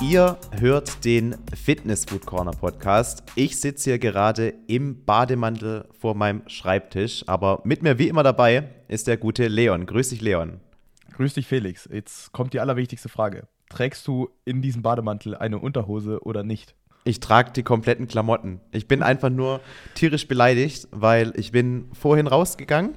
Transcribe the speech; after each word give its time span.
Ihr 0.00 0.38
hört 0.52 1.04
den 1.04 1.34
Fitness 1.52 2.04
Food 2.04 2.24
Corner 2.24 2.52
Podcast. 2.52 3.24
Ich 3.34 3.58
sitze 3.58 3.90
hier 3.90 3.98
gerade 3.98 4.54
im 4.68 5.04
Bademantel 5.04 5.88
vor 5.98 6.14
meinem 6.14 6.48
Schreibtisch, 6.48 7.24
aber 7.26 7.60
mit 7.64 7.82
mir 7.82 7.98
wie 7.98 8.06
immer 8.06 8.22
dabei 8.22 8.68
ist 8.86 9.08
der 9.08 9.16
gute 9.16 9.48
Leon. 9.48 9.86
Grüß 9.86 10.10
dich, 10.10 10.20
Leon. 10.20 10.60
Grüß 11.14 11.34
dich, 11.34 11.48
Felix. 11.48 11.88
Jetzt 11.92 12.30
kommt 12.30 12.52
die 12.52 12.60
allerwichtigste 12.60 13.08
Frage. 13.08 13.48
Trägst 13.70 14.06
du 14.06 14.30
in 14.44 14.62
diesem 14.62 14.82
Bademantel 14.82 15.34
eine 15.34 15.58
Unterhose 15.58 16.22
oder 16.22 16.44
nicht? 16.44 16.76
Ich 17.02 17.18
trage 17.18 17.50
die 17.50 17.64
kompletten 17.64 18.06
Klamotten. 18.06 18.60
Ich 18.70 18.86
bin 18.86 19.02
einfach 19.02 19.30
nur 19.30 19.60
tierisch 19.94 20.28
beleidigt, 20.28 20.86
weil 20.92 21.32
ich 21.34 21.50
bin 21.50 21.88
vorhin 21.92 22.28
rausgegangen, 22.28 22.96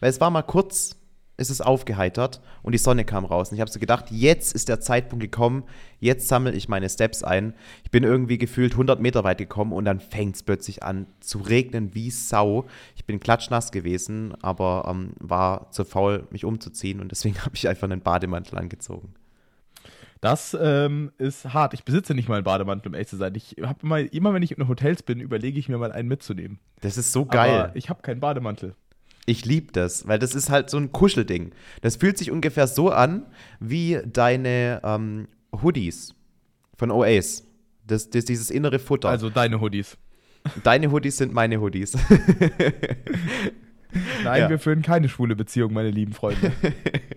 weil 0.00 0.08
es 0.08 0.20
war 0.20 0.30
mal 0.30 0.42
kurz, 0.42 0.97
ist 1.38 1.50
es 1.50 1.60
aufgeheitert 1.60 2.42
und 2.62 2.72
die 2.72 2.78
Sonne 2.78 3.04
kam 3.04 3.24
raus. 3.24 3.50
Und 3.50 3.54
ich 3.54 3.60
habe 3.60 3.70
so 3.70 3.78
gedacht, 3.78 4.06
jetzt 4.10 4.54
ist 4.54 4.68
der 4.68 4.80
Zeitpunkt 4.80 5.22
gekommen, 5.22 5.62
jetzt 6.00 6.28
sammle 6.28 6.52
ich 6.52 6.68
meine 6.68 6.88
Steps 6.88 7.22
ein. 7.22 7.54
Ich 7.84 7.90
bin 7.90 8.02
irgendwie 8.02 8.38
gefühlt 8.38 8.72
100 8.72 9.00
Meter 9.00 9.24
weit 9.24 9.38
gekommen 9.38 9.72
und 9.72 9.84
dann 9.84 10.00
fängt 10.00 10.34
es 10.34 10.42
plötzlich 10.42 10.82
an 10.82 11.06
zu 11.20 11.38
regnen 11.38 11.94
wie 11.94 12.10
Sau. 12.10 12.66
Ich 12.96 13.04
bin 13.04 13.20
klatschnass 13.20 13.70
gewesen, 13.70 14.34
aber 14.42 14.88
ähm, 14.90 15.12
war 15.20 15.70
zu 15.70 15.84
faul, 15.84 16.26
mich 16.30 16.44
umzuziehen 16.44 17.00
und 17.00 17.12
deswegen 17.12 17.38
habe 17.44 17.54
ich 17.54 17.68
einfach 17.68 17.88
einen 17.88 18.00
Bademantel 18.00 18.58
angezogen. 18.58 19.14
Das 20.20 20.56
ähm, 20.60 21.12
ist 21.18 21.54
hart. 21.54 21.74
Ich 21.74 21.84
besitze 21.84 22.12
nicht 22.12 22.28
mal 22.28 22.36
einen 22.36 22.44
Bademantel, 22.44 22.88
um 22.88 22.94
ehrlich 22.94 23.06
zu 23.06 23.16
sein. 23.16 23.36
Ich 23.36 23.54
habe 23.62 23.78
immer, 23.84 24.00
immer, 24.00 24.34
wenn 24.34 24.42
ich 24.42 24.58
in 24.58 24.66
Hotels 24.66 25.04
bin, 25.04 25.20
überlege 25.20 25.60
ich 25.60 25.68
mir 25.68 25.78
mal 25.78 25.92
einen 25.92 26.08
mitzunehmen. 26.08 26.58
Das 26.80 26.98
ist 26.98 27.12
so 27.12 27.24
geil. 27.24 27.60
Aber 27.60 27.76
ich 27.76 27.88
habe 27.88 28.02
keinen 28.02 28.18
Bademantel. 28.18 28.74
Ich 29.28 29.44
liebe 29.44 29.72
das, 29.72 30.08
weil 30.08 30.18
das 30.18 30.34
ist 30.34 30.48
halt 30.48 30.70
so 30.70 30.78
ein 30.78 30.90
Kuschelding. 30.90 31.52
Das 31.82 31.96
fühlt 31.96 32.16
sich 32.16 32.30
ungefähr 32.30 32.66
so 32.66 32.88
an 32.88 33.26
wie 33.60 34.00
deine 34.10 34.80
ähm, 34.82 35.28
Hoodies 35.62 36.14
von 36.74 36.90
OAs. 36.90 37.44
Das, 37.86 38.08
das, 38.08 38.24
dieses 38.24 38.50
innere 38.50 38.78
Futter. 38.78 39.10
Also 39.10 39.28
deine 39.28 39.60
Hoodies. 39.60 39.98
Deine 40.64 40.90
Hoodies 40.90 41.18
sind 41.18 41.34
meine 41.34 41.60
Hoodies. 41.60 41.92
Nein, 44.24 44.40
ja. 44.40 44.48
wir 44.48 44.58
führen 44.58 44.80
keine 44.80 45.10
schwule 45.10 45.36
Beziehung, 45.36 45.74
meine 45.74 45.90
lieben 45.90 46.14
Freunde. 46.14 46.50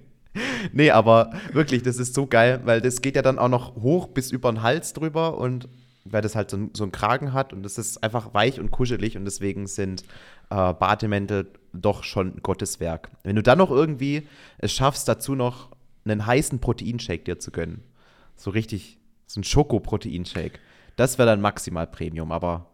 nee, 0.73 0.91
aber 0.91 1.31
wirklich, 1.53 1.81
das 1.81 1.97
ist 1.97 2.13
so 2.13 2.27
geil, 2.27 2.59
weil 2.65 2.81
das 2.81 3.01
geht 3.01 3.15
ja 3.15 3.21
dann 3.21 3.39
auch 3.39 3.47
noch 3.47 3.75
hoch 3.75 4.09
bis 4.09 4.31
über 4.31 4.51
den 4.51 4.63
Hals 4.63 4.91
drüber 4.91 5.37
und 5.37 5.69
weil 6.05 6.21
das 6.21 6.35
halt 6.35 6.49
so, 6.49 6.69
so 6.73 6.83
einen 6.83 6.91
Kragen 6.91 7.33
hat 7.33 7.53
und 7.53 7.63
das 7.63 7.77
ist 7.77 8.03
einfach 8.03 8.33
weich 8.33 8.59
und 8.59 8.71
kuschelig 8.71 9.17
und 9.17 9.25
deswegen 9.25 9.67
sind 9.67 10.03
äh, 10.49 10.73
Bademäntel 10.73 11.51
doch 11.73 12.03
schon 12.03 12.41
Gottes 12.41 12.79
Werk. 12.79 13.11
Wenn 13.23 13.35
du 13.35 13.43
dann 13.43 13.57
noch 13.57 13.71
irgendwie 13.71 14.27
es 14.57 14.71
schaffst, 14.71 15.07
dazu 15.07 15.35
noch 15.35 15.69
einen 16.05 16.25
heißen 16.25 16.59
Proteinshake 16.59 17.23
dir 17.23 17.39
zu 17.39 17.51
gönnen, 17.51 17.83
so 18.35 18.51
richtig, 18.51 18.99
so 19.27 19.39
ein 19.39 19.43
Schoko-Proteinshake, 19.43 20.59
das 20.95 21.17
wäre 21.17 21.27
dann 21.29 21.41
maximal 21.41 21.87
Premium, 21.87 22.31
aber 22.31 22.67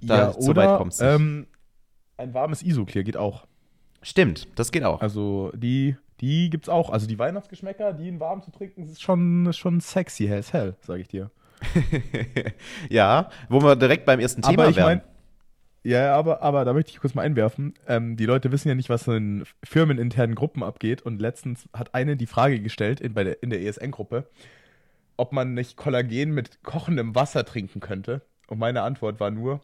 da, 0.00 0.16
ja, 0.16 0.32
so 0.38 0.54
weit 0.54 0.78
kommst 0.78 1.00
du 1.00 1.04
ähm, 1.04 1.46
ein 2.16 2.34
warmes 2.34 2.62
Isoclear 2.62 3.04
geht 3.04 3.16
auch. 3.16 3.46
Stimmt, 4.02 4.46
das 4.56 4.70
geht 4.70 4.84
auch. 4.84 5.00
Also 5.00 5.50
die 5.54 5.96
die 6.20 6.50
gibt's 6.50 6.68
auch. 6.68 6.90
Also 6.90 7.06
die 7.06 7.18
Weihnachtsgeschmäcker, 7.18 7.92
die 7.92 8.08
in 8.08 8.20
warm 8.20 8.42
zu 8.42 8.50
trinken, 8.50 8.84
ist 8.84 9.02
schon, 9.02 9.46
ist 9.46 9.58
schon 9.58 9.80
sexy 9.80 10.32
as 10.32 10.52
hell, 10.52 10.76
sag 10.80 11.00
ich 11.00 11.08
dir. 11.08 11.30
ja, 12.90 13.30
wo 13.48 13.62
wir 13.62 13.76
direkt 13.76 14.04
beim 14.04 14.20
ersten 14.20 14.42
Thema 14.42 14.62
aber 14.62 14.70
ich 14.70 14.76
wären. 14.76 14.98
Mein, 14.98 15.02
ja, 15.84 16.16
aber, 16.16 16.42
aber 16.42 16.64
da 16.64 16.72
möchte 16.72 16.90
ich 16.90 16.98
kurz 16.98 17.14
mal 17.14 17.22
einwerfen. 17.22 17.74
Ähm, 17.86 18.16
die 18.16 18.24
Leute 18.24 18.50
wissen 18.50 18.68
ja 18.68 18.74
nicht, 18.74 18.88
was 18.88 19.06
in 19.06 19.44
firmeninternen 19.62 20.34
Gruppen 20.34 20.62
abgeht. 20.62 21.02
Und 21.02 21.20
letztens 21.20 21.68
hat 21.74 21.94
eine 21.94 22.16
die 22.16 22.26
Frage 22.26 22.60
gestellt 22.60 23.00
in, 23.00 23.12
bei 23.12 23.22
der, 23.22 23.42
in 23.42 23.50
der 23.50 23.60
ESN-Gruppe, 23.60 24.26
ob 25.18 25.32
man 25.32 25.52
nicht 25.52 25.76
Kollagen 25.76 26.32
mit 26.32 26.62
kochendem 26.62 27.14
Wasser 27.14 27.44
trinken 27.44 27.80
könnte. 27.80 28.22
Und 28.48 28.58
meine 28.58 28.80
Antwort 28.80 29.20
war 29.20 29.30
nur, 29.30 29.60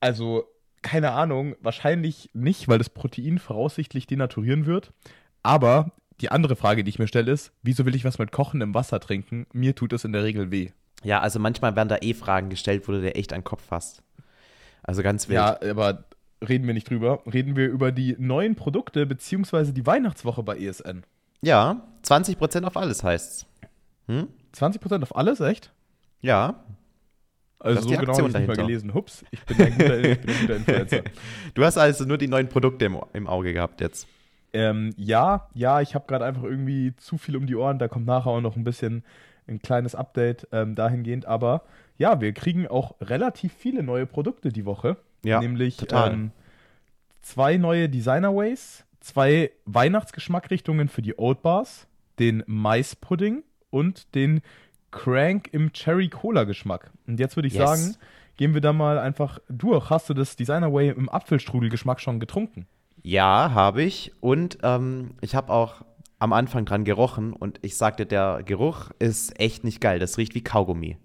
also 0.00 0.44
keine 0.82 1.12
Ahnung, 1.12 1.56
wahrscheinlich 1.60 2.30
nicht, 2.34 2.68
weil 2.68 2.78
das 2.78 2.90
Protein 2.90 3.38
voraussichtlich 3.38 4.06
denaturieren 4.06 4.66
wird. 4.66 4.92
Aber 5.42 5.92
die 6.20 6.30
andere 6.30 6.56
Frage, 6.56 6.84
die 6.84 6.88
ich 6.88 6.98
mir 6.98 7.08
stelle, 7.08 7.32
ist, 7.32 7.52
wieso 7.62 7.84
will 7.84 7.94
ich 7.94 8.04
was 8.04 8.18
mit 8.18 8.32
kochendem 8.32 8.74
Wasser 8.74 9.00
trinken? 9.00 9.46
Mir 9.52 9.74
tut 9.74 9.92
es 9.92 10.04
in 10.04 10.12
der 10.12 10.24
Regel 10.24 10.50
weh. 10.50 10.70
Ja, 11.04 11.20
also 11.20 11.38
manchmal 11.38 11.76
werden 11.76 11.88
da 11.88 11.98
eh 12.00 12.14
Fragen 12.14 12.48
gestellt, 12.48 12.88
wo 12.88 12.92
du 12.92 13.00
dir 13.00 13.16
echt 13.16 13.32
an 13.32 13.40
den 13.40 13.44
Kopf 13.44 13.62
fasst. 13.64 14.02
Also 14.82 15.02
ganz 15.02 15.28
wild. 15.28 15.36
Ja, 15.36 15.60
aber 15.70 16.04
reden 16.46 16.66
wir 16.66 16.74
nicht 16.74 16.88
drüber. 16.88 17.22
Reden 17.32 17.56
wir 17.56 17.68
über 17.68 17.92
die 17.92 18.16
neuen 18.18 18.54
Produkte 18.54 19.04
beziehungsweise 19.06 19.72
die 19.72 19.86
Weihnachtswoche 19.86 20.42
bei 20.42 20.56
ESN. 20.56 21.04
Ja, 21.42 21.86
20% 22.04 22.64
auf 22.64 22.76
alles 22.76 23.02
heißt's. 23.04 23.46
Hm? 24.06 24.28
20% 24.54 25.02
auf 25.02 25.14
alles, 25.14 25.40
echt? 25.40 25.72
Ja. 26.20 26.64
Also 27.58 27.82
so 27.82 27.88
genau 27.88 28.16
habe 28.16 28.28
ich 28.28 28.34
nicht 28.34 28.46
mal 28.46 28.56
gelesen. 28.56 28.94
Hups, 28.94 29.24
ich 29.30 29.44
bin 29.44 29.60
ein 29.60 29.72
guter, 29.72 29.98
ich 29.98 30.20
bin 30.20 30.30
ein 30.30 30.46
guter 30.46 30.56
Influencer. 30.56 31.02
du 31.54 31.64
hast 31.64 31.78
also 31.78 32.04
nur 32.04 32.18
die 32.18 32.28
neuen 32.28 32.48
Produkte 32.48 32.84
im, 32.84 32.98
im 33.12 33.26
Auge 33.26 33.52
gehabt 33.52 33.80
jetzt. 33.80 34.06
Ähm, 34.56 34.94
ja, 34.96 35.48
ja, 35.54 35.80
ich 35.80 35.94
habe 35.94 36.06
gerade 36.06 36.24
einfach 36.24 36.42
irgendwie 36.42 36.94
zu 36.96 37.18
viel 37.18 37.36
um 37.36 37.46
die 37.46 37.56
Ohren. 37.56 37.78
Da 37.78 37.88
kommt 37.88 38.06
nachher 38.06 38.30
auch 38.30 38.40
noch 38.40 38.56
ein 38.56 38.64
bisschen 38.64 39.04
ein 39.46 39.60
kleines 39.60 39.94
Update 39.94 40.48
ähm, 40.52 40.74
dahingehend. 40.74 41.26
Aber 41.26 41.62
ja, 41.98 42.20
wir 42.20 42.32
kriegen 42.32 42.66
auch 42.66 42.94
relativ 43.00 43.52
viele 43.52 43.82
neue 43.82 44.06
Produkte 44.06 44.50
die 44.50 44.64
Woche. 44.64 44.96
Ja, 45.24 45.40
nämlich 45.40 45.78
ähm, 45.92 46.30
zwei 47.22 47.56
neue 47.56 47.88
Designerways, 47.88 48.84
zwei 49.00 49.50
Weihnachtsgeschmackrichtungen 49.64 50.88
für 50.88 51.02
die 51.02 51.18
Old 51.18 51.42
Bars, 51.42 51.86
den 52.18 52.42
Maispudding 52.46 53.42
und 53.70 54.14
den 54.14 54.40
Crank 54.90 55.48
im 55.52 55.72
Cherry 55.72 56.08
Cola 56.08 56.44
Geschmack. 56.44 56.90
Und 57.06 57.20
jetzt 57.20 57.36
würde 57.36 57.48
ich 57.48 57.54
yes. 57.54 57.68
sagen, 57.68 57.96
gehen 58.36 58.54
wir 58.54 58.60
da 58.60 58.72
mal 58.72 58.98
einfach 58.98 59.40
durch. 59.48 59.90
Hast 59.90 60.08
du 60.08 60.14
das 60.14 60.36
Designerway 60.36 60.90
im 60.90 61.08
Apfelstrudel 61.08 61.68
Geschmack 61.68 62.00
schon 62.00 62.20
getrunken? 62.20 62.66
Ja, 63.06 63.52
habe 63.54 63.84
ich. 63.84 64.10
Und 64.18 64.58
ähm, 64.64 65.12
ich 65.20 65.36
habe 65.36 65.52
auch 65.52 65.84
am 66.18 66.32
Anfang 66.32 66.64
dran 66.64 66.82
gerochen 66.82 67.34
und 67.34 67.60
ich 67.62 67.76
sagte, 67.76 68.04
der 68.04 68.42
Geruch 68.44 68.90
ist 68.98 69.38
echt 69.38 69.62
nicht 69.62 69.80
geil. 69.80 70.00
Das 70.00 70.18
riecht 70.18 70.34
wie 70.34 70.42
Kaugummi. 70.42 70.96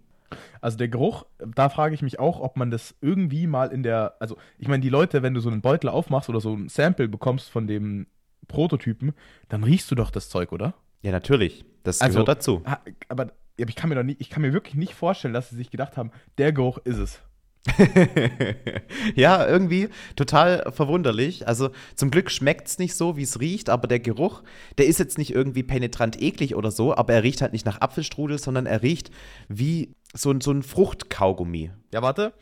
Also 0.62 0.80
der 0.80 0.88
Geruch, 0.88 1.28
da 1.38 1.70
frage 1.70 1.94
ich 1.94 2.02
mich 2.02 2.18
auch, 2.18 2.40
ob 2.40 2.58
man 2.58 2.72
das 2.72 2.96
irgendwie 3.02 3.46
mal 3.46 3.68
in 3.72 3.84
der, 3.84 4.16
also 4.20 4.36
ich 4.58 4.68
meine, 4.68 4.82
die 4.82 4.90
Leute, 4.90 5.22
wenn 5.22 5.36
du 5.36 5.42
so 5.42 5.52
einen 5.52 5.62
Beutel 5.62 5.90
aufmachst 5.90 6.28
oder 6.28 6.42
so 6.42 6.56
ein 6.56 6.70
Sample 6.70 7.08
bekommst 7.08 7.52
von 7.52 7.68
dem 7.68 8.08
Prototypen, 8.48 9.14
dann 9.50 9.64
riechst 9.64 9.92
du 9.92 9.94
doch 9.94 10.10
das 10.10 10.28
Zeug, 10.28 10.52
oder? 10.54 10.74
Ja, 11.04 11.12
natürlich. 11.12 11.66
Das 11.84 12.02
also, 12.02 12.22
gehört 12.22 12.30
dazu. 12.30 12.64
Aber 13.10 13.32
ich 13.58 13.76
kann 13.76 13.90
mir 13.90 13.96
doch 13.96 14.04
nie, 14.04 14.16
ich 14.18 14.32
kann 14.32 14.42
mir 14.42 14.54
wirklich 14.54 14.74
nicht 14.74 14.96
vorstellen, 14.96 15.36
dass 15.36 15.52
sie 15.52 15.56
sich 15.56 15.70
gedacht 15.70 15.98
haben, 15.98 16.10
der 16.40 16.52
Geruch 16.52 16.80
ist 16.80 16.98
es. 16.98 17.22
ja, 19.16 19.48
irgendwie 19.48 19.90
total 20.16 20.72
verwunderlich. 20.72 21.48
Also 21.48 21.70
zum 21.96 22.10
Glück 22.10 22.32
schmeckt 22.32 22.68
es 22.68 22.80
nicht 22.80 22.96
so, 22.96 23.18
wie 23.18 23.24
es 23.24 23.40
riecht, 23.40 23.70
aber 23.70 23.88
der 23.88 24.00
Geruch, 24.00 24.42
der 24.78 24.88
ist 24.88 25.00
jetzt 25.00 25.18
nicht 25.18 25.34
irgendwie 25.34 25.64
penetrant 25.64 26.22
eklig 26.22 26.56
oder 26.56 26.72
so, 26.72 26.96
aber 26.96 27.14
er 27.14 27.24
riecht 27.24 27.42
halt 27.42 27.54
nicht 27.54 27.66
nach 27.66 27.82
Apfelstrudel, 27.82 28.40
sondern 28.40 28.66
er 28.66 28.82
riecht 28.82 29.12
wie 29.48 29.94
so, 30.14 30.34
so 30.40 30.52
ein 30.52 30.64
Fruchtkaugummi. 30.64 31.72
Ja, 31.94 32.02
warte. 32.02 32.34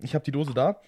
Ich 0.00 0.14
habe 0.14 0.24
die 0.24 0.32
Dose 0.32 0.54
da. 0.54 0.80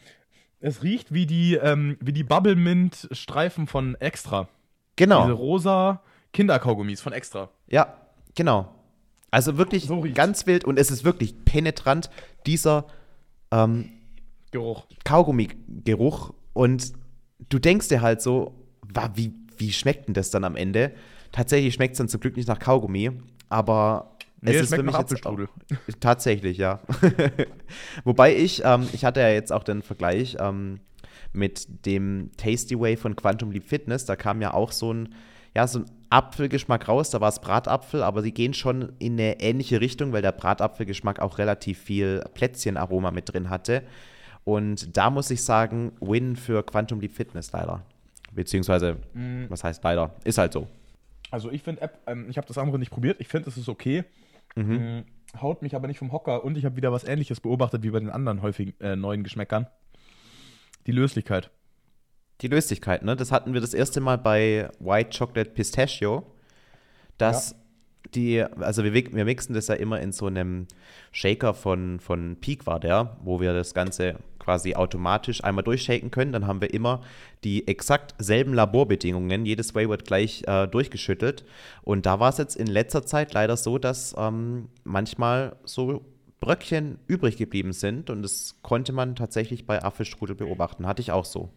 Es 0.61 0.83
riecht 0.83 1.13
wie 1.13 1.27
die, 1.27 1.55
ähm, 1.55 1.97
wie 2.01 2.13
die 2.13 2.25
Bubble 2.25 2.57
Mint 2.57 3.09
Streifen 3.13 3.67
von 3.67 3.95
Extra. 3.95 4.49
Genau. 4.97 5.23
Diese 5.23 5.33
rosa 5.33 6.03
Kinderkaugummis 6.33 7.01
von 7.01 7.13
Extra. 7.13 7.51
Ja, 7.69 7.97
genau. 8.35 8.75
Also 9.31 9.57
wirklich 9.57 9.87
so 9.87 10.05
ganz 10.13 10.47
wild 10.47 10.65
und 10.65 10.79
es 10.79 10.91
ist 10.91 11.05
wirklich 11.05 11.45
penetrant, 11.45 12.11
dieser 12.47 12.87
ähm, 13.51 13.91
Geruch. 14.51 14.87
Kaugummi-Geruch. 15.05 16.33
Und 16.53 16.93
du 17.49 17.59
denkst 17.59 17.89
dir 17.89 18.03
halt 18.03 18.21
so, 18.21 18.55
wie, 19.15 19.33
wie 19.57 19.73
schmeckt 19.73 20.09
denn 20.09 20.15
das 20.15 20.31
dann 20.31 20.45
am 20.45 20.57
Ende? 20.57 20.93
Tatsächlich 21.33 21.75
schmeckt 21.75 21.93
es 21.93 21.99
dann 21.99 22.09
zum 22.09 22.21
Glück 22.21 22.37
nicht 22.37 22.49
nach 22.49 22.59
Kaugummi, 22.59 23.13
aber 23.49 24.17
nee, 24.41 24.53
es 24.53 24.63
ist 24.63 24.75
für 24.75 24.83
mich 24.83 24.97
jetzt 24.97 25.25
auch, 25.27 25.39
tatsächlich, 26.01 26.59
ja. 26.59 26.81
Wobei 28.05 28.35
ich, 28.35 28.63
ähm, 28.65 28.89
ich 28.93 29.05
hatte 29.05 29.21
ja 29.21 29.29
jetzt 29.29 29.53
auch 29.53 29.63
den 29.63 29.83
Vergleich 29.83 30.37
ähm, 30.41 30.81
mit 31.33 31.87
dem 31.87 32.31
Tasty 32.37 32.79
Way 32.79 32.97
von 32.97 33.15
Quantum 33.15 33.53
Leap 33.53 33.65
Fitness. 33.65 34.05
Da 34.07 34.17
kam 34.17 34.43
ja 34.43 34.53
auch 34.55 34.73
so 34.73 34.93
ein, 34.93 35.15
ja, 35.55 35.67
so 35.69 35.81
ein 35.81 35.87
Apfelgeschmack 36.11 36.89
raus. 36.89 37.11
Da 37.11 37.21
war 37.21 37.29
es 37.29 37.41
Bratapfel, 37.41 38.03
aber 38.03 38.23
sie 38.23 38.33
gehen 38.33 38.53
schon 38.53 38.93
in 38.99 39.15
eine 39.15 39.41
ähnliche 39.41 39.81
Richtung, 39.81 40.13
weil 40.13 40.23
der 40.23 40.33
Bratapfelgeschmack 40.33 41.21
auch 41.21 41.39
relativ 41.39 41.79
viel 41.79 42.25
Plätzchenaroma 42.35 43.11
mit 43.11 43.33
drin 43.33 43.49
hatte. 43.49 43.83
Und 44.45 44.97
da 44.97 45.11
muss 45.11 45.31
ich 45.31 45.43
sagen, 45.43 45.93
Win 46.01 46.37
für 46.37 46.65
Quantum 46.65 47.01
Leap 47.01 47.13
Fitness 47.13 47.53
leider. 47.53 47.83
Beziehungsweise, 48.33 48.97
mm. 49.15 49.45
was 49.49 49.65
heißt 49.65 49.83
leider? 49.85 50.15
Ist 50.25 50.39
halt 50.39 50.53
so. 50.53 50.67
Also 51.31 51.51
ich 51.51 51.63
finde, 51.63 51.91
ähm, 52.07 52.27
ich 52.29 52.37
habe 52.37 52.47
das 52.47 52.59
andere 52.59 52.79
nicht 52.79 52.91
probiert. 52.91 53.21
Ich 53.21 53.29
finde, 53.29 53.49
es 53.49 53.57
ist 53.57 53.69
okay. 53.69 54.05
Mhm. 54.57 54.75
Mm, 54.75 55.41
haut 55.41 55.63
mich 55.63 55.75
aber 55.75 55.87
nicht 55.87 55.99
vom 55.99 56.13
Hocker. 56.13 56.45
Und 56.45 56.57
ich 56.57 56.65
habe 56.65 56.77
wieder 56.77 56.93
was 56.93 57.05
Ähnliches 57.05 57.41
beobachtet 57.41 57.83
wie 57.83 57.91
bei 57.91 58.01
den 58.01 58.11
anderen 58.11 58.43
häufigen 58.43 58.75
äh, 58.81 58.97
neuen 58.97 59.23
Geschmäckern. 59.23 59.67
Die 60.87 60.93
Löslichkeit. 60.93 61.51
Die 62.41 62.49
Löslichkeit, 62.49 63.03
ne? 63.03 63.17
Das 63.17 63.33
hatten 63.33 63.53
wir 63.53 63.61
das 63.61 63.75
erste 63.75 64.01
Mal 64.01 64.17
bei 64.17 64.71
White 64.79 65.19
Chocolate 65.19 65.51
Pistachio, 65.51 66.25
dass 67.19 67.51
ja. 67.51 67.57
die, 68.15 68.43
also 68.43 68.83
wir, 68.83 68.95
wir 68.95 69.25
mixen 69.25 69.55
das 69.55 69.69
ja 69.69 69.75
immer 69.75 70.01
in 70.01 70.13
so 70.13 70.27
einem 70.27 70.67
Shaker 71.13 71.53
von, 71.53 72.01
von 72.01 72.37
Peak 72.41 72.67
war 72.67 72.81
der, 72.81 73.19
wo 73.23 73.41
wir 73.41 73.53
das 73.53 73.75
Ganze 73.75 74.17
quasi 74.39 74.75
automatisch 74.75 75.45
einmal 75.45 75.63
durchshaken 75.63 76.11
können. 76.11 76.33
Dann 76.33 76.47
haben 76.47 76.61
wir 76.61 76.75
immer 76.75 77.03
die 77.45 77.69
exakt 77.69 78.15
selben 78.19 78.55
Laborbedingungen. 78.55 79.47
Jedes 79.47 79.75
Whey 79.75 79.89
wird 79.89 80.07
gleich 80.07 80.43
äh, 80.47 80.67
durchgeschüttelt. 80.67 81.45
Und 81.83 82.07
da 82.07 82.19
war 82.19 82.31
es 82.31 82.39
jetzt 82.39 82.57
in 82.57 82.67
letzter 82.67 83.07
Zeit 83.07 83.33
leider 83.35 83.57
so, 83.57 83.79
dass 83.79 84.15
ähm, 84.19 84.69
manchmal 84.83 85.57
so 85.65 86.05
Bröckchen 86.41 86.99
übrig 87.07 87.37
geblieben 87.37 87.73
sind. 87.73 88.11
Und 88.11 88.23
das 88.23 88.57
konnte 88.63 88.93
man 88.93 89.15
tatsächlich 89.15 89.67
bei 89.67 89.83
Apfelstrudel 89.83 90.35
beobachten. 90.35 90.87
Hatte 90.87 91.03
ich 91.03 91.13
auch 91.13 91.27
so. 91.27 91.51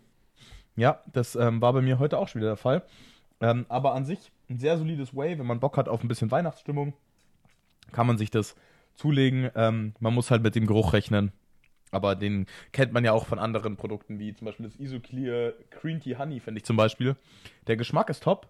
Ja, 0.76 1.02
das 1.12 1.36
ähm, 1.36 1.62
war 1.62 1.74
bei 1.74 1.82
mir 1.82 2.00
heute 2.00 2.18
auch 2.18 2.28
schon 2.28 2.42
wieder 2.42 2.52
der 2.52 2.58
Fall. 2.58 2.84
Ähm, 3.42 3.66
aber 3.70 3.94
an 3.94 4.06
sich 4.06 4.32
ein 4.50 4.58
sehr 4.58 4.78
solides 4.78 5.16
Way, 5.16 5.40
wenn 5.40 5.46
man 5.46 5.60
Bock 5.60 5.78
hat 5.78 5.90
auf 5.90 6.04
ein 6.04 6.08
bisschen 6.08 6.32
Weihnachtsstimmung, 6.32 6.94
kann 7.92 8.08
man 8.08 8.18
sich 8.18 8.32
das 8.32 8.56
zulegen. 8.96 9.50
Ähm, 9.56 9.94
man 10.00 10.14
muss 10.14 10.32
halt 10.32 10.44
mit 10.44 10.56
dem 10.56 10.68
Geruch 10.68 10.94
rechnen. 10.94 11.32
Aber 11.92 12.16
den 12.16 12.48
kennt 12.72 12.92
man 12.92 13.06
ja 13.06 13.12
auch 13.12 13.28
von 13.28 13.38
anderen 13.38 13.78
Produkten, 13.78 14.18
wie 14.18 14.34
zum 14.34 14.46
Beispiel 14.46 14.66
das 14.66 14.78
Isoclear 14.78 15.54
Green 15.70 16.00
Tea 16.00 16.18
Honey, 16.18 16.40
finde 16.40 16.58
ich 16.60 16.66
zum 16.66 16.76
Beispiel. 16.76 17.16
Der 17.68 17.78
Geschmack 17.78 18.10
ist 18.10 18.24
top, 18.24 18.48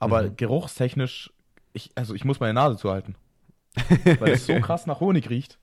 aber 0.00 0.24
mhm. 0.24 0.36
geruchstechnisch, 0.36 1.32
ich, 1.72 1.92
also 1.94 2.14
ich 2.14 2.24
muss 2.24 2.40
meine 2.40 2.54
Nase 2.54 2.76
zuhalten. 2.76 3.14
weil 4.18 4.32
es 4.32 4.46
so 4.46 4.58
krass 4.60 4.86
nach 4.86 4.98
Honig 4.98 5.30
riecht. 5.30 5.58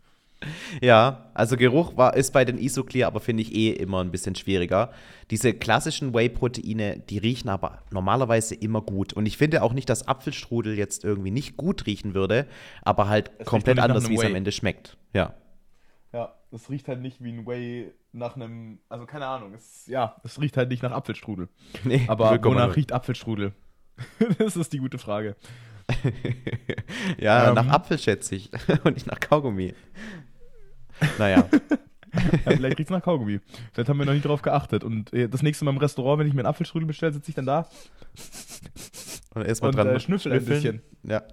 Ja, 0.81 1.31
also 1.33 1.57
Geruch 1.57 1.97
war, 1.97 2.15
ist 2.15 2.31
bei 2.31 2.45
den 2.45 2.57
Isoclear 2.59 3.07
aber 3.07 3.19
finde 3.19 3.41
ich 3.41 3.55
eh 3.55 3.71
immer 3.71 4.03
ein 4.03 4.11
bisschen 4.11 4.35
schwieriger. 4.35 4.91
Diese 5.31 5.53
klassischen 5.53 6.13
Whey-Proteine, 6.13 6.99
die 6.99 7.17
riechen 7.17 7.49
aber 7.49 7.81
normalerweise 7.91 8.55
immer 8.55 8.81
gut. 8.81 9.13
Und 9.13 9.25
ich 9.25 9.37
finde 9.37 9.63
auch 9.63 9.73
nicht, 9.73 9.89
dass 9.89 10.07
Apfelstrudel 10.07 10.77
jetzt 10.77 11.03
irgendwie 11.03 11.31
nicht 11.31 11.57
gut 11.57 11.85
riechen 11.85 12.13
würde, 12.13 12.47
aber 12.83 13.07
halt 13.07 13.31
es 13.39 13.47
komplett 13.47 13.79
anders, 13.79 14.09
wie 14.09 14.15
es 14.15 14.23
am 14.23 14.35
Ende 14.35 14.51
schmeckt. 14.51 14.97
Ja. 15.13 15.33
Ja, 16.13 16.35
es 16.51 16.69
riecht 16.69 16.87
halt 16.87 17.01
nicht 17.01 17.21
wie 17.23 17.31
ein 17.31 17.45
Whey 17.45 17.93
nach 18.11 18.35
einem, 18.35 18.79
also 18.89 19.05
keine 19.05 19.27
Ahnung, 19.27 19.53
es, 19.53 19.85
ja, 19.87 20.15
es 20.23 20.39
riecht 20.39 20.55
halt 20.57 20.69
nicht 20.69 20.83
nach 20.83 20.91
Apfelstrudel. 20.91 21.49
Nee, 21.83 22.05
aber 22.07 22.39
wonach 22.43 22.75
riecht 22.75 22.91
Apfelstrudel? 22.91 23.53
das 24.37 24.55
ist 24.55 24.73
die 24.73 24.79
gute 24.79 24.97
Frage. 24.97 25.35
ja, 27.17 27.49
ähm, 27.49 27.55
nach 27.55 27.67
Apfel 27.67 27.97
schätze 27.97 28.35
ich 28.35 28.49
und 28.83 28.95
nicht 28.95 29.07
nach 29.07 29.19
Kaugummi. 29.19 29.73
Naja. 31.17 31.47
ja, 32.45 32.51
vielleicht 32.51 32.79
riecht 32.79 32.89
es 32.89 32.93
nach 32.93 33.01
Kaugummi. 33.01 33.39
Vielleicht 33.73 33.89
haben 33.89 33.97
wir 33.97 34.05
noch 34.05 34.13
nicht 34.13 34.25
drauf 34.25 34.41
geachtet. 34.41 34.83
Und 34.83 35.13
äh, 35.13 35.27
das 35.29 35.43
nächste 35.43 35.65
Mal 35.65 35.71
im 35.71 35.77
Restaurant, 35.77 36.19
wenn 36.19 36.27
ich 36.27 36.33
mir 36.33 36.41
einen 36.41 36.47
Apfelstrudel 36.47 36.87
bestelle, 36.87 37.13
sitze 37.13 37.29
ich 37.29 37.35
dann 37.35 37.45
da 37.45 37.67
und 39.37 39.47
erstmal 39.47 39.71
dran 39.71 39.87
äh, 39.87 39.99
schnüffel 39.99 40.33
ein 40.33 40.45
bisschen. 40.45 40.81
Ja. 41.03 41.23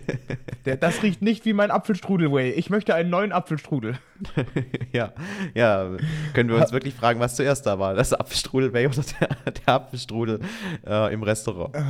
Der, 0.64 0.76
das 0.76 1.02
riecht 1.02 1.22
nicht 1.22 1.44
wie 1.44 1.52
mein 1.52 1.70
Apfelstrudel, 1.70 2.32
Way. 2.32 2.52
Ich 2.52 2.70
möchte 2.70 2.94
einen 2.94 3.10
neuen 3.10 3.32
Apfelstrudel. 3.32 3.98
ja, 4.92 5.12
ja. 5.54 5.90
Können 6.32 6.48
wir 6.48 6.56
uns 6.56 6.72
wirklich 6.72 6.94
fragen, 6.94 7.20
was 7.20 7.36
zuerst 7.36 7.66
da 7.66 7.78
war? 7.78 7.94
Das 7.94 8.12
Apfelstrudel 8.12 8.72
Way 8.72 8.86
oder 8.86 9.02
der, 9.20 9.52
der 9.52 9.74
Apfelstrudel 9.74 10.40
äh, 10.86 11.12
im 11.12 11.22
Restaurant? 11.22 11.74
Äh, 11.74 11.82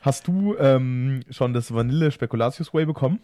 hast 0.00 0.26
du 0.26 0.56
ähm, 0.58 1.20
schon 1.30 1.52
das 1.52 1.72
Vanille 1.72 2.10
Spekulatius 2.10 2.72
Way 2.74 2.86
bekommen? 2.86 3.20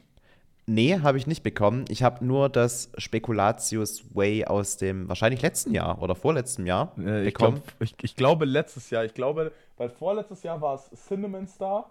Nee, 0.66 1.00
habe 1.00 1.18
ich 1.18 1.26
nicht 1.26 1.42
bekommen. 1.42 1.84
Ich 1.88 2.02
habe 2.02 2.24
nur 2.24 2.48
das 2.48 2.92
Spekulatius 2.96 4.14
Way 4.14 4.44
aus 4.44 4.76
dem 4.76 5.08
wahrscheinlich 5.08 5.42
letzten 5.42 5.74
Jahr 5.74 6.00
oder 6.00 6.14
vorletzten 6.14 6.66
Jahr 6.66 6.92
äh, 6.98 7.26
ich 7.26 7.34
bekommen. 7.34 7.62
Glaub, 7.64 7.80
ich, 7.80 7.94
ich, 8.02 8.16
glaube 8.16 8.44
letztes 8.44 8.90
Jahr. 8.90 9.04
Ich 9.04 9.14
glaube, 9.14 9.52
weil 9.76 9.90
vorletztes 9.90 10.44
Jahr 10.44 10.60
war 10.60 10.76
es 10.76 10.88
Cinnamon 11.08 11.48
Star. 11.48 11.90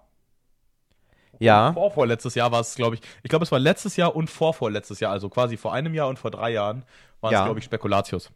Ja. 1.40 1.74
Vorvorletztes 1.74 2.36
Jahr 2.36 2.52
war 2.52 2.62
es, 2.62 2.76
glaube 2.76 2.96
ich. 2.96 3.02
Ich 3.24 3.30
glaube, 3.30 3.44
es 3.44 3.52
war 3.52 3.60
letztes 3.60 3.98
Jahr 3.98 4.16
und 4.16 4.30
vorvorletztes 4.30 5.00
Jahr, 5.02 5.12
also 5.12 5.28
quasi 5.28 5.58
vor 5.58 5.74
einem 5.74 5.94
Jahr 5.94 6.08
und 6.08 6.18
vor 6.18 6.32
drei 6.32 6.52
Jahren, 6.52 6.84
war 7.20 7.32
ja. 7.32 7.40
es, 7.40 7.46
glaube 7.46 7.60
ich, 7.60 7.66
Spekulatius. 7.66 8.32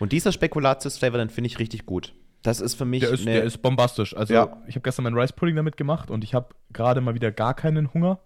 Und 0.00 0.12
dieser 0.12 0.32
Spekulatius-Flavor, 0.32 1.18
den 1.18 1.30
finde 1.30 1.46
ich 1.46 1.58
richtig 1.58 1.86
gut. 1.86 2.14
Das 2.42 2.60
ist 2.60 2.74
für 2.74 2.84
mich. 2.84 3.00
Der 3.00 3.10
ist, 3.10 3.24
der 3.24 3.44
ist 3.44 3.58
bombastisch. 3.58 4.16
Also, 4.16 4.34
ja. 4.34 4.56
ich 4.66 4.74
habe 4.74 4.82
gestern 4.82 5.04
meinen 5.04 5.16
Rice 5.16 5.32
Pudding 5.32 5.56
damit 5.56 5.76
gemacht 5.76 6.10
und 6.10 6.24
ich 6.24 6.34
habe 6.34 6.48
gerade 6.72 7.00
mal 7.00 7.14
wieder 7.14 7.30
gar 7.30 7.54
keinen 7.54 7.92
Hunger 7.92 8.18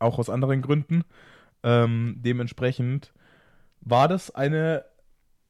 auch 0.00 0.18
aus 0.18 0.30
anderen 0.30 0.62
Gründen. 0.62 1.04
Ähm, 1.62 2.16
dementsprechend 2.18 3.12
war 3.80 4.08
das 4.08 4.34
eine 4.34 4.84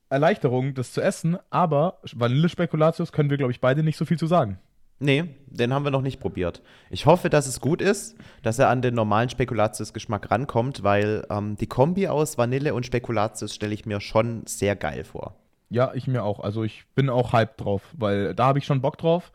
Erleichterung, 0.09 0.75
das 0.75 0.93
zu 0.93 1.01
essen, 1.01 1.39
aber 1.51 2.01
Vanillespekulatius 2.13 3.13
können 3.13 3.31
wir, 3.31 3.37
glaube 3.37 3.53
ich, 3.53 3.61
beide 3.61 3.83
nicht 3.83 3.97
so 3.97 4.05
viel 4.05 4.19
zu 4.19 4.27
sagen. 4.27 4.59
Nee, 5.03 5.25
den 5.47 5.73
haben 5.73 5.85
wir 5.85 5.91
noch 5.91 6.03
nicht 6.03 6.21
probiert. 6.21 6.61
Ich 6.91 7.07
hoffe, 7.07 7.31
dass 7.31 7.47
es 7.47 7.61
gut 7.61 7.81
ist, 7.81 8.17
dass 8.43 8.59
er 8.59 8.69
an 8.69 8.83
den 8.83 8.95
normalen 8.95 9.31
Spekulatius-Geschmack 9.31 10.31
rankommt, 10.31 10.83
weil 10.83 11.25
ähm, 11.31 11.57
die 11.57 11.67
Kombi 11.67 12.07
aus 12.07 12.37
Vanille 12.37 12.75
und 12.75 12.85
Spekulatius 12.85 13.55
stelle 13.55 13.73
ich 13.73 13.87
mir 13.87 14.01
schon 14.01 14.43
sehr 14.47 14.77
geil 14.77 15.05
vor. 15.05 15.37
Ja, 15.71 15.93
ich 15.95 16.07
mir 16.07 16.23
auch. 16.23 16.41
Also 16.41 16.65
ich 16.65 16.85
bin 16.95 17.09
auch 17.09 17.33
hyped 17.33 17.61
drauf, 17.63 17.83
weil 17.97 18.35
da 18.35 18.47
habe 18.47 18.59
ich 18.59 18.67
schon 18.67 18.83
Bock 18.83 18.99
drauf. 18.99 19.33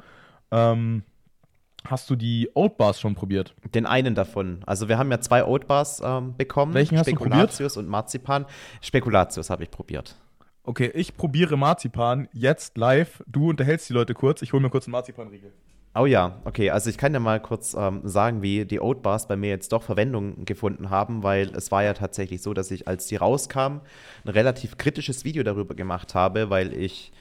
Ähm, 0.51 1.01
Hast 1.87 2.09
du 2.09 2.15
die 2.15 2.49
Oat 2.55 2.77
Bars 2.77 2.99
schon 2.99 3.15
probiert? 3.15 3.53
Den 3.73 3.85
einen 3.85 4.15
davon. 4.15 4.61
Also 4.65 4.89
wir 4.89 4.97
haben 4.97 5.11
ja 5.11 5.19
zwei 5.19 5.45
Oat 5.45 5.67
Bars 5.67 6.01
ähm, 6.03 6.35
bekommen. 6.35 6.73
Welchen 6.73 6.97
hast 6.97 7.07
du 7.07 7.15
probiert? 7.15 7.51
Spekulatius 7.51 7.77
und 7.77 7.87
Marzipan. 7.87 8.45
Spekulatius 8.81 9.49
habe 9.49 9.63
ich 9.63 9.71
probiert. 9.71 10.15
Okay, 10.63 10.91
ich 10.95 11.15
probiere 11.15 11.57
Marzipan 11.57 12.27
jetzt 12.33 12.77
live. 12.77 13.23
Du 13.27 13.49
unterhältst 13.49 13.87
die 13.89 13.93
Leute 13.93 14.15
kurz. 14.15 14.41
Ich 14.41 14.51
hole 14.51 14.63
mir 14.63 14.71
kurz 14.71 14.87
einen 14.87 14.93
Marzipanriegel. 14.93 15.51
Oh 15.97 16.05
ja, 16.05 16.41
okay. 16.43 16.71
Also 16.71 16.89
ich 16.89 16.97
kann 16.97 17.13
ja 17.13 17.19
mal 17.19 17.39
kurz 17.39 17.73
ähm, 17.73 18.01
sagen, 18.03 18.41
wie 18.41 18.65
die 18.65 18.81
Oat 18.81 19.01
Bars 19.01 19.27
bei 19.27 19.37
mir 19.37 19.49
jetzt 19.49 19.71
doch 19.71 19.83
Verwendung 19.83 20.43
gefunden 20.43 20.89
haben, 20.89 21.23
weil 21.23 21.55
es 21.55 21.71
war 21.71 21.83
ja 21.83 21.93
tatsächlich 21.93 22.41
so, 22.41 22.53
dass 22.53 22.69
ich, 22.71 22.87
als 22.87 23.07
die 23.07 23.15
rauskam, 23.15 23.79
ein 24.25 24.29
relativ 24.29 24.77
kritisches 24.77 25.23
Video 25.23 25.43
darüber 25.43 25.75
gemacht 25.75 26.15
habe, 26.15 26.49
weil 26.49 26.73
ich 26.73 27.13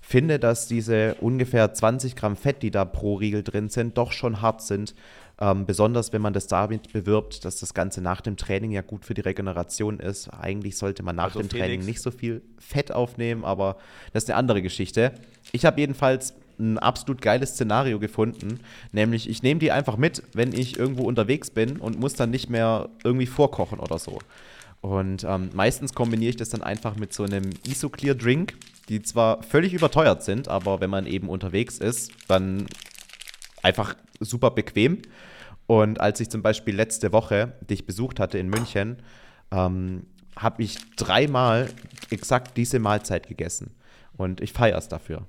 finde, 0.00 0.38
dass 0.38 0.66
diese 0.66 1.14
ungefähr 1.20 1.72
20 1.72 2.16
Gramm 2.16 2.36
Fett, 2.36 2.62
die 2.62 2.70
da 2.70 2.84
pro 2.84 3.14
Riegel 3.14 3.42
drin 3.42 3.68
sind, 3.68 3.96
doch 3.98 4.12
schon 4.12 4.42
hart 4.42 4.62
sind. 4.62 4.94
Ähm, 5.40 5.64
besonders 5.64 6.12
wenn 6.12 6.20
man 6.20 6.34
das 6.34 6.48
damit 6.48 6.92
bewirbt, 6.92 7.44
dass 7.46 7.60
das 7.60 7.72
Ganze 7.72 8.02
nach 8.02 8.20
dem 8.20 8.36
Training 8.36 8.72
ja 8.72 8.82
gut 8.82 9.06
für 9.06 9.14
die 9.14 9.22
Regeneration 9.22 9.98
ist. 9.98 10.28
Eigentlich 10.28 10.76
sollte 10.76 11.02
man 11.02 11.16
nach 11.16 11.24
also 11.24 11.40
dem 11.40 11.48
Felix. 11.48 11.66
Training 11.66 11.86
nicht 11.86 12.02
so 12.02 12.10
viel 12.10 12.42
Fett 12.58 12.92
aufnehmen, 12.92 13.44
aber 13.44 13.76
das 14.12 14.24
ist 14.24 14.30
eine 14.30 14.36
andere 14.36 14.60
Geschichte. 14.60 15.12
Ich 15.52 15.64
habe 15.64 15.80
jedenfalls 15.80 16.34
ein 16.58 16.78
absolut 16.78 17.22
geiles 17.22 17.52
Szenario 17.52 17.98
gefunden, 17.98 18.60
nämlich 18.92 19.28
ich 19.28 19.42
nehme 19.42 19.60
die 19.60 19.72
einfach 19.72 19.96
mit, 19.96 20.22
wenn 20.34 20.52
ich 20.52 20.78
irgendwo 20.78 21.04
unterwegs 21.04 21.50
bin 21.50 21.78
und 21.78 21.98
muss 21.98 22.14
dann 22.14 22.30
nicht 22.30 22.50
mehr 22.50 22.90
irgendwie 23.02 23.26
vorkochen 23.26 23.80
oder 23.80 23.98
so. 23.98 24.18
Und 24.80 25.24
ähm, 25.24 25.50
meistens 25.52 25.92
kombiniere 25.92 26.30
ich 26.30 26.36
das 26.36 26.48
dann 26.48 26.62
einfach 26.62 26.96
mit 26.96 27.12
so 27.12 27.24
einem 27.24 27.50
Isoclear 27.66 28.14
Drink, 28.14 28.54
die 28.88 29.02
zwar 29.02 29.42
völlig 29.42 29.74
überteuert 29.74 30.22
sind, 30.22 30.48
aber 30.48 30.80
wenn 30.80 30.90
man 30.90 31.06
eben 31.06 31.28
unterwegs 31.28 31.78
ist, 31.78 32.12
dann 32.28 32.66
einfach 33.62 33.94
super 34.20 34.50
bequem. 34.50 35.02
Und 35.66 36.00
als 36.00 36.20
ich 36.20 36.30
zum 36.30 36.42
Beispiel 36.42 36.74
letzte 36.74 37.12
Woche 37.12 37.52
dich 37.68 37.86
besucht 37.86 38.18
hatte 38.18 38.38
in 38.38 38.48
München, 38.48 38.96
ähm, 39.50 40.06
habe 40.36 40.62
ich 40.62 40.78
dreimal 40.96 41.68
exakt 42.10 42.56
diese 42.56 42.78
Mahlzeit 42.78 43.28
gegessen. 43.28 43.74
Und 44.16 44.40
ich 44.40 44.52
feiere 44.52 44.78
es 44.78 44.88
dafür. 44.88 45.22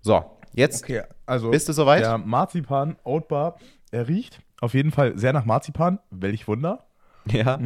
So, 0.00 0.24
jetzt 0.54 0.84
okay, 0.84 1.02
also 1.26 1.50
bist 1.50 1.68
du 1.68 1.72
soweit? 1.72 2.02
Der 2.02 2.18
Marzipan 2.18 2.96
Oatbar, 3.04 3.58
er 3.90 4.08
riecht 4.08 4.40
auf 4.60 4.74
jeden 4.74 4.90
Fall 4.90 5.18
sehr 5.18 5.32
nach 5.32 5.44
Marzipan. 5.44 5.98
Welch 6.10 6.48
Wunder. 6.48 6.86
Ja. 7.30 7.58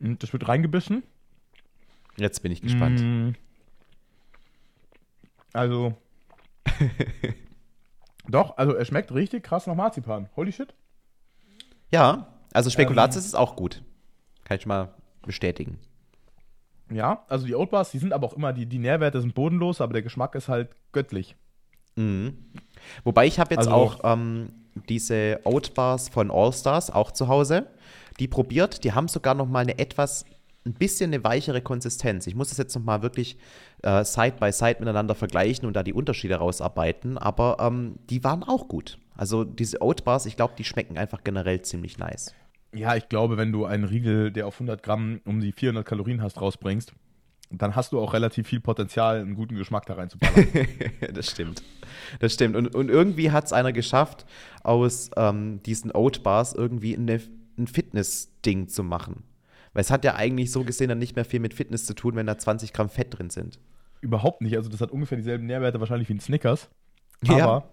Mm, 0.00 0.14
das 0.18 0.32
wird 0.32 0.48
reingebissen. 0.48 1.02
Jetzt 2.16 2.42
bin 2.42 2.52
ich 2.52 2.60
gespannt. 2.60 3.00
Mm. 3.00 3.32
Also. 5.52 5.94
doch, 8.28 8.56
also 8.56 8.74
er 8.74 8.84
schmeckt 8.84 9.12
richtig 9.12 9.44
krass 9.44 9.66
nach 9.66 9.74
Marzipan. 9.74 10.28
Holy 10.36 10.52
shit. 10.52 10.74
Ja, 11.90 12.28
also 12.52 12.70
Spekulatius 12.70 13.24
ähm, 13.24 13.28
ist 13.28 13.34
auch 13.34 13.56
gut. 13.56 13.82
Kann 14.44 14.58
ich 14.58 14.66
mal 14.66 14.94
bestätigen. 15.22 15.78
Ja, 16.90 17.24
also 17.28 17.46
die 17.46 17.54
Oatbars, 17.54 17.92
die 17.92 17.98
sind 17.98 18.12
aber 18.12 18.26
auch 18.26 18.32
immer, 18.32 18.52
die, 18.52 18.66
die 18.66 18.78
Nährwerte 18.78 19.20
sind 19.20 19.34
bodenlos, 19.34 19.80
aber 19.80 19.92
der 19.92 20.02
Geschmack 20.02 20.34
ist 20.34 20.48
halt 20.48 20.70
göttlich. 20.92 21.36
Mhm. 21.96 22.36
Wobei 23.04 23.26
ich 23.26 23.38
habe 23.38 23.54
jetzt 23.54 23.68
also, 23.68 23.70
auch 23.70 24.00
ähm, 24.04 24.52
diese 24.88 25.40
Oatbars 25.44 26.08
von 26.08 26.30
Allstars 26.30 26.90
auch 26.90 27.12
zu 27.12 27.28
Hause 27.28 27.66
die 28.18 28.28
probiert. 28.28 28.84
Die 28.84 28.92
haben 28.92 29.08
sogar 29.08 29.34
noch 29.34 29.46
mal 29.46 29.60
eine 29.60 29.78
etwas 29.78 30.24
ein 30.66 30.74
bisschen 30.74 31.12
eine 31.12 31.24
weichere 31.24 31.62
Konsistenz. 31.62 32.26
Ich 32.26 32.34
muss 32.34 32.50
das 32.50 32.58
jetzt 32.58 32.74
noch 32.74 32.84
mal 32.84 33.02
wirklich 33.02 33.38
äh, 33.82 34.04
Side 34.04 34.34
by 34.38 34.52
Side 34.52 34.76
miteinander 34.80 35.14
vergleichen 35.14 35.66
und 35.66 35.74
da 35.74 35.82
die 35.82 35.94
Unterschiede 35.94 36.36
rausarbeiten. 36.36 37.16
Aber 37.16 37.56
ähm, 37.60 37.96
die 38.10 38.22
waren 38.24 38.42
auch 38.42 38.68
gut. 38.68 38.98
Also 39.16 39.44
diese 39.44 39.80
Oat 39.82 40.04
Bars, 40.04 40.26
ich 40.26 40.36
glaube, 40.36 40.54
die 40.58 40.64
schmecken 40.64 40.98
einfach 40.98 41.24
generell 41.24 41.62
ziemlich 41.62 41.98
nice. 41.98 42.34
Ja, 42.74 42.94
ich 42.94 43.08
glaube, 43.08 43.36
wenn 43.36 43.52
du 43.52 43.64
einen 43.64 43.84
Riegel, 43.84 44.30
der 44.30 44.46
auf 44.46 44.54
100 44.54 44.82
Gramm 44.82 45.20
um 45.24 45.40
die 45.40 45.52
400 45.52 45.84
Kalorien 45.84 46.22
hast, 46.22 46.40
rausbringst, 46.40 46.92
dann 47.50 47.74
hast 47.74 47.92
du 47.92 48.00
auch 48.00 48.12
relativ 48.12 48.46
viel 48.46 48.60
Potenzial, 48.60 49.20
einen 49.20 49.34
guten 49.34 49.56
Geschmack 49.56 49.86
da 49.86 49.94
reinzuballern. 49.94 50.46
das 51.14 51.30
stimmt. 51.30 51.62
Das 52.20 52.32
stimmt. 52.32 52.54
Und, 52.54 52.74
und 52.74 52.88
irgendwie 52.88 53.32
hat 53.32 53.46
es 53.46 53.52
einer 53.52 53.72
geschafft, 53.72 54.24
aus 54.62 55.10
ähm, 55.16 55.60
diesen 55.64 55.90
Oat 55.92 56.22
Bars 56.22 56.54
irgendwie 56.54 56.96
eine, 56.96 57.20
ein 57.60 57.66
Fitness-Ding 57.66 58.68
zu 58.68 58.82
machen. 58.82 59.24
Weil 59.72 59.82
es 59.82 59.90
hat 59.90 60.04
ja 60.04 60.16
eigentlich 60.16 60.50
so 60.50 60.64
gesehen 60.64 60.88
dann 60.88 60.98
nicht 60.98 61.14
mehr 61.14 61.24
viel 61.24 61.40
mit 61.40 61.54
Fitness 61.54 61.86
zu 61.86 61.94
tun, 61.94 62.16
wenn 62.16 62.26
da 62.26 62.36
20 62.36 62.72
Gramm 62.72 62.88
Fett 62.88 63.18
drin 63.18 63.30
sind. 63.30 63.58
Überhaupt 64.00 64.40
nicht. 64.40 64.56
Also 64.56 64.68
das 64.68 64.80
hat 64.80 64.90
ungefähr 64.90 65.16
dieselben 65.16 65.46
Nährwerte 65.46 65.78
wahrscheinlich 65.78 66.08
wie 66.08 66.14
ein 66.14 66.20
Snickers. 66.20 66.68
Ja. 67.22 67.44
Aber 67.44 67.68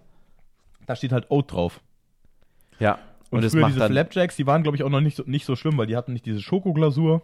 da 0.86 0.94
steht 0.94 1.12
halt 1.12 1.30
Oat 1.30 1.52
drauf. 1.52 1.80
Ja. 2.78 2.98
Und, 3.30 3.44
Und 3.44 3.50
früher 3.50 3.62
macht 3.62 3.74
diese 3.74 3.86
Flapjacks, 3.86 4.36
die 4.36 4.46
waren, 4.46 4.62
glaube 4.62 4.76
ich, 4.76 4.82
auch 4.84 4.88
noch 4.88 5.00
nicht 5.00 5.16
so, 5.16 5.22
nicht 5.26 5.44
so 5.44 5.56
schlimm, 5.56 5.76
weil 5.76 5.86
die 5.86 5.96
hatten 5.96 6.12
nicht 6.12 6.24
diese 6.24 6.40
Schokoglasur 6.40 7.22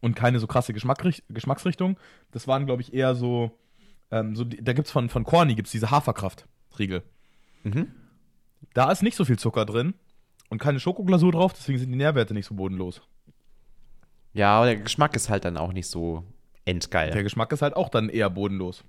und 0.00 0.14
keine 0.14 0.38
so 0.38 0.46
krasse 0.46 0.74
Geschmackricht 0.74 1.24
Geschmacksrichtung. 1.30 1.98
Das 2.32 2.46
waren, 2.46 2.66
glaube 2.66 2.82
ich, 2.82 2.92
eher 2.92 3.14
so, 3.14 3.58
ähm, 4.10 4.36
so 4.36 4.44
da 4.44 4.72
gibt 4.74 4.88
es 4.88 4.92
von, 4.92 5.08
von 5.08 5.24
Corny 5.24 5.54
gibt's 5.54 5.70
diese 5.70 5.90
Haferkraft-Riegel. 5.90 7.02
Mhm. 7.64 7.92
Da 8.74 8.90
ist 8.90 9.02
nicht 9.02 9.16
so 9.16 9.24
viel 9.24 9.38
Zucker 9.38 9.64
drin 9.64 9.94
und 10.48 10.58
keine 10.58 10.80
Schokoglasur 10.80 11.32
drauf, 11.32 11.52
deswegen 11.52 11.78
sind 11.78 11.90
die 11.90 11.98
Nährwerte 11.98 12.34
nicht 12.34 12.46
so 12.46 12.54
bodenlos. 12.54 13.02
Ja, 14.32 14.56
aber 14.56 14.66
der 14.66 14.76
Geschmack 14.76 15.16
ist 15.16 15.30
halt 15.30 15.44
dann 15.44 15.56
auch 15.56 15.72
nicht 15.72 15.86
so 15.86 16.24
endgeil. 16.64 17.10
Der 17.10 17.22
Geschmack 17.22 17.52
ist 17.52 17.62
halt 17.62 17.74
auch 17.74 17.88
dann 17.88 18.08
eher 18.08 18.28
bodenlos. 18.28 18.84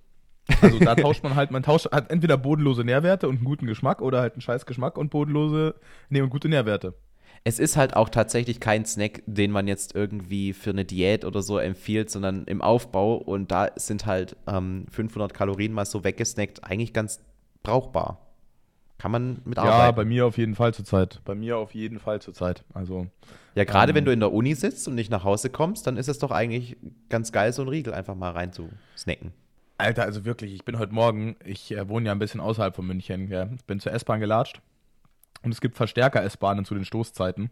Also 0.62 0.80
da 0.80 0.96
tauscht 0.96 1.24
man 1.24 1.36
halt, 1.36 1.52
man 1.52 1.64
tauscht 1.64 1.92
hat 1.92 2.12
entweder 2.12 2.38
bodenlose 2.38 2.84
Nährwerte 2.84 3.28
und 3.28 3.38
einen 3.38 3.46
guten 3.46 3.66
Geschmack 3.66 4.02
oder 4.02 4.20
halt 4.20 4.34
einen 4.34 4.42
scheiß 4.42 4.66
Geschmack 4.66 4.98
und 4.98 5.10
bodenlose, 5.10 5.76
nee, 6.10 6.22
und 6.22 6.30
gute 6.30 6.50
Nährwerte. 6.50 6.96
Es 7.44 7.60
ist 7.60 7.78
halt 7.78 7.96
auch 7.96 8.10
tatsächlich 8.10 8.60
kein 8.60 8.86
Snack, 8.86 9.24
den 9.26 9.52
man 9.52 9.68
jetzt 9.68 9.96
irgendwie 9.96 10.52
für 10.52 10.72
eine 10.72 10.84
Diät 10.84 11.24
oder 11.24 11.42
so 11.42 11.58
empfiehlt, 11.58 12.10
sondern 12.10 12.44
im 12.46 12.62
Aufbau. 12.62 13.16
Und 13.16 13.52
da 13.52 13.70
sind 13.76 14.06
halt 14.06 14.36
ähm, 14.48 14.86
500 14.92 15.34
Kalorien 15.34 15.72
mal 15.72 15.86
so 15.86 16.04
weggesnackt 16.04 16.64
eigentlich 16.66 16.92
ganz 16.92 17.22
brauchbar. 17.64 18.27
Kann 18.98 19.12
man 19.12 19.42
mit 19.46 19.58
Ja, 19.58 19.64
arbeiten. 19.66 19.96
bei 19.96 20.06
mir 20.06 20.26
auf 20.26 20.38
jeden 20.38 20.56
Fall 20.56 20.74
zurzeit. 20.74 21.22
Bei 21.24 21.36
mir 21.36 21.58
auf 21.58 21.76
jeden 21.76 22.00
Fall 22.00 22.22
zurzeit. 22.22 22.64
Also, 22.74 23.08
Ja, 23.54 23.64
gerade 23.64 23.92
Ähm, 23.92 23.96
wenn 23.98 24.06
du 24.06 24.12
in 24.12 24.20
der 24.20 24.32
Uni 24.34 24.56
sitzt 24.56 24.88
und 24.88 24.96
nicht 24.96 25.12
nach 25.12 25.24
Hause 25.24 25.50
kommst, 25.50 25.86
dann 25.88 25.98
ist 25.98 26.08
es 26.08 26.18
doch 26.20 26.32
eigentlich 26.32 26.78
ganz 27.10 27.32
geil, 27.32 27.54
so 27.54 27.62
einen 27.62 27.70
Riegel 27.70 27.94
einfach 27.94 28.16
mal 28.16 28.32
rein 28.32 28.54
zu 28.54 28.70
snacken. 28.98 29.34
Alter, 29.78 30.04
also 30.04 30.26
wirklich, 30.26 30.54
ich 30.56 30.66
bin 30.66 30.80
heute 30.80 30.94
Morgen, 30.94 31.36
ich 31.46 31.72
äh, 31.72 31.88
wohne 31.88 32.08
ja 32.08 32.12
ein 32.12 32.18
bisschen 32.20 32.40
außerhalb 32.42 32.76
von 32.76 32.88
München, 32.88 33.30
ja, 33.30 33.48
bin 33.68 33.80
zur 33.80 33.92
S-Bahn 33.94 34.20
gelatscht 34.20 34.60
und 35.44 35.52
es 35.52 35.62
gibt 35.62 35.76
Verstärker-S-Bahnen 35.78 36.66
zu 36.66 36.74
den 36.74 36.84
Stoßzeiten. 36.86 37.52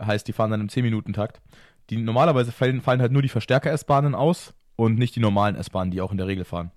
Heißt, 0.00 0.26
die 0.26 0.32
fahren 0.32 0.50
dann 0.50 0.62
im 0.62 0.68
10-Minuten-Takt. 0.68 1.42
Die 1.90 1.96
normalerweise 1.98 2.52
fallen, 2.52 2.80
fallen 2.80 3.02
halt 3.02 3.12
nur 3.12 3.20
die 3.22 3.28
Verstärker-S-Bahnen 3.28 4.14
aus 4.14 4.54
und 4.76 4.98
nicht 4.98 5.14
die 5.16 5.20
normalen 5.20 5.56
S-Bahnen, 5.56 5.90
die 5.90 6.00
auch 6.00 6.12
in 6.12 6.18
der 6.18 6.26
Regel 6.26 6.44
fahren. 6.46 6.70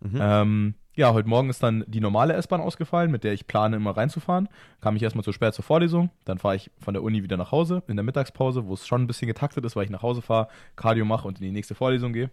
Mhm. 0.00 0.18
Ähm, 0.20 0.74
ja, 0.96 1.12
heute 1.12 1.28
Morgen 1.28 1.50
ist 1.50 1.62
dann 1.62 1.84
die 1.88 2.00
normale 2.00 2.34
S-Bahn 2.34 2.60
ausgefallen, 2.60 3.10
mit 3.10 3.24
der 3.24 3.32
ich 3.32 3.46
plane, 3.46 3.76
immer 3.76 3.96
reinzufahren. 3.96 4.48
Kam 4.80 4.94
ich 4.94 5.02
erstmal 5.02 5.24
zu 5.24 5.32
spät 5.32 5.52
zur 5.52 5.64
Vorlesung, 5.64 6.10
dann 6.24 6.38
fahre 6.38 6.56
ich 6.56 6.70
von 6.78 6.94
der 6.94 7.02
Uni 7.02 7.22
wieder 7.22 7.36
nach 7.36 7.50
Hause 7.50 7.82
in 7.88 7.96
der 7.96 8.04
Mittagspause, 8.04 8.66
wo 8.66 8.74
es 8.74 8.86
schon 8.86 9.02
ein 9.02 9.06
bisschen 9.08 9.26
getaktet 9.26 9.64
ist, 9.64 9.74
weil 9.74 9.84
ich 9.84 9.90
nach 9.90 10.02
Hause 10.02 10.22
fahre, 10.22 10.48
Cardio 10.76 11.04
mache 11.04 11.26
und 11.26 11.40
in 11.40 11.46
die 11.46 11.52
nächste 11.52 11.74
Vorlesung 11.74 12.12
gehe. 12.12 12.30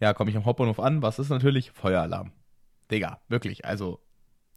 Ja, 0.00 0.12
komme 0.12 0.30
ich 0.30 0.36
am 0.36 0.44
Hauptbahnhof 0.44 0.78
an, 0.78 1.02
was 1.02 1.18
ist 1.18 1.30
natürlich? 1.30 1.70
Feueralarm. 1.70 2.32
Digga, 2.90 3.20
wirklich, 3.28 3.64
also 3.64 4.00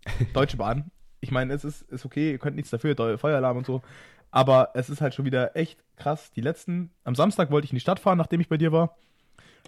Deutsche 0.33 0.57
Bahn. 0.57 0.91
Ich 1.21 1.31
meine, 1.31 1.53
es 1.53 1.63
ist, 1.63 1.83
ist 1.83 2.05
okay, 2.05 2.31
ihr 2.31 2.37
könnt 2.37 2.57
nichts 2.57 2.71
dafür, 2.71 3.17
Feueralarm 3.17 3.57
und 3.57 3.65
so. 3.65 3.81
Aber 4.29 4.71
es 4.73 4.89
ist 4.89 4.99
halt 4.99 5.13
schon 5.13 5.25
wieder 5.25 5.55
echt 5.55 5.79
krass. 5.95 6.31
Die 6.31 6.41
letzten, 6.41 6.91
am 7.05 7.15
Samstag 7.15 7.49
wollte 7.49 7.65
ich 7.65 7.71
in 7.71 7.77
die 7.77 7.81
Stadt 7.81 7.99
fahren, 7.99 8.17
nachdem 8.17 8.41
ich 8.41 8.49
bei 8.49 8.57
dir 8.57 8.73
war. 8.73 8.97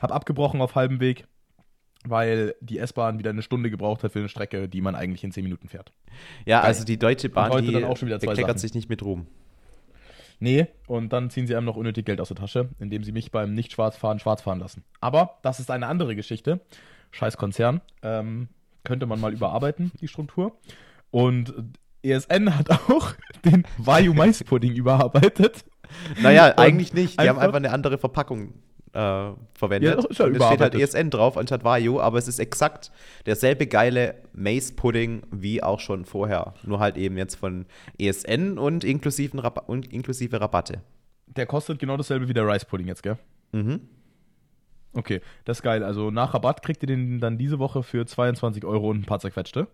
Hab 0.01 0.11
abgebrochen 0.11 0.61
auf 0.61 0.75
halbem 0.75 0.99
Weg, 0.99 1.27
weil 2.05 2.55
die 2.61 2.79
S-Bahn 2.79 3.19
wieder 3.19 3.29
eine 3.31 3.41
Stunde 3.41 3.69
gebraucht 3.69 4.03
hat 4.03 4.13
für 4.13 4.19
eine 4.19 4.29
Strecke, 4.29 4.69
die 4.69 4.81
man 4.81 4.95
eigentlich 4.95 5.23
in 5.23 5.31
10 5.31 5.43
Minuten 5.43 5.67
fährt. 5.67 5.91
Ja, 6.45 6.59
Geil. 6.59 6.67
also 6.67 6.85
die 6.85 6.97
Deutsche 6.97 7.29
Bahn, 7.29 7.51
heute 7.51 7.67
die 7.67 7.73
dann 7.73 7.83
auch 7.83 7.97
schon 7.97 8.07
wieder 8.07 8.19
zwei 8.19 8.27
bekleckert 8.27 8.51
Sachen. 8.57 8.59
sich 8.59 8.73
nicht 8.73 8.89
mit 8.89 9.03
Ruhm. 9.03 9.27
Nee, 10.41 10.67
und 10.87 11.11
dann 11.11 11.29
ziehen 11.29 11.47
sie 11.47 11.55
einem 11.55 11.65
noch 11.65 11.75
unnötig 11.75 12.05
Geld 12.05 12.21
aus 12.21 12.29
der 12.29 12.37
Tasche, 12.37 12.69
indem 12.79 13.03
sie 13.03 13.11
mich 13.11 13.31
beim 13.31 13.53
Nicht-Schwarzfahren 13.53 14.19
schwarz 14.19 14.41
fahren 14.41 14.59
lassen. 14.59 14.83
Aber 15.01 15.37
das 15.41 15.59
ist 15.59 15.69
eine 15.69 15.87
andere 15.87 16.15
Geschichte. 16.15 16.61
Scheiß 17.11 17.35
Konzern. 17.35 17.81
Ähm, 18.03 18.47
könnte 18.85 19.05
man 19.05 19.19
mal 19.19 19.33
überarbeiten, 19.33 19.91
die 19.99 20.07
Struktur. 20.07 20.53
Und 21.11 21.53
ESN 22.03 22.57
hat 22.57 22.69
auch 22.89 23.11
den 23.43 23.65
Vayu 23.77 24.13
Mais-Pudding 24.13 24.73
überarbeitet. 24.73 25.65
Naja, 26.21 26.47
Und 26.51 26.59
eigentlich 26.59 26.93
nicht. 26.93 27.15
Die 27.19 27.27
haben 27.27 27.35
einfach- 27.35 27.43
einfach 27.43 27.57
eine 27.57 27.71
andere 27.71 27.97
Verpackung 27.97 28.53
äh, 28.93 29.31
verwendet. 29.53 29.91
Ja, 29.91 29.97
und 29.97 30.37
es 30.37 30.45
steht 30.45 30.59
halt. 30.61 30.75
ESN 30.75 31.09
drauf 31.09 31.37
anstatt 31.37 31.63
Vayu, 31.63 31.99
aber 31.99 32.17
es 32.17 32.27
ist 32.27 32.39
exakt 32.39 32.91
derselbe 33.25 33.67
geile 33.67 34.15
Mace-Pudding 34.33 35.23
wie 35.31 35.61
auch 35.63 35.79
schon 35.79 36.05
vorher. 36.05 36.53
Nur 36.63 36.79
halt 36.79 36.97
eben 36.97 37.17
jetzt 37.17 37.35
von 37.35 37.65
ESN 37.99 38.57
und, 38.57 38.83
inklusiven 38.83 39.39
Rab 39.39 39.67
und 39.69 39.91
inklusive 39.93 40.39
Rabatte. 40.41 40.81
Der 41.27 41.45
kostet 41.45 41.79
genau 41.79 41.97
dasselbe 41.97 42.27
wie 42.27 42.33
der 42.33 42.47
Rice-Pudding 42.47 42.87
jetzt, 42.87 43.03
gell? 43.03 43.17
Mhm. 43.51 43.81
Okay, 44.93 45.21
das 45.45 45.59
ist 45.59 45.61
geil. 45.63 45.83
Also 45.83 46.09
nach 46.09 46.33
Rabatt 46.33 46.63
kriegt 46.63 46.81
ihr 46.81 46.87
den 46.87 47.19
dann 47.19 47.37
diese 47.37 47.59
Woche 47.59 47.83
für 47.83 48.05
22 48.07 48.65
Euro 48.65 48.89
und 48.89 49.01
ein 49.01 49.05
paar 49.05 49.19
zerquetschte. 49.19 49.67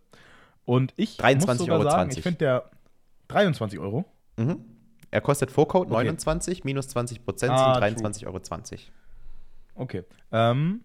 Und 0.66 0.94
ich 0.98 1.18
23,20 1.20 1.46
muss 1.48 1.58
sogar 1.60 1.80
Euro. 1.80 1.90
sagen, 1.90 2.10
ich 2.12 2.22
finde 2.22 2.38
der 2.40 2.70
23 3.30 3.80
Euro. 3.80 4.04
Mhm. 4.38 4.58
Er 5.12 5.22
kostet 5.22 5.52
Vorcode 5.52 5.88
Okay. 5.88 5.94
29, 6.04 6.66
minus 6.66 6.90
20 6.90 7.24
Prozent 7.24 7.54
Ah, 7.54 7.80
sind 7.82 7.98
true. 8.00 8.08
23,20 8.12 8.26
Euro. 8.28 8.40
Okay. 9.76 10.04
Ähm, 10.32 10.82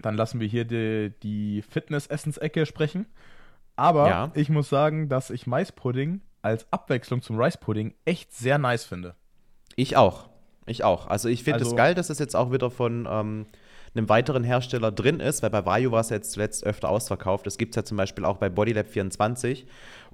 dann 0.00 0.14
lassen 0.16 0.40
wir 0.40 0.46
hier 0.48 0.64
die, 0.64 1.12
die 1.22 1.62
Fitness-Essensecke 1.62 2.66
sprechen. 2.66 3.06
Aber 3.76 4.08
Ja. 4.08 4.30
ich 4.34 4.48
muss 4.48 4.68
sagen, 4.68 5.08
dass 5.08 5.30
ich 5.30 5.46
Maispudding 5.46 6.20
als 6.42 6.66
Abwechslung 6.72 7.22
zum 7.22 7.38
Rice-Pudding 7.40 7.94
echt 8.04 8.32
sehr 8.32 8.58
nice 8.58 8.84
finde. 8.84 9.14
Ich 9.76 9.96
auch. 9.96 10.28
Ich 10.66 10.84
auch. 10.84 11.06
Also 11.06 11.28
ich 11.28 11.44
finde 11.44 11.60
es 11.60 11.66
Also- 11.68 11.76
geil, 11.76 11.94
dass 11.94 12.10
es 12.10 12.18
jetzt 12.18 12.34
auch 12.36 12.52
wieder 12.52 12.70
von 12.70 13.06
ähm, 13.10 13.46
einem 13.94 14.08
weiteren 14.08 14.44
Hersteller 14.44 14.92
drin 14.92 15.18
ist, 15.20 15.42
weil 15.42 15.50
bei 15.50 15.64
Vayu 15.64 15.90
war 15.90 16.00
es 16.00 16.10
jetzt 16.10 16.32
zuletzt 16.32 16.64
öfter 16.64 16.88
ausverkauft. 16.90 17.46
Das 17.46 17.56
gibt 17.58 17.72
es 17.72 17.76
ja 17.76 17.84
zum 17.84 17.96
Beispiel 17.96 18.24
auch 18.24 18.36
bei 18.36 18.48
Bodylab 18.48 18.86
24. 18.86 19.66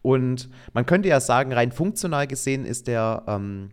Und 0.02 0.48
man 0.72 0.86
könnte 0.86 1.08
ja 1.08 1.20
sagen, 1.20 1.52
rein 1.52 1.72
funktional 1.72 2.26
gesehen 2.26 2.64
ist 2.66 2.86
der 2.86 3.24
ähm, 3.26 3.70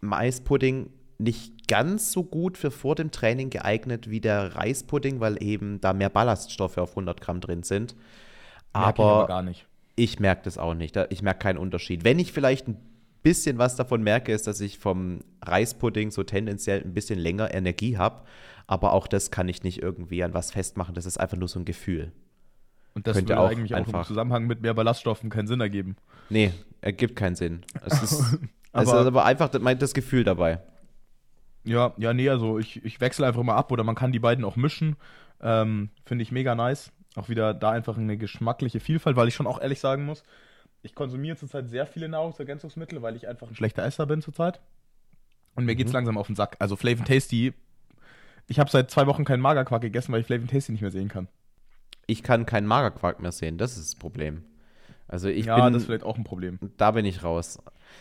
Maispudding 0.00 0.90
nicht 1.18 1.66
ganz 1.68 2.12
so 2.12 2.22
gut 2.24 2.56
für 2.56 2.70
vor 2.70 2.94
dem 2.94 3.10
Training 3.10 3.50
geeignet 3.50 4.08
wie 4.08 4.20
der 4.20 4.54
Reispudding, 4.54 5.20
weil 5.20 5.42
eben 5.42 5.80
da 5.80 5.92
mehr 5.92 6.08
Ballaststoffe 6.10 6.78
auf 6.78 6.90
100 6.90 7.20
Gramm 7.20 7.40
drin 7.40 7.62
sind. 7.64 7.94
Merk 8.74 8.98
ich 8.98 9.04
Aber 9.04 9.26
gar 9.26 9.42
nicht. 9.42 9.66
ich 9.96 10.20
merke 10.20 10.42
das 10.44 10.58
auch 10.58 10.74
nicht. 10.74 10.96
Ich 11.10 11.22
merke 11.22 11.40
keinen 11.40 11.58
Unterschied. 11.58 12.04
Wenn 12.04 12.18
ich 12.20 12.32
vielleicht 12.32 12.68
ein 12.68 12.76
bisschen 13.24 13.58
was 13.58 13.74
davon 13.74 14.02
merke, 14.02 14.32
ist, 14.32 14.46
dass 14.46 14.60
ich 14.60 14.78
vom 14.78 15.20
Reispudding 15.42 16.12
so 16.12 16.22
tendenziell 16.22 16.82
ein 16.82 16.94
bisschen 16.94 17.18
länger 17.18 17.52
Energie 17.52 17.98
habe. 17.98 18.22
Aber 18.68 18.92
auch 18.92 19.08
das 19.08 19.30
kann 19.32 19.48
ich 19.48 19.62
nicht 19.64 19.82
irgendwie 19.82 20.22
an 20.22 20.34
was 20.34 20.52
festmachen. 20.52 20.94
Das 20.94 21.04
ist 21.06 21.18
einfach 21.18 21.36
nur 21.36 21.48
so 21.48 21.58
ein 21.58 21.64
Gefühl. 21.64 22.12
Und 22.94 23.06
das 23.06 23.16
könnte 23.16 23.30
würde 23.30 23.40
auch 23.40 23.50
eigentlich 23.50 23.74
auch 23.74 23.78
im 23.78 23.84
einfach- 23.86 24.06
Zusammenhang 24.06 24.46
mit 24.46 24.60
mehr 24.62 24.74
Ballaststoffen 24.74 25.30
keinen 25.30 25.46
Sinn 25.48 25.60
ergeben. 25.60 25.96
Nee, 26.30 26.52
ergibt 26.80 27.16
keinen 27.16 27.34
Sinn. 27.34 27.62
Es 27.84 28.02
ist, 28.02 28.12
es 28.12 28.38
Aber- 28.72 28.82
ist 29.00 29.06
aber 29.06 29.24
einfach 29.24 29.48
das 29.48 29.94
Gefühl 29.94 30.22
dabei. 30.22 30.60
Ja, 31.68 31.92
ja, 31.98 32.14
nee, 32.14 32.28
also 32.28 32.58
ich, 32.58 32.84
ich 32.84 33.00
wechsle 33.00 33.26
einfach 33.26 33.42
mal 33.42 33.56
ab 33.56 33.70
oder 33.72 33.84
man 33.84 33.94
kann 33.94 34.12
die 34.12 34.18
beiden 34.18 34.44
auch 34.44 34.56
mischen. 34.56 34.96
Ähm, 35.40 35.90
Finde 36.04 36.22
ich 36.22 36.32
mega 36.32 36.54
nice. 36.54 36.92
Auch 37.16 37.28
wieder 37.28 37.54
da 37.54 37.70
einfach 37.70 37.96
eine 37.98 38.16
geschmackliche 38.16 38.80
Vielfalt, 38.80 39.16
weil 39.16 39.28
ich 39.28 39.34
schon 39.34 39.46
auch 39.46 39.60
ehrlich 39.60 39.80
sagen 39.80 40.04
muss, 40.04 40.22
ich 40.82 40.94
konsumiere 40.94 41.36
zurzeit 41.36 41.68
sehr 41.68 41.86
viele 41.86 42.08
Nahrungsergänzungsmittel, 42.08 43.02
weil 43.02 43.16
ich 43.16 43.28
einfach 43.28 43.48
ein 43.48 43.56
schlechter 43.56 43.84
Esser 43.84 44.06
bin 44.06 44.22
zurzeit. 44.22 44.60
Und 45.54 45.64
mir 45.64 45.76
geht's 45.76 45.92
Mhm. 45.92 45.96
langsam 45.96 46.18
auf 46.18 46.26
den 46.28 46.36
Sack. 46.36 46.56
Also 46.60 46.76
Flavor 46.76 47.04
Tasty, 47.04 47.52
ich 48.46 48.58
habe 48.58 48.70
seit 48.70 48.90
zwei 48.90 49.06
Wochen 49.06 49.24
keinen 49.24 49.40
Magerquark 49.42 49.82
gegessen, 49.82 50.12
weil 50.12 50.20
ich 50.20 50.26
Flavor 50.26 50.46
Tasty 50.48 50.72
nicht 50.72 50.82
mehr 50.82 50.90
sehen 50.90 51.08
kann. 51.08 51.28
Ich 52.06 52.22
kann 52.22 52.46
keinen 52.46 52.66
Magerquark 52.66 53.20
mehr 53.20 53.32
sehen. 53.32 53.58
Das 53.58 53.76
ist 53.76 53.92
das 53.92 53.94
Problem. 53.98 54.44
Also 55.08 55.28
ich 55.28 55.46
ja, 55.46 55.56
bin, 55.64 55.72
das 55.72 55.82
ist 55.82 55.86
vielleicht 55.86 56.04
auch 56.04 56.16
ein 56.16 56.24
Problem. 56.24 56.58
da 56.76 56.90
bin 56.92 57.04
ich 57.04 57.22
raus. 57.22 57.58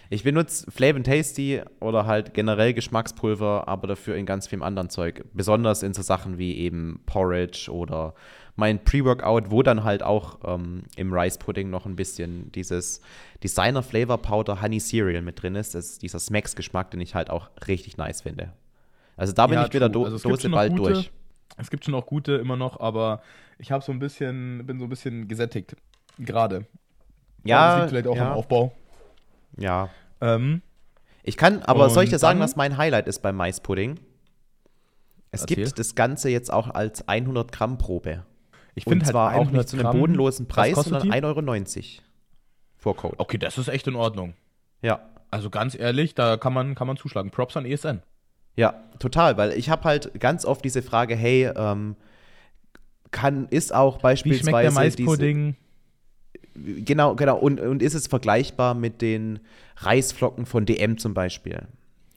Ich 0.09 0.23
benutze 0.23 0.69
Flavor 0.71 1.03
Tasty 1.03 1.61
oder 1.79 2.05
halt 2.05 2.33
generell 2.33 2.73
Geschmackspulver, 2.73 3.67
aber 3.67 3.87
dafür 3.87 4.15
in 4.15 4.25
ganz 4.25 4.47
viel 4.47 4.63
anderen 4.63 4.89
Zeug. 4.89 5.25
Besonders 5.33 5.83
in 5.83 5.93
so 5.93 6.01
Sachen 6.01 6.37
wie 6.37 6.57
eben 6.57 7.01
Porridge 7.05 7.69
oder 7.71 8.13
mein 8.55 8.83
Pre-Workout, 8.83 9.51
wo 9.51 9.61
dann 9.63 9.83
halt 9.83 10.03
auch 10.03 10.39
ähm, 10.43 10.83
im 10.95 11.13
Rice 11.13 11.37
Pudding 11.37 11.69
noch 11.69 11.85
ein 11.85 11.95
bisschen 11.95 12.51
dieses 12.53 13.01
Designer 13.43 13.83
Flavor 13.83 14.17
Powder 14.17 14.61
Honey 14.61 14.79
Cereal 14.79 15.21
mit 15.21 15.41
drin 15.41 15.55
ist. 15.55 15.75
Das 15.75 15.85
ist 15.85 16.01
dieser 16.01 16.19
Smacks-Geschmack, 16.19 16.89
den 16.91 17.01
ich 17.01 17.13
halt 17.13 17.29
auch 17.29 17.49
richtig 17.67 17.97
nice 17.97 18.21
finde. 18.21 18.53
Also 19.15 19.33
da 19.33 19.47
bin 19.47 19.55
Ja, 19.55 19.65
ich 19.65 19.73
wieder. 19.73 19.89
Do 19.89 20.05
Also 20.05 20.17
Dose 20.17 20.49
bald 20.49 20.75
gute, 20.75 20.93
durch. 20.93 21.11
Es 21.57 21.69
gibt 21.69 21.85
schon 21.85 21.95
auch 21.95 22.05
gute 22.05 22.33
immer 22.33 22.55
noch, 22.55 22.79
aber 22.79 23.21
ich 23.59 23.71
habe 23.71 23.83
so 23.83 23.91
ein 23.91 23.99
bisschen, 23.99 24.65
bin 24.65 24.79
so 24.79 24.85
ein 24.85 24.89
bisschen 24.89 25.27
gesättigt. 25.27 25.75
Gerade. 26.17 26.65
Ja, 27.43 27.67
das 27.67 27.77
liegt 27.77 27.89
vielleicht 27.89 28.07
auch 28.07 28.15
ja. 28.15 28.31
am 28.31 28.37
Aufbau. 28.37 28.73
Ja. 29.55 29.89
Ähm, 30.21 30.61
Ich 31.23 31.37
kann, 31.37 31.61
aber 31.63 31.89
soll 31.89 32.03
ich 32.05 32.09
dir 32.09 32.19
sagen, 32.19 32.39
was 32.39 32.55
mein 32.55 32.77
Highlight 32.77 33.07
ist 33.07 33.19
beim 33.21 33.35
Maispudding? 33.35 33.99
Es 35.31 35.41
Erzähl. 35.41 35.57
gibt 35.65 35.77
das 35.79 35.95
Ganze 35.95 36.29
jetzt 36.29 36.51
auch 36.51 36.69
als 36.69 37.07
100 37.07 37.51
Gramm 37.51 37.77
Probe. 37.77 38.23
ich 38.75 38.85
finde 38.85 39.05
halt 39.05 39.11
zwar 39.11 39.29
auch 39.35 39.39
100 39.41 39.53
nicht 39.53 39.69
zu 39.69 39.77
einem 39.77 39.99
bodenlosen 39.99 40.47
Preis, 40.47 40.75
sondern 40.75 41.03
die? 41.03 41.11
1,90 41.11 41.23
Euro. 41.25 42.03
Vor 42.77 42.95
Code. 42.95 43.15
Okay, 43.19 43.37
das 43.37 43.57
ist 43.57 43.67
echt 43.67 43.87
in 43.87 43.95
Ordnung. 43.95 44.33
Ja. 44.81 45.09
Also 45.29 45.49
ganz 45.49 45.77
ehrlich, 45.77 46.15
da 46.15 46.37
kann 46.37 46.53
man, 46.53 46.75
kann 46.75 46.87
man 46.87 46.95
zuschlagen. 46.95 47.31
Props 47.31 47.57
an 47.57 47.65
ESN. 47.65 48.01
Ja, 48.55 48.75
total, 48.99 49.37
weil 49.37 49.51
ich 49.51 49.69
habe 49.69 49.83
halt 49.83 50.19
ganz 50.19 50.45
oft 50.45 50.63
diese 50.63 50.81
Frage, 50.81 51.15
hey, 51.15 51.51
ähm, 51.55 51.95
kann, 53.11 53.47
ist 53.49 53.73
auch 53.73 53.97
Wie 53.99 54.01
beispielsweise 54.03 54.49
schmeckt 54.49 54.63
der 54.63 54.69
diese- 54.69 55.03
Maispudding? 55.03 55.55
Genau, 56.63 57.15
genau. 57.15 57.37
Und, 57.37 57.59
und 57.59 57.81
ist 57.81 57.93
es 57.93 58.07
vergleichbar 58.07 58.73
mit 58.73 59.01
den 59.01 59.39
Reisflocken 59.77 60.45
von 60.45 60.65
DM 60.65 60.97
zum 60.97 61.13
Beispiel? 61.13 61.63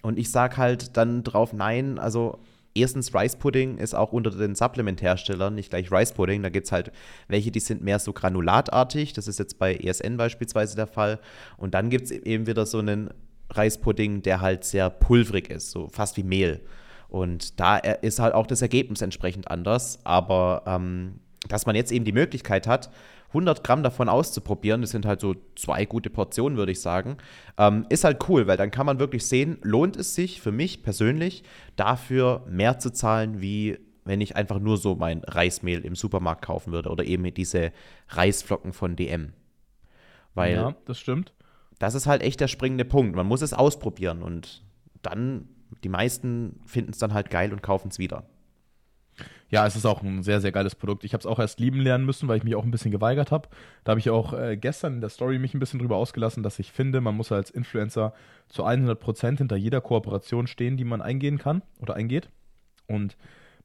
Und 0.03 0.19
ich 0.19 0.31
sag 0.31 0.57
halt 0.57 0.97
dann 0.97 1.23
drauf, 1.23 1.53
nein, 1.53 1.99
also 1.99 2.39
erstens 2.75 3.15
Rice 3.15 3.37
Pudding 3.37 3.79
ist 3.79 3.95
auch 3.95 4.13
unter 4.13 4.31
den 4.31 4.55
Supplement-Herstellern 4.55 5.55
nicht 5.55 5.71
gleich 5.71 5.91
Rice 5.93 6.13
Pudding. 6.13 6.43
Da 6.43 6.49
gibt 6.49 6.67
es 6.67 6.73
halt 6.73 6.93
welche, 7.29 7.51
die 7.51 7.61
sind 7.61 7.83
mehr 7.83 7.99
so 7.99 8.13
granulatartig. 8.13 9.13
Das 9.13 9.29
ist 9.29 9.39
jetzt 9.39 9.59
bei 9.59 9.75
ESN 9.75 10.17
beispielsweise 10.17 10.77
der 10.77 10.87
Fall. 10.87 11.19
Und 11.57 11.75
dann 11.75 11.91
gibt 11.91 12.07
es 12.07 12.11
eben 12.11 12.47
wieder 12.47 12.67
so 12.67 12.79
einen 12.79 13.11
Reispudding, 13.51 14.23
der 14.23 14.41
halt 14.41 14.65
sehr 14.65 14.91
pulverig 14.91 15.51
ist, 15.51 15.71
so 15.71 15.89
fast 15.89 16.17
wie 16.17 16.23
Mehl. 16.23 16.61
Und 17.09 17.59
da 17.59 17.79
äh, 17.79 17.99
ist 18.03 18.21
halt 18.21 18.35
auch 18.35 18.47
das 18.47 18.63
Ergebnis 18.63 19.03
entsprechend 19.03 19.51
anders. 19.51 19.99
Aber 20.05 20.63
ähm, 20.67 21.21
dass 21.49 21.67
man 21.67 21.75
jetzt 21.75 21.93
eben 21.93 22.05
die 22.05 22.13
Möglichkeit 22.13 22.67
hat, 22.67 22.91
100 23.31 23.65
Gramm 23.65 23.83
davon 23.83 24.09
auszuprobieren, 24.09 24.81
das 24.81 24.91
sind 24.91 25.07
halt 25.07 25.21
so 25.21 25.35
zwei 25.57 25.85
gute 25.85 26.11
Portionen, 26.11 26.59
würde 26.59 26.73
ich 26.73 26.81
sagen, 26.81 27.17
ähm, 27.59 27.87
ist 27.89 28.05
halt 28.05 28.29
cool, 28.29 28.47
weil 28.47 28.57
dann 28.57 28.71
kann 28.71 28.87
man 28.87 28.99
wirklich 28.99 29.27
sehen, 29.27 29.59
lohnt 29.63 29.97
es 29.97 30.15
sich 30.15 30.41
für 30.41 30.53
mich 30.53 30.83
persönlich 30.83 31.45
dafür 31.77 32.45
mehr 32.49 32.79
zu 32.79 32.93
zahlen, 32.93 33.41
wie 33.41 33.79
wenn 34.05 34.21
ich 34.21 34.35
einfach 34.35 34.59
nur 34.59 34.77
so 34.77 34.97
mein 34.97 35.23
Reismehl 35.25 35.85
im 35.85 35.95
Supermarkt 35.95 36.43
kaufen 36.43 36.73
würde 36.73 36.91
oder 36.91 37.05
eben 37.05 37.33
diese 37.33 37.73
Reisflocken 38.09 38.73
von 38.73 38.97
DM. 38.97 39.33
Weil 40.35 40.55
ja, 40.55 40.75
das 40.87 40.99
stimmt. 40.99 41.33
das 41.79 41.95
ist 41.95 42.07
halt 42.07 42.23
echt 42.23 42.41
der 42.41 42.49
springende 42.49 42.85
Punkt. 42.85 43.15
Man 43.15 43.27
muss 43.27 43.43
es 43.43 43.53
ausprobieren 43.53 44.23
und 44.23 44.65
dann, 45.03 45.49
die 45.85 45.89
meisten 45.89 46.61
finden 46.67 46.91
es 46.91 46.99
dann 46.99 47.15
halt 47.15 47.31
geil 47.31 47.53
und 47.53 47.63
kaufen 47.63 47.89
es 47.89 47.99
wieder. 47.99 48.25
Ja, 49.51 49.67
es 49.67 49.75
ist 49.75 49.85
auch 49.85 50.03
ein 50.03 50.23
sehr, 50.23 50.41
sehr 50.41 50.53
geiles 50.53 50.77
Produkt. 50.77 51.03
Ich 51.03 51.13
habe 51.13 51.21
es 51.21 51.27
auch 51.27 51.41
erst 51.41 51.59
lieben 51.59 51.81
lernen 51.81 52.05
müssen, 52.05 52.29
weil 52.29 52.39
ich 52.39 52.45
mich 52.45 52.55
auch 52.55 52.65
ein 52.65 52.71
bisschen 52.71 52.93
geweigert 52.93 53.33
habe. 53.33 53.49
Da 53.83 53.91
habe 53.91 54.01
ich 54.01 54.09
auch 54.11 54.33
äh, 54.33 54.57
gestern 54.57 54.95
in 54.95 55.01
der 55.01 55.11
Story 55.11 55.39
mich 55.39 55.55
ein 55.55 55.59
bisschen 55.61 55.81
drüber 55.81 55.97
ausgelassen, 55.97 56.43
dass 56.43 56.59
ich 56.61 56.71
finde, 56.71 57.01
man 57.01 57.17
muss 57.17 57.33
als 57.33 57.51
Influencer 57.51 58.15
zu 58.49 58.65
100% 58.65 59.39
hinter 59.39 59.57
jeder 59.57 59.81
Kooperation 59.81 60.47
stehen, 60.47 60.77
die 60.77 60.85
man 60.85 61.03
eingehen 61.03 61.39
kann 61.39 61.63
oder 61.81 61.95
eingeht. 61.95 62.29
Und 62.87 63.17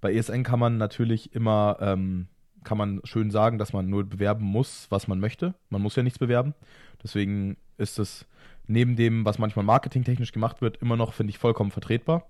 bei 0.02 0.14
ESN 0.14 0.44
kann 0.44 0.60
man 0.60 0.78
natürlich 0.78 1.36
immer, 1.36 1.78
ähm, 1.80 2.28
kann 2.64 2.78
man 2.80 3.02
schön 3.04 3.30
sagen, 3.30 3.60
dass 3.60 3.74
man 3.74 3.88
nur 3.88 4.04
bewerben 4.04 4.44
muss, 4.44 4.88
was 4.90 5.08
man 5.08 5.20
möchte. 5.20 5.54
Man 5.70 5.84
muss 5.84 5.96
ja 5.96 6.04
nichts 6.04 6.20
bewerben. 6.20 6.56
Deswegen 7.04 7.58
ist 7.78 8.00
es 8.00 8.26
neben 8.68 8.96
dem, 8.96 9.26
was 9.26 9.38
manchmal 9.38 9.66
marketingtechnisch 9.66 10.32
gemacht 10.32 10.62
wird, 10.62 10.78
immer 10.78 10.96
noch, 10.96 11.14
finde 11.14 11.30
ich, 11.30 11.38
vollkommen 11.38 11.72
vertretbar. 11.72 12.26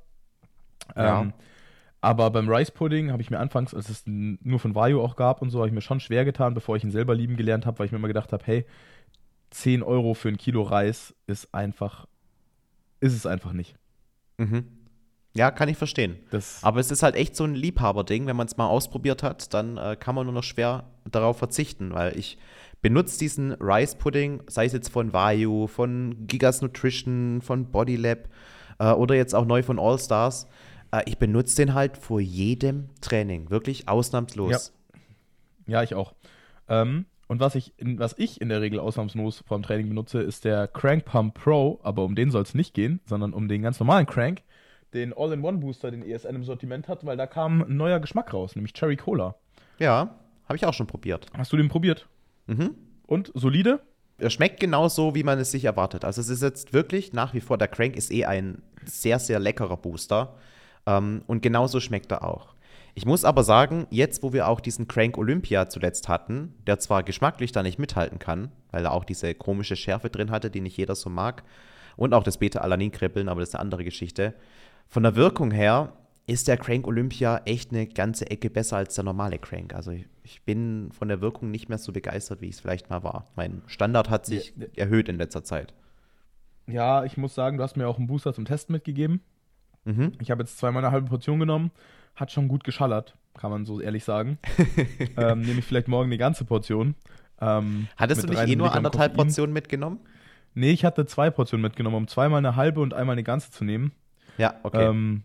Ja. 0.96 1.22
Ähm, 1.22 1.34
aber 2.06 2.30
beim 2.30 2.48
Rice 2.48 2.70
Pudding 2.70 3.12
habe 3.12 3.24
ich 3.24 3.32
mir 3.32 3.40
anfangs, 3.40 3.74
als 3.74 3.90
es 3.90 4.04
nur 4.06 4.60
von 4.60 4.76
Vario 4.76 5.04
auch 5.04 5.16
gab 5.16 5.42
und 5.42 5.50
so, 5.50 5.58
habe 5.58 5.70
ich 5.70 5.74
mir 5.74 5.82
schon 5.82 6.00
schwer 6.00 6.24
getan, 6.24 6.54
bevor 6.54 6.76
ich 6.76 6.84
ihn 6.84 6.92
selber 6.92 7.16
lieben 7.16 7.36
gelernt 7.36 7.66
habe, 7.66 7.80
weil 7.80 7.88
ich 7.88 7.92
mir 7.92 7.98
immer 7.98 8.08
gedacht 8.08 8.32
habe, 8.32 8.44
hey, 8.46 8.66
10 9.50 9.82
Euro 9.82 10.14
für 10.14 10.30
ein 10.30 10.38
Kilo 10.38 10.62
Reis 10.62 11.16
ist 11.26 11.52
einfach, 11.56 12.06
ist 13.00 13.14
es 13.14 13.26
einfach 13.26 13.54
nicht. 13.54 13.76
Mhm. 14.38 14.68
Ja, 15.36 15.50
kann 15.50 15.68
ich 15.68 15.78
verstehen. 15.78 16.18
Das, 16.30 16.64
Aber 16.64 16.80
es 16.80 16.92
ist 16.92 17.02
halt 17.02 17.16
echt 17.16 17.36
so 17.36 17.44
ein 17.44 17.56
Liebhaberding. 17.56 18.28
Wenn 18.28 18.36
man 18.36 18.46
es 18.46 18.56
mal 18.56 18.68
ausprobiert 18.68 19.24
hat, 19.24 19.54
dann 19.56 19.78
äh, 19.78 19.98
kann 20.00 20.14
man 20.14 20.26
nur 20.26 20.34
noch 20.34 20.44
schwer 20.44 20.84
darauf 21.10 21.40
verzichten, 21.40 21.92
weil 21.92 22.16
ich 22.18 22.38
benutze 22.84 23.18
diesen 23.18 23.54
Rice 23.54 23.96
Pudding, 23.96 24.44
sei 24.48 24.66
es 24.66 24.74
jetzt 24.74 24.90
von 24.90 25.12
Vayu, 25.12 25.66
von 25.66 26.28
Gigas 26.28 26.62
Nutrition, 26.62 27.42
von 27.42 27.72
Bodylab 27.72 28.30
äh, 28.78 28.92
oder 28.92 29.16
jetzt 29.16 29.34
auch 29.34 29.46
neu 29.46 29.64
von 29.64 29.80
All 29.80 29.98
Stars. 29.98 30.48
Äh, 30.96 31.04
ich 31.06 31.18
benutze 31.18 31.56
den 31.58 31.74
halt 31.74 31.98
vor 31.98 32.20
jedem 32.20 32.90
Training, 33.02 33.50
wirklich 33.50 33.88
ausnahmslos. 33.88 34.74
ja, 35.68 35.84
ich 35.84 35.96
auch. 35.96 36.14
Ähm, 36.68 37.06
und 37.28 37.40
was 37.40 37.56
ich, 37.56 37.74
in, 37.78 37.98
was 37.98 38.16
ich 38.18 38.40
in 38.40 38.50
der 38.50 38.62
Regel 38.62 38.80
ausnahmslos 38.80 39.44
vorm 39.48 39.64
Training 39.64 39.90
benutze, 39.90 40.22
ist 40.22 40.46
der 40.46 40.68
Crank 40.68 41.06
Pump 41.06 41.34
Pro, 41.34 41.80
aber 41.84 42.04
um 42.04 42.16
den 42.16 42.30
soll 42.30 42.44
es 42.44 42.54
nicht 42.54 42.74
gehen, 42.74 43.00
sondern 43.06 43.34
um 43.34 43.48
den 43.48 43.64
ganz 43.64 43.80
normalen 43.80 44.06
Crank, 44.06 44.44
den 44.94 45.12
All-in-One-Booster, 45.12 45.92
den 45.92 46.04
ESN 46.04 46.36
im 46.36 46.44
Sortiment 46.44 46.88
hat, 46.88 47.06
weil 47.06 47.18
da 47.18 47.26
kam 47.26 47.64
ein 47.64 47.78
neuer 47.78 48.00
Geschmack 48.00 48.32
raus, 48.34 48.56
nämlich 48.56 48.74
Cherry 48.74 48.96
Cola. 48.96 49.36
Ja, 49.80 50.16
habe 50.48 50.56
ich 50.56 50.66
auch 50.66 50.74
schon 50.74 50.88
probiert. 50.88 51.26
Hast 51.36 51.52
du 51.52 51.58
den 51.58 51.68
probiert? 51.68 52.08
Mhm. 52.46 52.76
Und 53.08 53.32
solide? 53.34 53.82
Er 54.18 54.30
schmeckt 54.30 54.60
genauso, 54.60 55.16
wie 55.16 55.24
man 55.24 55.40
es 55.40 55.52
sich 55.52 55.66
erwartet. 55.66 56.06
Also 56.06 56.22
es 56.22 56.30
ist 56.30 56.44
jetzt 56.44 56.72
wirklich 56.72 57.12
nach 57.12 57.34
wie 57.34 57.42
vor, 57.42 57.58
der 57.58 57.68
Crank 57.68 57.98
ist 57.98 58.12
eh 58.12 58.26
ein 58.26 58.62
sehr, 58.86 59.20
sehr 59.20 59.40
leckerer 59.40 59.76
Booster. 59.76 60.36
Ähm, 60.86 61.24
und 61.28 61.42
genauso 61.42 61.80
schmeckt 61.80 62.12
er 62.12 62.24
auch. 62.24 62.56
Ich 62.98 63.06
muss 63.06 63.26
aber 63.26 63.44
sagen, 63.44 63.88
jetzt, 63.90 64.24
wo 64.24 64.32
wir 64.32 64.48
auch 64.48 64.62
diesen 64.62 64.88
Crank 64.88 65.18
Olympia 65.18 65.68
zuletzt 65.68 66.08
hatten, 66.08 66.54
der 66.66 66.80
zwar 66.80 67.04
geschmacklich 67.04 67.52
da 67.52 67.62
nicht 67.62 67.78
mithalten 67.78 68.20
kann, 68.20 68.52
weil 68.72 68.86
er 68.86 68.94
auch 68.94 69.04
diese 69.04 69.36
komische 69.36 69.76
Schärfe 69.76 70.10
drin 70.10 70.32
hatte, 70.32 70.50
die 70.50 70.62
nicht 70.62 70.78
jeder 70.78 70.96
so 70.96 71.10
mag, 71.10 71.44
und 71.98 72.14
auch 72.14 72.24
das 72.24 72.38
Beta-Alanin-Kribbeln, 72.38 73.30
aber 73.30 73.42
das 73.42 73.50
ist 73.50 73.56
eine 73.56 73.62
andere 73.62 73.84
Geschichte. 73.84 74.34
Von 74.88 75.04
der 75.04 75.16
Wirkung 75.16 75.52
her 75.52 75.94
ist 76.28 76.48
der 76.48 76.58
Crank 76.58 76.88
Olympia 76.88 77.42
echt 77.46 77.72
eine 77.72 77.86
ganze 77.86 78.30
Ecke 78.30 78.50
besser 78.50 78.78
als 78.78 78.96
der 78.96 79.04
normale 79.04 79.40
Crank. 79.40 79.74
Also 79.74 79.92
ich, 79.92 80.06
ich 80.24 80.42
bin 80.44 80.90
von 80.92 81.08
der 81.08 81.22
Wirkung 81.22 81.52
nicht 81.52 81.70
mehr 81.70 81.78
so 81.78 81.92
begeistert, 81.92 82.42
wie 82.42 82.48
ich 82.48 82.56
es 82.56 82.62
vielleicht 82.62 82.90
mal 82.90 83.04
war. 83.04 83.28
Mein 83.36 83.62
Standard 83.68 84.10
hat 84.10 84.26
sich 84.26 84.54
erhöht 84.76 85.10
in 85.10 85.18
letzter 85.18 85.44
Zeit. 85.44 85.74
Ja, 86.68 87.04
ich 87.04 87.18
muss 87.18 87.36
sagen, 87.36 87.58
du 87.58 87.64
hast 87.64 87.78
mir 87.78 87.88
auch 87.88 87.98
einen 87.98 88.08
Booster 88.08 88.34
zum 88.34 88.46
Testen 88.46 88.74
mitgegeben. 88.74 89.22
Mhm. 89.86 90.14
Ich 90.22 90.32
habe 90.32 90.44
jetzt 90.44 90.58
zweimal 90.58 90.84
eine 90.84 90.92
halbe 90.92 91.08
Portion 91.08 91.40
genommen. 91.40 91.72
Hat 92.16 92.32
schon 92.32 92.48
gut 92.48 92.64
geschallert, 92.64 93.16
kann 93.38 93.52
man 93.52 93.66
so 93.66 93.80
ehrlich 93.82 94.04
sagen. 94.04 94.38
ähm, 95.18 95.42
nehme 95.42 95.60
ich 95.60 95.66
vielleicht 95.66 95.88
morgen 95.88 96.10
die 96.12 96.18
ganze 96.18 96.46
Portion. 96.46 96.96
Ähm, 97.42 97.88
Hattest 97.98 98.24
du 98.24 98.28
nicht 98.28 98.38
300 98.38 98.50
eh 98.54 98.56
nur 98.56 98.74
anderthalb 98.74 99.12
Koffein. 99.14 99.28
Portionen 99.28 99.54
mitgenommen? 99.54 100.00
Nee, 100.54 100.72
ich 100.72 100.86
hatte 100.86 101.06
zwei 101.06 101.30
Portionen 101.30 101.62
mitgenommen, 101.62 101.98
um 101.98 102.08
zweimal 102.08 102.38
eine 102.40 102.56
halbe 102.56 102.80
und 102.80 102.94
einmal 102.94 103.14
eine 103.14 103.24
ganze 103.24 103.52
zu 103.52 103.66
nehmen. 103.66 103.92
Ja, 104.38 104.56
okay. 104.64 104.86
Ähm, 104.86 105.24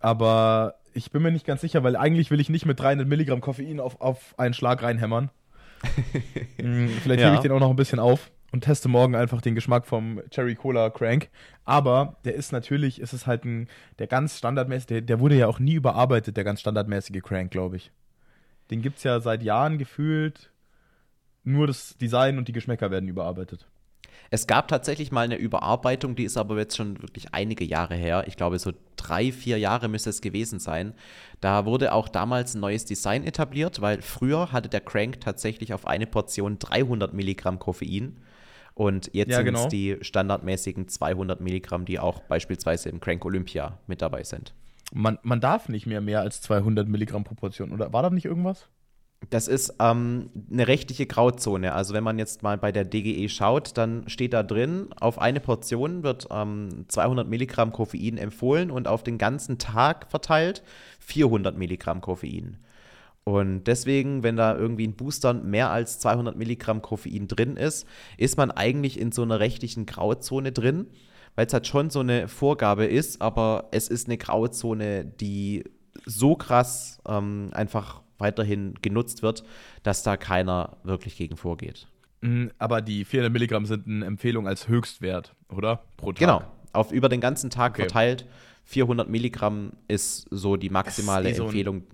aber 0.00 0.74
ich 0.92 1.10
bin 1.12 1.22
mir 1.22 1.30
nicht 1.30 1.46
ganz 1.46 1.60
sicher, 1.60 1.84
weil 1.84 1.96
eigentlich 1.96 2.30
will 2.30 2.40
ich 2.40 2.48
nicht 2.48 2.66
mit 2.66 2.80
300 2.80 3.06
Milligramm 3.06 3.40
Koffein 3.40 3.78
auf, 3.80 4.00
auf 4.00 4.34
einen 4.38 4.54
Schlag 4.54 4.82
reinhämmern. 4.82 5.30
Hm, 6.60 6.88
Vielleicht 7.02 7.20
Ja. 7.20 7.28
hebe 7.28 7.36
ich 7.36 7.40
den 7.42 7.52
auch 7.52 7.60
noch 7.60 7.70
ein 7.70 7.76
bisschen 7.76 8.00
auf 8.00 8.30
und 8.52 8.62
teste 8.64 8.88
morgen 8.88 9.14
einfach 9.14 9.40
den 9.40 9.54
Geschmack 9.54 9.86
vom 9.86 10.20
Cherry 10.30 10.54
Cola 10.54 10.90
Crank. 10.90 11.30
Aber 11.64 12.16
der 12.24 12.34
ist 12.34 12.52
natürlich, 12.52 13.00
ist 13.00 13.12
es 13.12 13.26
halt 13.26 13.44
ein, 13.44 13.68
der 13.98 14.06
ganz 14.06 14.38
standardmäßig, 14.38 14.86
der, 14.86 15.00
der 15.02 15.20
wurde 15.20 15.36
ja 15.36 15.46
auch 15.46 15.58
nie 15.58 15.74
überarbeitet, 15.74 16.36
der 16.36 16.44
ganz 16.44 16.60
standardmäßige 16.60 17.22
Crank, 17.22 17.50
glaube 17.50 17.76
ich. 17.76 17.92
Den 18.70 18.82
gibt 18.82 18.98
es 18.98 19.04
ja 19.04 19.20
seit 19.20 19.42
Jahren 19.42 19.78
gefühlt. 19.78 20.50
Nur 21.42 21.66
das 21.66 21.96
Design 21.96 22.38
und 22.38 22.48
die 22.48 22.52
Geschmäcker 22.52 22.90
werden 22.90 23.08
überarbeitet. 23.08 23.66
Es 24.32 24.46
gab 24.46 24.68
tatsächlich 24.68 25.10
mal 25.10 25.22
eine 25.22 25.36
Überarbeitung, 25.36 26.14
die 26.14 26.22
ist 26.24 26.36
aber 26.36 26.56
jetzt 26.56 26.76
schon 26.76 27.02
wirklich 27.02 27.34
einige 27.34 27.64
Jahre 27.64 27.96
her. 27.96 28.24
Ich 28.28 28.36
glaube, 28.36 28.60
so 28.60 28.72
drei, 28.94 29.32
vier 29.32 29.58
Jahre 29.58 29.88
müsste 29.88 30.10
es 30.10 30.20
gewesen 30.20 30.60
sein. 30.60 30.94
Da 31.40 31.64
wurde 31.64 31.92
auch 31.92 32.08
damals 32.08 32.54
ein 32.54 32.60
neues 32.60 32.84
Design 32.84 33.24
etabliert, 33.24 33.80
weil 33.80 34.02
früher 34.02 34.52
hatte 34.52 34.68
der 34.68 34.82
Crank 34.82 35.20
tatsächlich 35.20 35.74
auf 35.74 35.84
eine 35.84 36.06
Portion 36.06 36.60
300 36.60 37.12
Milligramm 37.12 37.58
Koffein. 37.58 38.18
Und 38.74 39.10
jetzt 39.12 39.30
Ja, 39.30 39.36
sind 39.36 39.46
genau. 39.46 39.62
es 39.62 39.68
die 39.68 39.96
standardmäßigen 40.00 40.88
200 40.88 41.40
Milligramm, 41.40 41.84
die 41.84 41.98
auch 41.98 42.20
beispielsweise 42.20 42.88
im 42.88 43.00
Crank 43.00 43.24
Olympia 43.24 43.78
mit 43.86 44.02
dabei 44.02 44.22
sind. 44.22 44.54
Man, 44.92 45.18
man 45.22 45.40
darf 45.40 45.68
nicht 45.68 45.86
mehr 45.86 46.00
mehr 46.00 46.20
als 46.20 46.40
200 46.40 46.88
Milligramm 46.88 47.24
pro 47.24 47.34
Portion, 47.34 47.72
oder 47.72 47.92
war 47.92 48.02
da 48.02 48.10
nicht 48.10 48.24
irgendwas? 48.24 48.68
Das 49.28 49.48
ist 49.48 49.74
ähm, 49.80 50.30
eine 50.50 50.66
rechtliche 50.66 51.04
Grauzone. 51.04 51.74
Also 51.74 51.92
wenn 51.92 52.02
man 52.02 52.18
jetzt 52.18 52.42
mal 52.42 52.56
bei 52.56 52.72
der 52.72 52.86
DGE 52.86 53.28
schaut, 53.28 53.76
dann 53.76 54.08
steht 54.08 54.32
da 54.32 54.42
drin, 54.42 54.88
auf 54.98 55.18
eine 55.20 55.40
Portion 55.40 56.02
wird 56.02 56.28
ähm, 56.30 56.86
200 56.88 57.28
Milligramm 57.28 57.70
Koffein 57.70 58.16
empfohlen 58.16 58.70
und 58.70 58.88
auf 58.88 59.02
den 59.04 59.18
ganzen 59.18 59.58
Tag 59.58 60.10
verteilt 60.10 60.62
400 61.00 61.56
Milligramm 61.56 62.00
Koffein. 62.00 62.56
Und 63.30 63.64
deswegen, 63.64 64.22
wenn 64.24 64.34
da 64.36 64.56
irgendwie 64.56 64.86
ein 64.88 64.94
Booster 64.94 65.32
mehr 65.34 65.70
als 65.70 66.00
200 66.00 66.36
Milligramm 66.36 66.82
Koffein 66.82 67.28
drin 67.28 67.56
ist, 67.56 67.86
ist 68.16 68.36
man 68.36 68.50
eigentlich 68.50 68.98
in 68.98 69.12
so 69.12 69.22
einer 69.22 69.38
rechtlichen 69.38 69.86
Grauzone 69.86 70.50
drin, 70.50 70.88
weil 71.36 71.46
es 71.46 71.52
halt 71.52 71.68
schon 71.68 71.90
so 71.90 72.00
eine 72.00 72.26
Vorgabe 72.26 72.86
ist, 72.86 73.22
aber 73.22 73.68
es 73.70 73.86
ist 73.88 74.08
eine 74.08 74.18
Grauzone, 74.18 75.04
die 75.04 75.62
so 76.06 76.34
krass 76.34 76.98
ähm, 77.06 77.50
einfach 77.52 78.02
weiterhin 78.18 78.74
genutzt 78.82 79.22
wird, 79.22 79.44
dass 79.84 80.02
da 80.02 80.16
keiner 80.16 80.78
wirklich 80.82 81.16
gegen 81.16 81.36
vorgeht. 81.36 81.86
Mm, 82.22 82.48
Aber 82.58 82.82
die 82.82 83.04
400 83.04 83.32
Milligramm 83.32 83.64
sind 83.64 83.86
eine 83.86 84.04
Empfehlung 84.06 84.48
als 84.48 84.66
Höchstwert, 84.66 85.34
oder? 85.48 85.84
Pro 85.96 86.12
Tag. 86.12 86.18
Genau. 86.18 86.42
Auf 86.72 86.90
über 86.92 87.08
den 87.08 87.20
ganzen 87.20 87.48
Tag 87.48 87.72
Okay. 87.74 87.82
verteilt. 87.82 88.26
400 88.64 89.08
Milligramm 89.08 89.72
ist 89.88 90.26
so 90.30 90.56
die 90.56 90.68
maximale 90.70 91.30
eh 91.30 91.34
so 91.34 91.44
Empfehlung. 91.44 91.84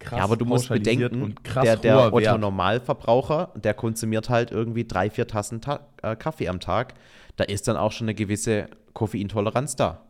Krass 0.00 0.18
ja, 0.18 0.24
aber 0.24 0.38
du 0.38 0.46
musst 0.46 0.70
bedenken, 0.70 1.34
der, 1.62 1.76
der 1.76 1.94
hoher 1.94 2.04
Wert. 2.04 2.28
Otto-Normalverbraucher, 2.28 3.52
der 3.54 3.74
konsumiert 3.74 4.30
halt 4.30 4.50
irgendwie 4.50 4.86
drei, 4.86 5.10
vier 5.10 5.26
Tassen 5.26 5.60
Ta 5.60 5.88
äh, 6.02 6.16
Kaffee 6.16 6.48
am 6.48 6.58
Tag. 6.58 6.94
Da 7.36 7.44
ist 7.44 7.68
dann 7.68 7.76
auch 7.76 7.92
schon 7.92 8.06
eine 8.06 8.14
gewisse 8.14 8.68
Koffeintoleranz 8.94 9.76
da. 9.76 10.06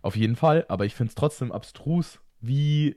Auf 0.00 0.16
jeden 0.16 0.36
Fall, 0.36 0.64
aber 0.68 0.86
ich 0.86 0.94
finde 0.94 1.10
es 1.10 1.14
trotzdem 1.14 1.52
abstrus, 1.52 2.18
wie 2.40 2.96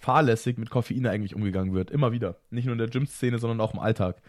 fahrlässig 0.00 0.58
mit 0.58 0.70
Koffein 0.70 1.06
eigentlich 1.06 1.36
umgegangen 1.36 1.72
wird. 1.72 1.92
Immer 1.92 2.10
wieder. 2.10 2.36
Nicht 2.50 2.64
nur 2.64 2.72
in 2.72 2.78
der 2.78 2.88
Gym-Szene, 2.88 3.38
sondern 3.38 3.60
auch 3.60 3.74
im 3.74 3.80
Alltag. 3.80 4.20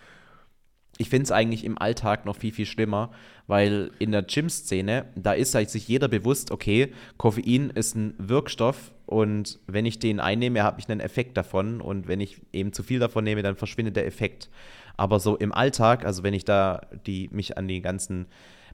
Ich 0.97 1.10
finde 1.10 1.23
es 1.23 1.31
eigentlich 1.31 1.63
im 1.63 1.77
Alltag 1.77 2.25
noch 2.25 2.36
viel, 2.36 2.51
viel 2.51 2.65
schlimmer, 2.65 3.12
weil 3.45 3.91
in 3.99 4.12
der 4.12 4.23
Gym-Szene, 4.23 5.05
da 5.15 5.33
ist 5.33 5.53
halt 5.55 5.69
sich 5.69 5.88
jeder 5.88 6.07
bewusst, 6.07 6.51
okay, 6.51 6.91
Koffein 7.17 7.69
ist 7.69 7.95
ein 7.95 8.15
Wirkstoff 8.17 8.91
und 9.05 9.60
wenn 9.67 9.86
ich 9.86 9.99
den 9.99 10.19
einnehme, 10.19 10.63
habe 10.63 10.79
ich 10.79 10.89
einen 10.89 10.99
Effekt 10.99 11.38
davon 11.38 11.81
und 11.81 12.07
wenn 12.07 12.19
ich 12.19 12.41
eben 12.51 12.73
zu 12.73 12.83
viel 12.83 12.99
davon 12.99 13.23
nehme, 13.23 13.43
dann 13.43 13.55
verschwindet 13.55 13.95
der 13.95 14.07
Effekt. 14.07 14.49
Aber 14.97 15.19
so 15.19 15.38
im 15.38 15.53
Alltag, 15.53 16.05
also 16.05 16.23
wenn 16.23 16.33
ich 16.33 16.45
da 16.45 16.81
die, 17.05 17.29
mich 17.31 17.57
an 17.57 17.67
die 17.67 17.81
ganzen, 17.81 18.25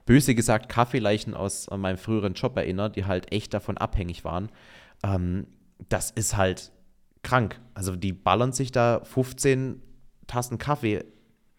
böse 0.06 0.36
gesagt, 0.36 0.70
Kaffeeleichen 0.70 1.34
aus 1.34 1.70
meinem 1.70 1.98
früheren 1.98 2.34
Job 2.34 2.58
erinnere, 2.58 2.90
die 2.90 3.06
halt 3.06 3.32
echt 3.32 3.54
davon 3.54 3.78
abhängig 3.78 4.24
waren, 4.24 4.50
ähm, 5.04 5.48
das 5.90 6.12
ist 6.12 6.38
halt 6.38 6.72
krank. 7.24 7.60
Also 7.74 7.96
die 7.96 8.14
ballern 8.14 8.54
sich 8.54 8.72
da 8.72 9.02
15 9.04 9.82
Tassen 10.28 10.58
Kaffee 10.58 11.04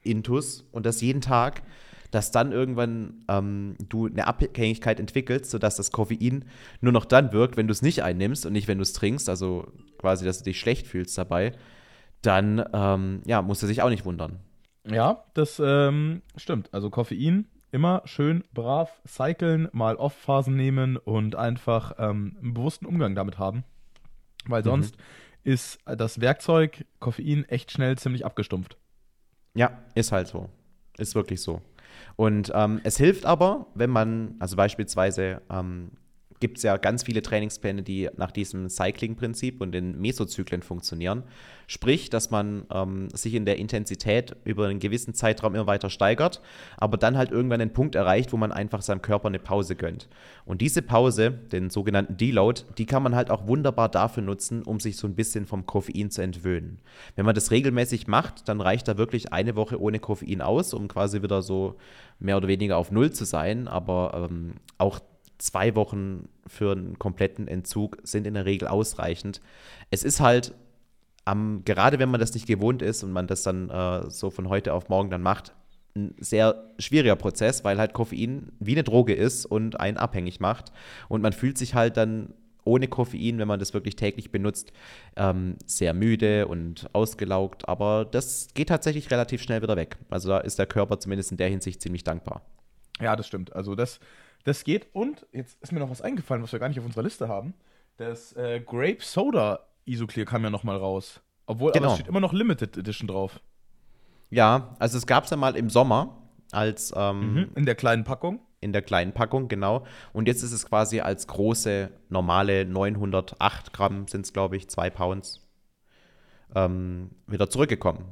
intus 0.04 0.66
und 0.72 0.86
das 0.86 1.00
jeden 1.00 1.20
Tag, 1.20 1.62
dass 2.10 2.30
dann 2.30 2.52
irgendwann 2.52 3.24
ähm, 3.28 3.76
du 3.88 4.06
eine 4.06 4.26
Abhängigkeit 4.26 5.00
entwickelst, 5.00 5.50
sodass 5.50 5.74
das 5.74 5.90
Koffein 5.90 6.44
nur 6.80 6.92
noch 6.92 7.04
dann 7.04 7.32
wirkt, 7.32 7.56
wenn 7.56 7.66
du 7.66 7.72
es 7.72 7.82
nicht 7.82 8.02
einnimmst 8.02 8.46
und 8.46 8.52
nicht, 8.52 8.68
wenn 8.68 8.78
du 8.78 8.82
es 8.82 8.92
trinkst, 8.92 9.28
also 9.28 9.72
quasi, 9.98 10.24
dass 10.24 10.38
du 10.38 10.44
dich 10.44 10.60
schlecht 10.60 10.86
fühlst 10.86 11.18
dabei, 11.18 11.52
dann 12.22 12.64
ähm, 12.72 13.22
ja, 13.26 13.42
musst 13.42 13.62
du 13.62 13.66
sich 13.66 13.82
auch 13.82 13.90
nicht 13.90 14.04
wundern. 14.04 14.38
Ja, 14.88 15.24
das 15.34 15.60
ähm, 15.64 16.22
stimmt. 16.36 16.72
Also 16.72 16.90
Koffein 16.90 17.46
immer 17.72 18.02
schön 18.04 18.44
brav 18.54 19.00
cyclen, 19.06 19.68
mal 19.72 19.96
Off-Phasen 19.96 20.54
nehmen 20.54 20.96
und 20.96 21.34
einfach 21.34 21.94
ähm, 21.98 22.36
einen 22.40 22.54
bewussten 22.54 22.86
Umgang 22.86 23.16
damit 23.16 23.38
haben. 23.38 23.64
Weil 24.46 24.62
sonst 24.62 24.96
ist 25.42 25.80
das 25.84 26.20
Werkzeug 26.20 26.84
Koffein 27.00 27.44
echt 27.48 27.72
schnell 27.72 27.98
ziemlich 27.98 28.24
abgestumpft. 28.24 28.76
Ja, 29.54 29.70
ist 29.94 30.12
halt 30.12 30.28
so. 30.28 30.48
Ist 30.98 31.14
wirklich 31.14 31.40
so. 31.40 31.60
Und 32.16 32.52
ähm, 32.54 32.80
es 32.84 32.96
hilft 32.96 33.24
aber, 33.24 33.66
wenn 33.74 33.90
man, 33.90 34.34
also 34.38 34.56
beispielsweise 34.56 35.42
ähm, 35.50 35.90
gibt 36.44 36.58
es 36.58 36.62
ja 36.62 36.76
ganz 36.76 37.04
viele 37.04 37.22
Trainingspläne, 37.22 37.82
die 37.82 38.10
nach 38.18 38.30
diesem 38.30 38.68
Cycling-Prinzip 38.68 39.62
und 39.62 39.72
den 39.72 39.98
Mesozyklen 39.98 40.60
funktionieren. 40.60 41.22
Sprich, 41.66 42.10
dass 42.10 42.30
man 42.30 42.66
ähm, 42.70 43.08
sich 43.14 43.32
in 43.32 43.46
der 43.46 43.56
Intensität 43.56 44.36
über 44.44 44.66
einen 44.66 44.78
gewissen 44.78 45.14
Zeitraum 45.14 45.54
immer 45.54 45.66
weiter 45.66 45.88
steigert, 45.88 46.42
aber 46.76 46.98
dann 46.98 47.16
halt 47.16 47.30
irgendwann 47.30 47.62
einen 47.62 47.72
Punkt 47.72 47.94
erreicht, 47.94 48.34
wo 48.34 48.36
man 48.36 48.52
einfach 48.52 48.82
seinem 48.82 49.00
Körper 49.00 49.28
eine 49.28 49.38
Pause 49.38 49.74
gönnt. 49.74 50.10
Und 50.44 50.60
diese 50.60 50.82
Pause, 50.82 51.30
den 51.30 51.70
sogenannten 51.70 52.18
Deload, 52.18 52.60
die 52.76 52.84
kann 52.84 53.02
man 53.02 53.16
halt 53.16 53.30
auch 53.30 53.46
wunderbar 53.46 53.88
dafür 53.88 54.22
nutzen, 54.22 54.64
um 54.64 54.80
sich 54.80 54.98
so 54.98 55.06
ein 55.06 55.14
bisschen 55.14 55.46
vom 55.46 55.64
Koffein 55.64 56.10
zu 56.10 56.20
entwöhnen. 56.20 56.78
Wenn 57.16 57.24
man 57.24 57.34
das 57.34 57.52
regelmäßig 57.52 58.06
macht, 58.06 58.50
dann 58.50 58.60
reicht 58.60 58.86
da 58.86 58.98
wirklich 58.98 59.32
eine 59.32 59.56
Woche 59.56 59.80
ohne 59.80 59.98
Koffein 59.98 60.42
aus, 60.42 60.74
um 60.74 60.88
quasi 60.88 61.22
wieder 61.22 61.40
so 61.40 61.76
mehr 62.18 62.36
oder 62.36 62.48
weniger 62.48 62.76
auf 62.76 62.90
Null 62.90 63.12
zu 63.12 63.24
sein. 63.24 63.66
Aber 63.66 64.28
ähm, 64.30 64.56
auch 64.76 65.00
zwei 65.38 65.74
Wochen 65.74 66.28
für 66.46 66.72
einen 66.72 66.98
kompletten 66.98 67.48
Entzug 67.48 67.98
sind 68.02 68.26
in 68.26 68.34
der 68.34 68.44
Regel 68.44 68.68
ausreichend. 68.68 69.40
Es 69.90 70.04
ist 70.04 70.20
halt, 70.20 70.54
am, 71.24 71.64
gerade 71.64 71.98
wenn 71.98 72.10
man 72.10 72.20
das 72.20 72.34
nicht 72.34 72.46
gewohnt 72.46 72.82
ist 72.82 73.02
und 73.02 73.12
man 73.12 73.26
das 73.26 73.42
dann 73.42 73.70
äh, 73.70 74.10
so 74.10 74.30
von 74.30 74.48
heute 74.48 74.72
auf 74.74 74.88
morgen 74.88 75.10
dann 75.10 75.22
macht, 75.22 75.54
ein 75.96 76.14
sehr 76.18 76.64
schwieriger 76.78 77.16
Prozess, 77.16 77.64
weil 77.64 77.78
halt 77.78 77.92
Koffein 77.92 78.52
wie 78.58 78.72
eine 78.72 78.82
Droge 78.82 79.14
ist 79.14 79.46
und 79.46 79.78
einen 79.78 79.96
abhängig 79.96 80.40
macht. 80.40 80.72
Und 81.08 81.22
man 81.22 81.32
fühlt 81.32 81.56
sich 81.56 81.74
halt 81.74 81.96
dann 81.96 82.34
ohne 82.64 82.88
Koffein, 82.88 83.38
wenn 83.38 83.48
man 83.48 83.60
das 83.60 83.74
wirklich 83.74 83.94
täglich 83.94 84.32
benutzt, 84.32 84.72
ähm, 85.16 85.56
sehr 85.66 85.94
müde 85.94 86.48
und 86.48 86.88
ausgelaugt. 86.92 87.68
Aber 87.68 88.04
das 88.04 88.48
geht 88.54 88.70
tatsächlich 88.70 89.10
relativ 89.10 89.42
schnell 89.42 89.62
wieder 89.62 89.76
weg. 89.76 89.98
Also 90.10 90.30
da 90.30 90.38
ist 90.38 90.58
der 90.58 90.66
Körper 90.66 90.98
zumindest 90.98 91.30
in 91.30 91.36
der 91.36 91.48
Hinsicht 91.48 91.80
ziemlich 91.82 92.04
dankbar. 92.04 92.42
Ja, 93.00 93.16
das 93.16 93.26
stimmt. 93.26 93.54
Also 93.54 93.74
das, 93.74 94.00
das 94.44 94.64
geht. 94.64 94.86
Und 94.94 95.26
jetzt 95.32 95.60
ist 95.62 95.72
mir 95.72 95.80
noch 95.80 95.90
was 95.90 96.00
eingefallen, 96.02 96.42
was 96.42 96.52
wir 96.52 96.58
gar 96.60 96.68
nicht 96.68 96.78
auf 96.78 96.84
unserer 96.86 97.02
Liste 97.02 97.28
haben. 97.28 97.54
Das 97.96 98.32
äh, 98.34 98.60
Grape 98.60 98.98
Soda 99.00 99.60
Isoclear 99.86 100.26
kam 100.26 100.42
ja 100.44 100.50
noch 100.50 100.64
mal 100.64 100.76
raus. 100.76 101.20
Obwohl, 101.46 101.70
aber 101.70 101.78
Genau. 101.78 101.90
es 101.92 101.94
steht 101.98 102.08
immer 102.08 102.20
noch 102.20 102.32
Limited 102.32 102.76
Edition 102.76 103.06
drauf. 103.08 103.40
Ja, 104.30 104.74
also 104.78 104.96
es 104.98 105.06
gab 105.06 105.24
es 105.24 105.30
ja 105.30 105.36
mal 105.36 105.56
im 105.56 105.68
Sommer 105.70 106.16
als 106.52 106.92
ähm, 106.96 107.50
In 107.54 107.66
der 107.66 107.74
kleinen 107.74 108.04
Packung. 108.04 108.40
in 108.60 108.72
der 108.72 108.82
kleinen 108.82 109.12
Packung, 109.12 109.48
genau. 109.48 109.84
Und 110.12 110.26
jetzt 110.26 110.42
ist 110.42 110.52
es 110.52 110.66
quasi 110.66 111.00
als 111.00 111.26
große, 111.26 111.90
normale 112.08 112.64
908 112.64 113.72
Gramm 113.74 114.08
sind 114.08 114.24
es, 114.24 114.32
glaube 114.32 114.56
ich, 114.56 114.68
zwei 114.70 114.88
Pounds, 114.90 115.46
ähm, 116.54 117.10
wieder 117.26 117.50
zurückgekommen. 117.50 118.04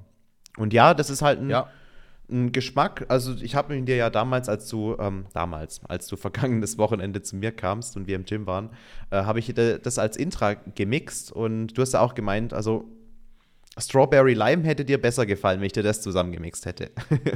Und 0.58 0.72
ja, 0.72 0.94
das 0.94 1.08
ist 1.10 1.22
halt 1.22 1.40
ein, 1.40 1.50
Ja. 1.50 1.68
Ein 2.32 2.52
Geschmack. 2.52 3.06
Also 3.08 3.34
ich 3.40 3.54
habe 3.54 3.76
ihn 3.76 3.86
dir 3.86 3.96
ja 3.96 4.10
damals, 4.10 4.48
als 4.48 4.68
du, 4.68 4.96
ähm, 4.98 5.26
damals, 5.32 5.84
als 5.84 6.06
du 6.06 6.16
vergangenes 6.16 6.78
Wochenende 6.78 7.22
zu 7.22 7.36
mir 7.36 7.52
kamst 7.52 7.96
und 7.96 8.06
wir 8.06 8.16
im 8.16 8.24
Gym 8.24 8.46
waren, 8.46 8.70
äh, 9.10 9.22
habe 9.22 9.38
ich 9.38 9.46
dir 9.46 9.78
das 9.78 9.98
als 9.98 10.16
Intra 10.16 10.54
gemixt 10.54 11.32
und 11.32 11.68
du 11.76 11.82
hast 11.82 11.92
ja 11.92 12.00
auch 12.00 12.14
gemeint, 12.14 12.52
also 12.52 12.88
Strawberry 13.78 14.34
Lime 14.34 14.64
hätte 14.64 14.84
dir 14.84 15.00
besser 15.00 15.24
gefallen, 15.24 15.60
wenn 15.60 15.66
ich 15.66 15.72
dir 15.72 15.82
das 15.82 16.02
zusammengemixt 16.02 16.66
hätte. 16.66 16.90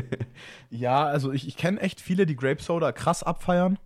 Ja, 0.68 1.06
also 1.06 1.32
ich, 1.32 1.48
ich 1.48 1.56
kenne 1.56 1.80
echt 1.80 1.98
viele, 2.00 2.26
die 2.26 2.36
Grape 2.36 2.62
Soda 2.62 2.92
krass 2.92 3.22
abfeiern. 3.22 3.78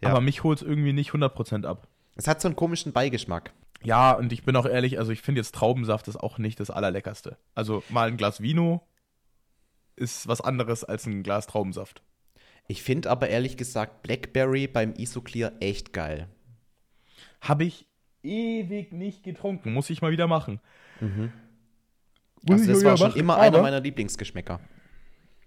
Ja. 0.00 0.10
Aber 0.10 0.20
mich 0.20 0.42
holt 0.42 0.60
es 0.60 0.66
irgendwie 0.66 0.92
nicht 0.92 1.12
100% 1.12 1.64
ab. 1.64 1.86
es 2.16 2.26
hat 2.26 2.40
so 2.40 2.48
einen 2.48 2.56
komischen 2.56 2.92
Beigeschmack. 2.92 3.52
Ja, 3.84 4.12
und 4.12 4.32
ich 4.32 4.44
bin 4.44 4.56
auch 4.56 4.66
ehrlich, 4.66 4.98
also 4.98 5.12
ich 5.12 5.22
finde 5.22 5.40
jetzt 5.40 5.54
Traubensaft 5.54 6.08
ist 6.08 6.16
auch 6.16 6.38
nicht 6.38 6.58
das 6.58 6.70
allerleckerste. 6.70 7.36
Also 7.54 7.84
mal 7.88 8.08
ein 8.08 8.16
Glas 8.16 8.40
Vino 8.40 8.82
ist 9.96 10.26
was 10.28 10.40
anderes 10.40 10.84
als 10.84 11.06
ein 11.06 11.22
Glas 11.22 11.46
Traubensaft. 11.46 12.02
Ich 12.68 12.82
finde 12.82 13.10
aber 13.10 13.28
ehrlich 13.28 13.56
gesagt 13.56 14.02
Blackberry 14.02 14.66
beim 14.66 14.94
Isoclear 14.94 15.52
echt 15.60 15.92
geil. 15.92 16.28
Habe 17.40 17.64
ich 17.64 17.86
ewig 18.22 18.92
nicht 18.92 19.24
getrunken. 19.24 19.72
Muss 19.72 19.90
ich 19.90 20.00
mal 20.00 20.12
wieder 20.12 20.26
machen. 20.28 20.60
Muss 21.00 22.60
Also 22.60 22.72
das 22.72 22.84
war 22.84 22.96
schon 22.96 23.08
machen. 23.08 23.18
immer 23.20 23.36
einer 23.38 23.62
meiner 23.62 23.80
Lieblingsgeschmäcker. 23.80 24.60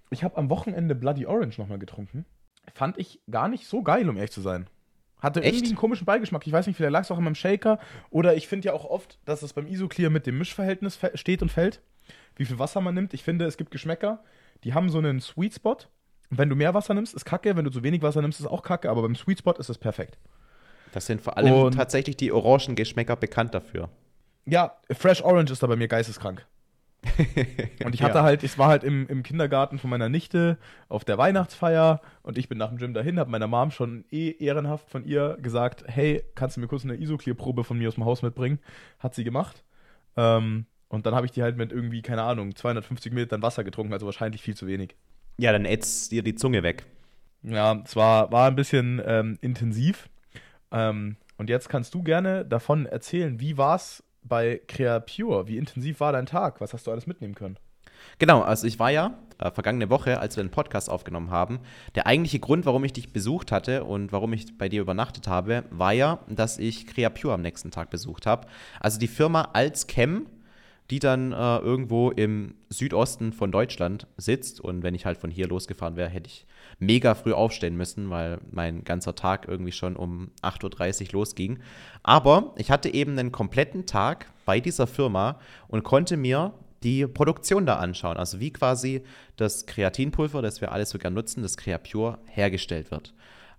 Ich 0.09 0.23
habe 0.23 0.37
am 0.37 0.49
Wochenende 0.49 0.93
Bloody 0.95 1.25
Orange 1.25 1.57
nochmal 1.57 1.79
getrunken. 1.79 2.25
Fand 2.73 2.97
ich 2.97 3.21
gar 3.29 3.47
nicht 3.47 3.67
so 3.67 3.81
geil, 3.81 4.09
um 4.09 4.17
ehrlich 4.17 4.31
zu 4.31 4.41
sein. 4.41 4.67
Hatte 5.19 5.41
Echt? 5.41 5.53
irgendwie 5.53 5.67
einen 5.69 5.77
komischen 5.77 6.05
Beigeschmack. 6.05 6.45
Ich 6.45 6.53
weiß 6.53 6.67
nicht, 6.67 6.75
vielleicht 6.75 6.91
lag 6.91 7.01
es 7.01 7.11
auch 7.11 7.17
in 7.17 7.23
meinem 7.23 7.35
Shaker. 7.35 7.79
Oder 8.09 8.35
ich 8.35 8.47
finde 8.47 8.67
ja 8.67 8.73
auch 8.73 8.85
oft, 8.85 9.19
dass 9.25 9.41
es 9.41 9.53
beim 9.53 9.67
Isoclear 9.67 10.09
mit 10.09 10.27
dem 10.27 10.37
Mischverhältnis 10.37 10.99
steht 11.15 11.41
und 11.41 11.51
fällt. 11.51 11.81
Wie 12.35 12.45
viel 12.45 12.59
Wasser 12.59 12.81
man 12.81 12.93
nimmt. 12.93 13.13
Ich 13.13 13.23
finde, 13.23 13.45
es 13.45 13.57
gibt 13.57 13.71
Geschmäcker, 13.71 14.23
die 14.63 14.73
haben 14.73 14.89
so 14.89 14.97
einen 14.97 15.19
Sweet 15.21 15.53
Spot. 15.55 15.77
Wenn 16.29 16.49
du 16.49 16.55
mehr 16.55 16.73
Wasser 16.73 16.93
nimmst, 16.93 17.13
ist 17.13 17.25
kacke. 17.25 17.55
Wenn 17.55 17.65
du 17.65 17.71
zu 17.71 17.83
wenig 17.83 18.01
Wasser 18.01 18.21
nimmst, 18.21 18.39
ist 18.39 18.47
auch 18.47 18.63
kacke. 18.63 18.89
Aber 18.89 19.01
beim 19.03 19.15
Sweet 19.15 19.39
Spot 19.39 19.51
ist 19.53 19.69
es 19.69 19.77
perfekt. 19.77 20.17
Das 20.91 21.05
sind 21.05 21.21
vor 21.21 21.37
allem 21.37 21.53
Und- 21.53 21.73
tatsächlich 21.75 22.17
die 22.17 22.31
Orangengeschmäcker 22.31 23.15
bekannt 23.15 23.53
dafür. 23.53 23.89
Ja, 24.45 24.77
Fresh 24.91 25.23
Orange 25.23 25.51
ist 25.51 25.61
da 25.63 25.67
bei 25.67 25.75
mir 25.75 25.87
geisteskrank. 25.87 26.45
Und 27.83 27.93
ich 27.93 28.01
hatte 28.01 28.17
Ja. 28.19 28.23
halt, 28.23 28.43
ich 28.43 28.57
war 28.57 28.67
halt 28.67 28.83
im, 28.83 29.07
im 29.07 29.21
Kindergarten 29.21 29.77
von 29.77 29.89
meiner 29.91 30.09
Nichte 30.09 30.57
auf 30.89 31.05
der 31.05 31.17
Weihnachtsfeier 31.19 32.01
und 32.23 32.37
ich 32.39 32.49
bin 32.49 32.57
nach 32.57 32.69
dem 32.69 32.77
Gym 32.79 32.93
dahin, 32.95 33.19
habe 33.19 33.29
meiner 33.29 33.45
Mom 33.47 33.69
schon 33.69 34.05
eh 34.11 34.31
ehrenhaft 34.39 34.89
von 34.89 35.03
ihr 35.05 35.37
gesagt, 35.39 35.83
hey, 35.87 36.23
kannst 36.33 36.57
du 36.57 36.61
mir 36.61 36.67
kurz 36.67 36.83
eine 36.83 36.95
Isoclear-Probe 36.95 37.63
von 37.63 37.77
mir 37.77 37.89
aus 37.89 37.95
dem 37.95 38.05
Haus 38.05 38.23
mitbringen? 38.23 38.57
Hat 38.99 39.13
sie 39.13 39.23
gemacht. 39.23 39.63
Ähm, 40.17 40.65
und 40.87 41.05
dann 41.05 41.15
habe 41.15 41.25
ich 41.25 41.31
die 41.31 41.43
halt 41.43 41.57
mit 41.57 41.71
irgendwie, 41.71 42.01
keine 42.01 42.23
Ahnung, 42.23 42.55
250 42.55 43.11
Millilitern 43.11 43.41
Wasser 43.41 43.63
getrunken, 43.63 43.93
also 43.93 44.05
wahrscheinlich 44.05 44.41
viel 44.41 44.55
zu 44.55 44.67
wenig. 44.67 44.95
Ja, 45.37 45.51
dann 45.51 45.65
ätzt 45.65 46.11
dir 46.11 46.23
die 46.23 46.35
Zunge 46.35 46.63
weg. 46.63 46.85
Ja, 47.43 47.81
es 47.83 47.95
war, 47.95 48.31
war 48.31 48.47
ein 48.47 48.55
bisschen 48.55 49.01
ähm, 49.05 49.37
intensiv. 49.41 50.09
Ähm, 50.71 51.17
und 51.37 51.49
jetzt 51.49 51.69
kannst 51.69 51.93
du 51.93 52.03
gerne 52.03 52.45
davon 52.45 52.85
erzählen, 52.85 53.39
wie 53.39 53.57
war 53.57 53.75
es 53.75 54.03
bei 54.23 54.61
Crea 54.67 54.99
Pure? 54.99 55.47
Wie 55.47 55.57
intensiv 55.57 55.99
war 55.99 56.11
dein 56.11 56.25
Tag? 56.25 56.61
Was 56.61 56.73
hast 56.73 56.87
du 56.87 56.91
alles 56.91 57.07
mitnehmen 57.07 57.35
können? 57.35 57.57
Genau, 58.19 58.41
also 58.41 58.67
ich 58.67 58.79
war 58.79 58.91
ja 58.91 59.17
äh, 59.39 59.51
vergangene 59.51 59.89
Woche, 59.89 60.19
als 60.19 60.37
wir 60.37 60.43
den 60.43 60.51
Podcast 60.51 60.89
aufgenommen 60.89 61.31
haben, 61.31 61.59
der 61.95 62.07
eigentliche 62.07 62.39
Grund, 62.39 62.65
warum 62.65 62.83
ich 62.83 62.93
dich 62.93 63.11
besucht 63.11 63.51
hatte 63.51 63.83
und 63.83 64.11
warum 64.11 64.33
ich 64.33 64.57
bei 64.57 64.69
dir 64.69 64.81
übernachtet 64.81 65.27
habe, 65.27 65.65
war 65.69 65.93
ja, 65.93 66.19
dass 66.27 66.57
ich 66.57 66.87
Crea 66.87 67.09
Pure 67.09 67.33
am 67.33 67.41
nächsten 67.41 67.71
Tag 67.71 67.89
besucht 67.89 68.25
habe. 68.25 68.47
Also 68.79 68.99
die 68.99 69.07
Firma 69.07 69.49
Alzchem 69.53 70.27
die 70.91 70.99
dann 70.99 71.31
äh, 71.31 71.57
irgendwo 71.57 72.11
im 72.11 72.55
Südosten 72.69 73.33
von 73.33 73.51
Deutschland 73.51 74.07
sitzt. 74.17 74.61
Und 74.61 74.83
wenn 74.83 74.93
ich 74.93 75.05
halt 75.05 75.17
von 75.17 75.31
hier 75.31 75.47
losgefahren 75.47 75.95
wäre, 75.95 76.09
hätte 76.09 76.27
ich 76.27 76.45
mega 76.79 77.15
früh 77.15 77.33
aufstehen 77.33 77.75
müssen, 77.75 78.09
weil 78.09 78.39
mein 78.51 78.83
ganzer 78.83 79.15
Tag 79.15 79.47
irgendwie 79.47 79.71
schon 79.71 79.95
um 79.95 80.31
8.30 80.41 81.07
Uhr 81.07 81.13
losging. 81.13 81.59
Aber 82.03 82.53
ich 82.57 82.69
hatte 82.69 82.93
eben 82.93 83.17
einen 83.17 83.31
kompletten 83.31 83.85
Tag 83.85 84.31
bei 84.45 84.59
dieser 84.59 84.85
Firma 84.85 85.39
und 85.67 85.83
konnte 85.83 86.17
mir 86.17 86.53
die 86.83 87.07
Produktion 87.07 87.65
da 87.65 87.77
anschauen. 87.77 88.17
Also 88.17 88.39
wie 88.39 88.53
quasi 88.53 89.01
das 89.37 89.65
Kreatinpulver, 89.65 90.43
das 90.43 90.61
wir 90.61 90.71
alles 90.71 90.91
sogar 90.91 91.11
nutzen, 91.11 91.41
das 91.41 91.57
Creapure, 91.57 92.19
hergestellt 92.27 92.91
wird. 92.91 93.13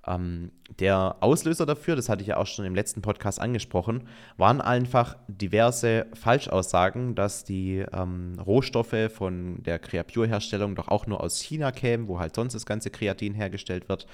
Ähm, 0.07 0.51
der 0.81 1.17
Auslöser 1.21 1.67
dafür, 1.67 1.97
das 1.97 2.09
hatte 2.09 2.23
ich 2.23 2.29
ja 2.29 2.37
auch 2.37 2.47
schon 2.47 2.65
im 2.65 2.75
letzten 2.75 3.03
Podcast 3.03 3.41
angesprochen, 3.41 4.09
waren 4.37 4.61
einfach 4.61 5.17
diverse 5.29 6.07
Falschaussagen, 6.15 7.15
dass 7.15 7.45
die 7.45 7.85
ähm, 7.93 8.39
Rohstoffe 8.45 9.11
von 9.15 9.63
der 9.63 9.79
Creapure-Herstellung 9.79 10.75
doch 10.75 10.89
auch 10.89 11.07
nur 11.07 11.21
aus 11.21 11.41
China 11.41 11.73
kämen, 11.73 12.09
wo 12.09 12.19
halt 12.19 12.35
sonst 12.35 12.55
das 12.55 12.67
ganze 12.67 12.91
Kreatin 12.91 13.35
hergestellt 13.35 13.89
wird. 13.89 14.07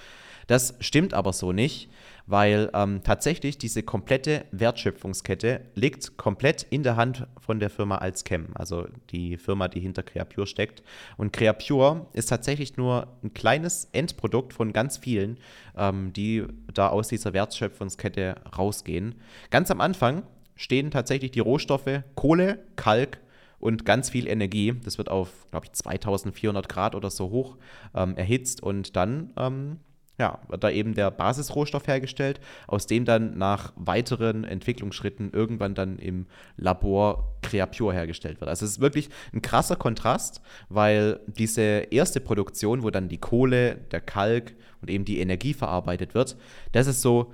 Das 0.47 0.75
stimmt 0.81 1.15
aber 1.15 1.33
so 1.33 1.53
nicht, 1.53 1.89
weil 2.27 2.71
ähm, 2.75 3.03
tatsächlich 3.03 3.59
diese 3.59 3.83
komplette 3.83 4.45
Wertschöpfungskette 4.53 5.63
liegt 5.75 6.17
komplett 6.17 6.67
in 6.71 6.83
der 6.83 6.97
Hand 6.97 7.27
von 7.39 7.61
der 7.61 7.71
Firma 7.71 7.99
Alzchem, 7.99 8.49
also 8.55 8.87
die 9.11 9.37
Firma, 9.37 9.69
die 9.69 9.81
hinter 9.81 10.03
Creapure 10.03 10.47
steckt. 10.47 10.83
Und 11.17 11.33
Creapure 11.33 12.07
ist 12.13 12.27
tatsächlich 12.27 12.77
nur 12.77 13.09
ein 13.23 13.35
kleines 13.35 13.89
Endprodukt 13.93 14.53
von 14.53 14.73
ganz 14.73 14.99
vielen, 14.99 15.39
ähm, 15.77 16.13
die 16.13 16.45
da 16.73 16.89
aus 16.89 17.09
dieser 17.09 17.33
Wertschöpfungskette 17.33 18.37
rausgehen. 18.57 19.17
Ganz 19.51 19.71
am 19.71 19.81
Anfang 19.81 20.23
stehen 20.55 20.91
tatsächlich 20.91 21.31
die 21.33 21.41
Rohstoffe 21.41 22.03
Kohle, 22.15 22.59
Kalk, 22.77 23.19
und 23.63 23.85
ganz 23.85 24.11
viel 24.11 24.27
Energie. 24.27 24.75
Das 24.85 24.99
wird 24.99 25.09
auf, 25.09 25.47
glaube 25.53 25.67
ich, 25.67 25.73
2400 25.73 26.69
Grad 26.69 26.97
oder 26.97 27.11
so 27.11 27.31
hoch 27.31 27.57
ähm, 27.95 28.17
erhitzt 28.17 28.61
und 28.61 28.97
dann 28.97 29.33
ähm, 29.37 29.79
ja, 30.19 30.39
wird 30.49 30.63
da 30.63 30.71
eben 30.71 30.95
der 30.95 31.11
Basisrohstoff 31.11 31.87
hergestellt, 31.87 32.41
aus 32.67 32.87
dem 32.87 33.05
dann 33.05 33.39
nach 33.39 33.73
weiteren 33.77 34.45
Entwicklungsschritten 34.45 35.33
irgendwann 35.33 35.75
dann 35.75 35.99
im 35.99 36.27
Labor 36.57 37.37
Creapure 37.43 37.95
hergestellt 37.95 38.41
wird. 38.41 38.49
Also 38.49 38.65
es 38.67 38.73
ist 38.73 38.81
wirklich 38.81 39.09
ein 39.33 39.43
krasser 39.43 39.77
Kontrast, 39.77 40.43
weil 40.69 41.21
diese 41.27 41.63
erste 41.63 42.21
Produktion, 42.21 42.83
wo 42.83 42.91
dann 42.91 43.09
die 43.09 43.19
Kohle, 43.19 43.77
der 43.91 44.01
Kalk 44.01 44.55
und 44.81 44.91
eben 44.91 45.05
die 45.05 45.19
Energie 45.19 45.55
verarbeitet 45.55 46.15
wird, 46.15 46.37
das 46.73 46.87
ist 46.87 47.01
so 47.03 47.33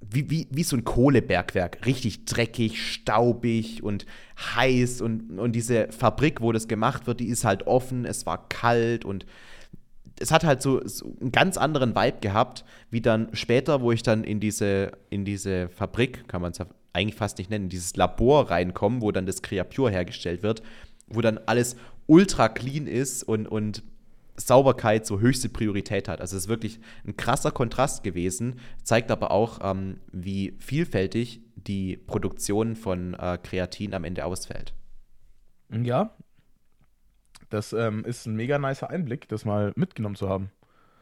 wie, 0.00 0.30
wie, 0.30 0.48
wie 0.50 0.62
so 0.62 0.76
ein 0.76 0.84
Kohlebergwerk, 0.84 1.84
richtig 1.84 2.24
dreckig, 2.24 2.80
staubig 2.92 3.82
und 3.82 4.06
heiß 4.38 5.00
und, 5.00 5.38
und 5.38 5.52
diese 5.52 5.90
Fabrik, 5.90 6.40
wo 6.40 6.52
das 6.52 6.68
gemacht 6.68 7.06
wird, 7.06 7.20
die 7.20 7.26
ist 7.28 7.44
halt 7.44 7.66
offen, 7.66 8.04
es 8.04 8.24
war 8.24 8.48
kalt 8.48 9.04
und 9.04 9.26
es 10.20 10.30
hat 10.30 10.44
halt 10.44 10.62
so, 10.62 10.86
so, 10.86 11.16
einen 11.20 11.32
ganz 11.32 11.56
anderen 11.56 11.94
Vibe 11.94 12.18
gehabt, 12.20 12.64
wie 12.90 13.00
dann 13.00 13.28
später, 13.32 13.80
wo 13.80 13.92
ich 13.92 14.02
dann 14.02 14.24
in 14.24 14.40
diese, 14.40 14.92
in 15.10 15.24
diese 15.24 15.68
Fabrik, 15.68 16.28
kann 16.28 16.42
man 16.42 16.52
es 16.52 16.58
eigentlich 16.92 17.14
fast 17.14 17.38
nicht 17.38 17.50
nennen, 17.50 17.68
dieses 17.68 17.96
Labor 17.96 18.50
reinkomme, 18.50 19.00
wo 19.00 19.12
dann 19.12 19.26
das 19.26 19.42
Creapure 19.42 19.90
hergestellt 19.90 20.42
wird, 20.42 20.62
wo 21.06 21.20
dann 21.20 21.38
alles 21.46 21.76
ultra 22.06 22.48
clean 22.48 22.86
ist 22.86 23.22
und, 23.22 23.46
und 23.46 23.82
Sauberkeit 24.36 25.06
so 25.06 25.20
höchste 25.20 25.48
Priorität 25.48 26.08
hat. 26.08 26.20
Also 26.20 26.36
es 26.36 26.44
ist 26.44 26.48
wirklich 26.48 26.80
ein 27.06 27.16
krasser 27.16 27.50
Kontrast 27.50 28.02
gewesen, 28.02 28.60
zeigt 28.82 29.10
aber 29.10 29.30
auch, 29.30 29.58
ähm, 29.62 29.98
wie 30.12 30.56
vielfältig 30.58 31.40
die 31.56 31.96
Produktion 31.96 32.76
von 32.76 33.14
äh, 33.14 33.38
Kreatin 33.42 33.94
am 33.94 34.04
Ende 34.04 34.24
ausfällt. 34.24 34.74
Ja, 35.70 36.14
das 37.50 37.72
ähm, 37.72 38.04
ist 38.04 38.26
ein 38.26 38.36
mega 38.36 38.58
nicer 38.58 38.90
Einblick, 38.90 39.28
das 39.28 39.44
mal 39.44 39.72
mitgenommen 39.76 40.16
zu 40.16 40.28
haben. 40.28 40.50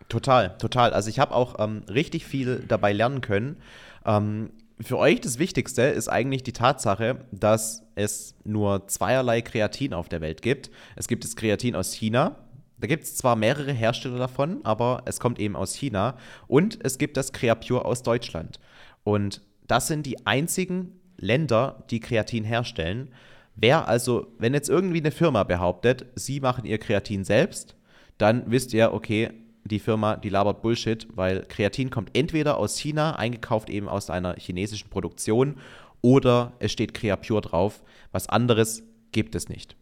Total, 0.08 0.56
total. 0.58 0.92
Also 0.92 1.10
ich 1.10 1.18
habe 1.18 1.34
auch 1.34 1.56
ähm, 1.58 1.82
richtig 1.88 2.24
viel 2.26 2.64
dabei 2.66 2.92
lernen 2.92 3.20
können. 3.20 3.56
Ähm, 4.04 4.50
für 4.80 4.98
euch 4.98 5.20
das 5.20 5.38
Wichtigste 5.38 5.82
ist 5.82 6.08
eigentlich 6.08 6.42
die 6.42 6.52
Tatsache, 6.52 7.24
dass 7.32 7.82
es 7.94 8.34
nur 8.44 8.86
zweierlei 8.88 9.40
Kreatin 9.40 9.94
auf 9.94 10.08
der 10.08 10.20
Welt 10.20 10.42
gibt. 10.42 10.70
Es 10.96 11.08
gibt 11.08 11.24
das 11.24 11.34
Kreatin 11.34 11.74
aus 11.74 11.92
China. 11.92 12.36
Da 12.78 12.86
gibt 12.86 13.04
es 13.04 13.16
zwar 13.16 13.36
mehrere 13.36 13.72
Hersteller 13.72 14.18
davon, 14.18 14.60
aber 14.64 15.02
es 15.06 15.18
kommt 15.18 15.38
eben 15.38 15.56
aus 15.56 15.74
China. 15.74 16.16
Und 16.46 16.78
es 16.84 16.98
gibt 16.98 17.16
das 17.16 17.32
Creapure 17.32 17.86
aus 17.86 18.02
Deutschland. 18.02 18.60
Und 19.02 19.40
das 19.66 19.86
sind 19.86 20.04
die 20.04 20.26
einzigen 20.26 21.00
Länder, 21.16 21.84
die 21.90 22.00
Kreatin 22.00 22.44
herstellen. 22.44 23.08
Wer 23.56 23.88
also, 23.88 24.28
wenn 24.38 24.54
jetzt 24.54 24.68
irgendwie 24.68 25.00
eine 25.00 25.10
Firma 25.10 25.42
behauptet, 25.42 26.06
sie 26.14 26.40
machen 26.40 26.66
ihr 26.66 26.78
Kreatin 26.78 27.24
selbst, 27.24 27.74
dann 28.18 28.50
wisst 28.50 28.74
ihr, 28.74 28.92
okay, 28.92 29.30
die 29.64 29.78
Firma, 29.78 30.16
die 30.16 30.28
labert 30.28 30.62
Bullshit, 30.62 31.08
weil 31.10 31.44
Kreatin 31.48 31.90
kommt 31.90 32.16
entweder 32.16 32.58
aus 32.58 32.78
China, 32.78 33.16
eingekauft 33.16 33.70
eben 33.70 33.88
aus 33.88 34.10
einer 34.10 34.36
chinesischen 34.36 34.90
Produktion, 34.90 35.56
oder 36.02 36.52
es 36.60 36.70
steht 36.70 36.94
Creapure 36.94 37.40
drauf. 37.40 37.82
Was 38.12 38.28
anderes 38.28 38.84
gibt 39.10 39.34
es 39.34 39.48
nicht. 39.48 39.76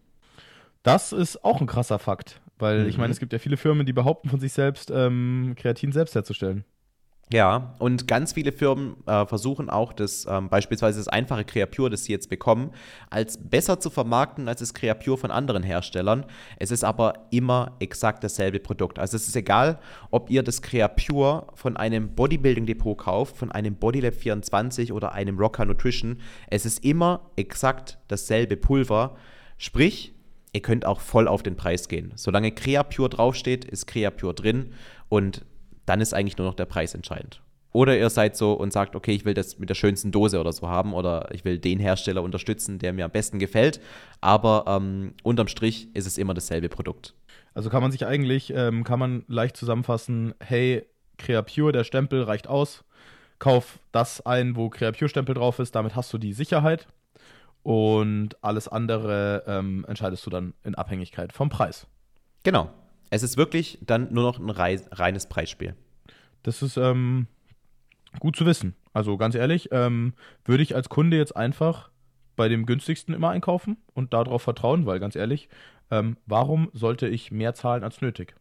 Das 0.82 1.12
ist 1.12 1.44
auch 1.44 1.60
ein 1.60 1.66
krasser 1.66 1.98
Fakt, 1.98 2.40
weil 2.58 2.84
mhm. 2.84 2.88
ich 2.88 2.98
meine, 2.98 3.12
es 3.12 3.18
gibt 3.18 3.32
ja 3.32 3.38
viele 3.38 3.56
Firmen, 3.56 3.84
die 3.84 3.92
behaupten 3.92 4.28
von 4.28 4.40
sich 4.40 4.52
selbst, 4.52 4.90
ähm, 4.90 5.54
Kreatin 5.56 5.92
selbst 5.92 6.14
herzustellen. 6.14 6.64
Ja, 7.32 7.74
und 7.78 8.06
ganz 8.06 8.34
viele 8.34 8.52
Firmen 8.52 8.96
äh, 9.06 9.24
versuchen 9.24 9.70
auch, 9.70 9.94
das 9.94 10.26
ähm, 10.28 10.50
beispielsweise 10.50 10.98
das 10.98 11.08
einfache 11.08 11.44
Creapure, 11.44 11.88
das 11.88 12.04
sie 12.04 12.12
jetzt 12.12 12.28
bekommen, 12.28 12.70
als 13.08 13.38
besser 13.38 13.80
zu 13.80 13.88
vermarkten 13.88 14.46
als 14.46 14.60
das 14.60 14.74
Creapure 14.74 15.16
von 15.16 15.30
anderen 15.30 15.62
Herstellern. 15.62 16.26
Es 16.58 16.70
ist 16.70 16.84
aber 16.84 17.14
immer 17.30 17.72
exakt 17.78 18.24
dasselbe 18.24 18.60
Produkt. 18.60 18.98
Also 18.98 19.16
es 19.16 19.26
ist 19.26 19.36
egal, 19.36 19.78
ob 20.10 20.28
ihr 20.28 20.42
das 20.42 20.60
Creapure 20.60 21.46
von 21.54 21.78
einem 21.78 22.14
Bodybuilding-Depot 22.14 22.98
kauft, 22.98 23.38
von 23.38 23.50
einem 23.50 23.76
Bodylab 23.76 24.14
24 24.14 24.92
oder 24.92 25.12
einem 25.12 25.38
Rocker 25.38 25.64
Nutrition. 25.64 26.20
Es 26.48 26.66
ist 26.66 26.84
immer 26.84 27.30
exakt 27.36 27.98
dasselbe 28.08 28.58
Pulver. 28.58 29.16
Sprich, 29.56 30.14
ihr 30.52 30.60
könnt 30.60 30.84
auch 30.84 31.00
voll 31.00 31.26
auf 31.26 31.42
den 31.42 31.56
Preis 31.56 31.88
gehen. 31.88 32.12
Solange 32.16 32.52
Creapure 32.52 33.08
draufsteht, 33.08 33.64
ist 33.64 33.86
Creapure 33.86 34.34
drin 34.34 34.74
und 35.08 35.44
dann 35.86 36.00
ist 36.00 36.14
eigentlich 36.14 36.38
nur 36.38 36.46
noch 36.46 36.54
der 36.54 36.66
Preis 36.66 36.94
entscheidend. 36.94 37.40
Oder 37.74 37.98
ihr 37.98 38.08
seid 38.08 38.36
so 38.36 38.52
und 38.52 38.72
sagt, 38.72 38.94
okay, 38.94 39.10
ich 39.12 39.24
will 39.24 39.34
das 39.34 39.58
mit 39.58 39.68
der 39.68 39.74
schönsten 39.74 40.12
Dose 40.12 40.38
oder 40.38 40.52
so 40.52 40.68
haben 40.68 40.94
oder 40.94 41.28
ich 41.32 41.44
will 41.44 41.58
den 41.58 41.80
Hersteller 41.80 42.22
unterstützen, 42.22 42.78
der 42.78 42.92
mir 42.92 43.04
am 43.04 43.10
besten 43.10 43.40
gefällt. 43.40 43.80
Aber 44.20 44.64
ähm, 44.68 45.14
unterm 45.24 45.48
Strich 45.48 45.88
ist 45.92 46.06
es 46.06 46.16
immer 46.16 46.34
dasselbe 46.34 46.68
Produkt. 46.68 47.14
Also 47.52 47.70
kann 47.70 47.82
man 47.82 47.90
sich 47.90 48.06
eigentlich, 48.06 48.52
ähm, 48.54 48.84
kann 48.84 49.00
man 49.00 49.24
leicht 49.26 49.56
zusammenfassen, 49.56 50.34
hey, 50.38 50.86
Creapure, 51.18 51.72
der 51.72 51.82
Stempel 51.82 52.22
reicht 52.22 52.46
aus. 52.46 52.84
Kauf 53.40 53.80
das 53.90 54.24
ein, 54.24 54.54
wo 54.54 54.70
Creapure-Stempel 54.70 55.34
drauf 55.34 55.58
ist, 55.58 55.74
damit 55.74 55.96
hast 55.96 56.12
du 56.12 56.18
die 56.18 56.32
Sicherheit. 56.32 56.86
Und 57.64 58.36
alles 58.40 58.68
andere 58.68 59.42
ähm, 59.48 59.84
entscheidest 59.88 60.24
du 60.26 60.30
dann 60.30 60.54
in 60.62 60.76
Abhängigkeit 60.76 61.32
vom 61.32 61.48
Preis. 61.48 61.88
Genau, 62.44 62.70
es 63.14 63.22
ist 63.22 63.36
wirklich 63.36 63.78
dann 63.80 64.12
nur 64.12 64.24
noch 64.24 64.38
ein 64.38 64.50
reines 64.50 65.28
Preisspiel. 65.28 65.74
Das 66.42 66.62
ist 66.62 66.76
ähm, 66.76 67.26
gut 68.18 68.36
zu 68.36 68.44
wissen. 68.44 68.74
Also 68.92 69.16
ganz 69.16 69.34
ehrlich, 69.34 69.68
ähm, 69.72 70.14
würde 70.44 70.62
ich 70.62 70.74
als 70.74 70.88
Kunde 70.88 71.16
jetzt 71.16 71.36
einfach 71.36 71.90
bei 72.36 72.48
dem 72.48 72.66
günstigsten 72.66 73.14
immer 73.14 73.30
einkaufen 73.30 73.76
und 73.94 74.12
darauf 74.12 74.42
vertrauen, 74.42 74.86
weil 74.86 74.98
ganz 74.98 75.14
ehrlich, 75.14 75.48
ähm, 75.90 76.16
warum 76.26 76.70
sollte 76.72 77.06
ich 77.06 77.30
mehr 77.30 77.54
zahlen 77.54 77.84
als 77.84 78.00
nötig? 78.00 78.34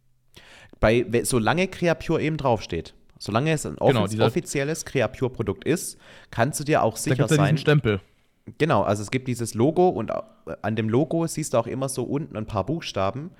Bei, 0.80 1.06
solange 1.22 1.68
Creapure 1.68 2.20
eben 2.20 2.36
draufsteht, 2.36 2.94
solange 3.18 3.52
es 3.52 3.64
ein 3.64 3.76
genau, 3.76 4.04
offiz 4.04 4.20
offizielles 4.20 4.84
Creapure-Produkt 4.84 5.64
ist, 5.64 5.98
kannst 6.32 6.58
du 6.58 6.64
dir 6.64 6.82
auch 6.82 6.96
sicher 6.96 7.28
da 7.28 7.28
sein. 7.28 7.54
Ja 7.54 7.60
Stempel. 7.60 8.00
Genau, 8.58 8.82
also 8.82 9.02
es 9.02 9.10
gibt 9.10 9.28
dieses 9.28 9.54
Logo 9.54 9.88
und 9.88 10.10
an 10.62 10.76
dem 10.76 10.88
Logo 10.88 11.26
siehst 11.28 11.54
du 11.54 11.58
auch 11.58 11.68
immer 11.68 11.88
so 11.88 12.02
unten 12.02 12.36
ein 12.36 12.46
paar 12.46 12.66
Buchstaben. 12.66 13.30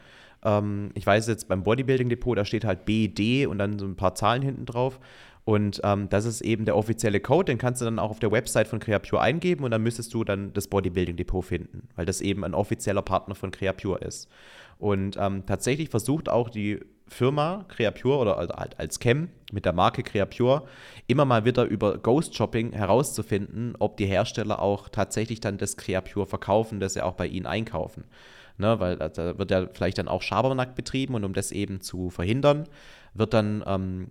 Ähm, 0.45 0.91
ich 0.95 1.07
weiß 1.07 1.27
jetzt 1.29 1.49
beim 1.49 1.63
Bodybuilding 1.63 2.09
Depot, 2.09 2.37
da 2.37 2.45
steht 2.45 2.65
halt 2.65 2.85
BD 2.85 3.47
und 3.47 3.59
dann 3.59 3.79
so 3.79 3.87
ein 3.87 3.97
paar 3.97 4.15
Zahlen 4.15 4.43
hinten 4.43 4.67
drauf. 4.67 5.01
Und 5.45 5.83
ähm, 5.85 6.09
das 6.09 6.25
ist 6.25 6.41
eben 6.41 6.65
der 6.65 6.77
offizielle 6.77 7.21
Code, 7.21 7.53
den 7.53 7.59
kannst 7.59 7.83
du 7.83 7.85
dann 7.85 7.99
auch 7.99 8.11
auf 8.11 8.19
der 8.19 8.33
Website 8.33 8.67
von 8.67 8.81
Creapure 8.81 9.21
eingeben 9.21 9.65
und 9.65 9.71
dann 9.73 9.83
müsstest 9.83 10.15
du 10.15 10.25
dann 10.25 10.55
das 10.55 10.69
Bodybuilding 10.69 11.17
Depot 11.17 11.45
finden, 11.45 11.89
weil 11.97 12.07
das 12.07 12.23
eben 12.23 12.45
ein 12.45 12.55
offizieller 12.55 13.03
Partner 13.03 13.35
von 13.35 13.51
Creapure 13.51 13.99
ist. 13.99 14.29
Und 14.79 15.19
ähm, 15.21 15.45
tatsächlich 15.47 15.91
versucht 15.91 16.31
auch 16.31 16.49
die 16.49 16.81
Firma 17.07 17.67
Creapure 17.69 18.17
oder 18.17 18.37
halt 18.37 18.81
als 18.81 18.99
Chem 18.99 19.29
mit 19.53 19.67
der 19.67 19.75
Marke 19.75 20.03
Creapure 20.03 20.63
immer 21.07 21.27
mal 21.27 21.45
wieder 21.45 21.65
über 21.65 21.99
Ghost 21.99 22.35
Shopping 22.35 22.73
herauszufinden, 22.73 23.77
ob 23.79 23.99
die 23.99 24.07
Hersteller 24.07 24.61
auch 24.61 24.89
tatsächlich 24.89 25.41
dann 25.41 25.59
das 25.59 25.77
Creapure 25.77 26.27
verkaufen, 26.27 26.81
das 26.81 26.95
sie 26.95 27.03
auch 27.03 27.13
bei 27.13 27.27
ihnen 27.27 27.47
einkaufen 27.47 28.05
ne, 28.59 28.79
weil 28.81 28.97
da 28.97 29.39
wird 29.39 29.51
ja 29.51 29.67
vielleicht 29.73 29.99
dann 29.99 30.09
auch 30.09 30.23
Schabernack 30.23 30.75
betrieben 30.75 31.15
und 31.15 31.25
um 31.25 31.33
das 31.33 31.53
eben 31.53 31.81
zu 31.81 32.11
verhindern, 32.11 32.65
wird 33.15 33.35
dann 33.35 33.63
ähm, 33.67 34.09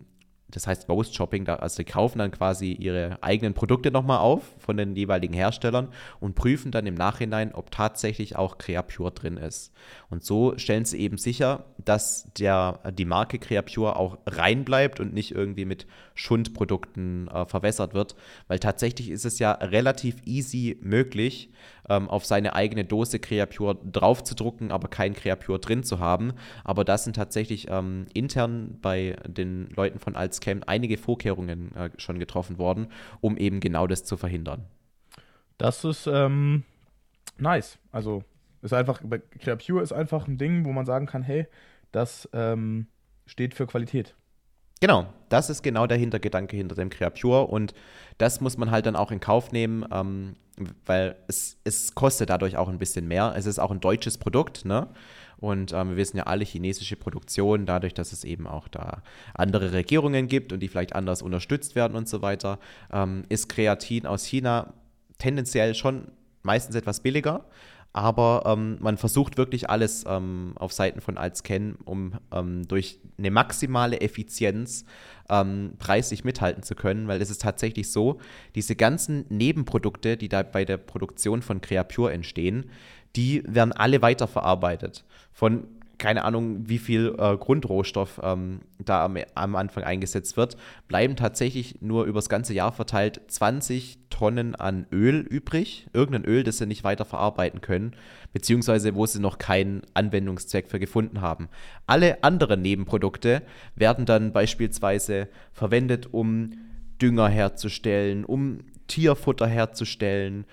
das 0.54 0.68
heißt 0.68 0.88
Ghost 0.88 1.16
Shopping, 1.16 1.48
also 1.50 1.78
sie 1.78 1.84
kaufen 1.84 2.20
dann 2.20 2.32
quasi 2.32 2.72
ihre 2.74 3.18
eigenen 3.22 3.54
Produkte 3.54 3.92
nochmal 3.92 4.20
auf 4.20 4.44
von 4.60 4.78
den 4.78 4.96
jeweiligen 4.96 5.34
Herstellern 5.34 5.88
und 6.20 6.36
prüfen 6.36 6.72
dann 6.72 6.86
im 6.86 6.94
Nachhinein, 6.94 7.54
ob 7.54 7.72
tatsächlich 7.72 8.36
auch 8.36 8.58
Creapure 8.60 9.12
drin 9.12 9.38
ist. 9.38 9.74
Und 10.10 10.24
so 10.24 10.58
stellen 10.58 10.86
sie 10.86 11.00
eben 11.00 11.18
sicher, 11.18 11.66
dass 11.84 12.32
der, 12.38 12.80
die 12.98 13.06
Marke 13.06 13.40
Creapure 13.40 13.96
auch 13.96 14.20
rein 14.28 14.64
bleibt 14.64 15.00
und 15.00 15.14
nicht 15.14 15.32
irgendwie 15.32 15.66
mit 15.66 15.88
Schundprodukten 16.14 17.28
äh, 17.30 17.46
verwässert 17.46 17.94
wird, 17.94 18.16
weil 18.48 18.60
tatsächlich 18.60 19.10
ist 19.10 19.26
es 19.26 19.40
ja 19.40 19.54
relativ 19.54 20.18
easy 20.26 20.78
möglich, 20.82 21.50
ähm, 21.90 22.10
auf 22.10 22.26
seine 22.26 22.54
eigene 22.54 22.86
Dose 22.86 23.20
Creapure 23.20 23.76
draufzudrucken, 23.76 24.72
aber 24.72 24.88
kein 24.88 25.14
Creapure 25.14 25.60
drin 25.60 25.84
zu 25.84 26.00
haben. 26.00 26.34
Aber 26.64 26.86
das 26.86 27.04
sind 27.04 27.16
tatsächlich 27.16 27.68
ähm, 27.70 28.06
intern 28.14 28.78
bei 28.82 29.18
den 29.28 29.70
Leuten 29.76 30.00
von 30.00 30.16
Altscam 30.44 30.64
einige 30.68 30.98
Vorkehrungen 30.98 31.76
äh, 31.76 31.90
schon 31.98 32.20
getroffen 32.20 32.58
worden, 32.58 32.88
um 33.22 33.38
eben 33.38 33.60
genau 33.60 33.88
das 33.88 34.04
zu 34.04 34.18
verhindern. 34.18 34.66
Das 35.58 35.84
ist 35.84 36.08
ähm, 36.08 36.64
nice. 37.38 37.78
Also 37.92 38.24
ist 38.62 38.74
einfach, 38.74 39.02
Creapure 39.40 39.82
ist 39.82 39.92
einfach 39.92 40.28
ein 40.28 40.38
Ding, 40.38 40.66
wo 40.66 40.72
man 40.72 40.86
sagen 40.86 41.06
kann, 41.06 41.24
hey, 41.24 41.48
das 41.92 42.30
ähm, 42.34 42.88
steht 43.26 43.54
für 43.54 43.68
Qualität. 43.68 44.16
Genau, 44.80 45.06
das 45.30 45.50
ist 45.50 45.64
genau 45.64 45.88
der 45.88 45.98
Hintergedanke 45.98 46.58
hinter 46.58 46.76
dem 46.76 46.90
Creapure 46.90 47.48
und 47.48 47.74
das 48.18 48.42
muss 48.42 48.58
man 48.58 48.72
halt 48.72 48.86
dann 48.86 48.98
auch 48.98 49.12
in 49.12 49.22
Kauf 49.22 49.52
nehmen, 49.52 49.86
ähm, 49.92 50.36
weil 50.86 51.16
es, 51.28 51.58
es 51.64 51.96
kostet 51.96 52.30
dadurch 52.30 52.58
auch 52.58 52.70
ein 52.70 52.78
bisschen 52.78 53.08
mehr. 53.08 53.34
Es 53.36 53.46
ist 53.46 53.60
auch 53.60 53.72
ein 53.72 53.80
deutsches 53.80 54.18
Produkt, 54.18 54.66
ne? 54.66 54.88
Und 55.38 55.74
ähm, 55.74 55.90
wir 55.90 55.98
wissen 55.98 56.16
ja 56.16 56.24
alle, 56.24 56.46
chinesische 56.46 56.96
Produktion, 56.96 57.66
dadurch, 57.66 57.94
dass 57.94 58.14
es 58.14 58.24
eben 58.24 58.48
auch 58.48 58.70
da 58.70 59.04
andere 59.34 59.74
Regierungen 59.74 60.28
gibt 60.28 60.54
und 60.54 60.62
die 60.62 60.70
vielleicht 60.70 60.96
anders 60.96 61.22
unterstützt 61.22 61.76
werden 61.76 61.98
und 61.98 62.08
so 62.08 62.22
weiter, 62.22 62.60
ähm, 62.94 63.24
ist 63.28 63.50
Kreatin 63.50 64.06
aus 64.06 64.24
China 64.24 64.74
tendenziell 65.18 65.76
schon 65.76 66.08
meistens 66.44 66.76
etwas 66.76 67.02
billiger. 67.02 67.46
Aber 67.94 68.44
ähm, 68.48 68.78
man 68.80 68.98
versucht 68.98 69.38
wirklich 69.38 69.70
alles 69.70 70.04
ähm, 70.08 70.54
auf 70.56 70.74
Seiten 70.74 71.00
von 71.00 71.18
Altscan, 71.18 71.76
um 71.86 72.14
ähm, 72.32 72.68
durch 72.68 73.00
eine 73.20 73.30
maximale 73.30 74.02
Effizienz 74.02 74.84
ähm, 75.30 75.74
preislich 75.78 76.24
mithalten 76.24 76.64
zu 76.64 76.74
können, 76.74 77.08
weil 77.08 77.22
es 77.22 77.30
ist 77.30 77.44
tatsächlich 77.44 77.92
so, 77.92 78.20
diese 78.56 78.76
ganzen 78.76 79.26
Nebenprodukte, 79.30 80.18
die 80.18 80.28
da 80.28 80.42
bei 80.42 80.66
der 80.66 80.78
Produktion 80.78 81.44
von 81.44 81.62
Creapure 81.62 82.12
entstehen, 82.12 82.66
die 83.16 83.44
werden 83.46 83.72
alle 83.72 84.02
weiterverarbeitet. 84.02 85.06
Von 85.32 85.68
keine 86.04 86.26
Ahnung, 86.26 86.68
wie 86.68 86.80
viel 86.80 87.16
äh, 87.18 87.38
Grundrohstoff 87.38 88.20
ähm, 88.22 88.60
da 88.78 89.06
am, 89.06 89.18
am, 89.36 89.56
Anfang 89.56 89.86
eingesetzt 89.86 90.36
wird, 90.36 90.58
bleiben 90.90 91.16
tatsächlich 91.16 91.82
nur 91.82 92.04
übers 92.04 92.28
ganze 92.28 92.54
Jahr 92.54 92.74
verteilt 92.74 93.22
20 93.30 94.00
Tonnen 94.10 94.54
an 94.54 94.86
Öl 94.92 95.22
übrig. 95.22 95.88
Irgendein 95.94 96.26
Öl, 96.26 96.44
das 96.44 96.58
sie 96.58 96.66
nicht 96.66 96.84
weiter 96.84 97.06
verarbeiten 97.06 97.62
können, 97.62 97.96
beziehungsweise 98.34 98.96
wo 98.96 99.06
sie 99.06 99.22
noch 99.22 99.38
keinen 99.38 99.84
Anwendungszweck 99.94 100.68
für 100.68 100.78
gefunden 100.78 101.22
haben. 101.22 101.48
Alle 101.88 102.22
anderen 102.22 102.62
Nebenprodukte 102.62 103.42
werden 103.76 104.06
dann 104.06 104.34
beispielsweise 104.34 105.30
verwendet, 105.54 106.10
um 106.12 106.52
Dünger 107.02 107.30
herzustellen, 107.30 108.26
um 108.26 108.60
Tierfutter 108.88 109.48
herzustellen. 109.48 110.44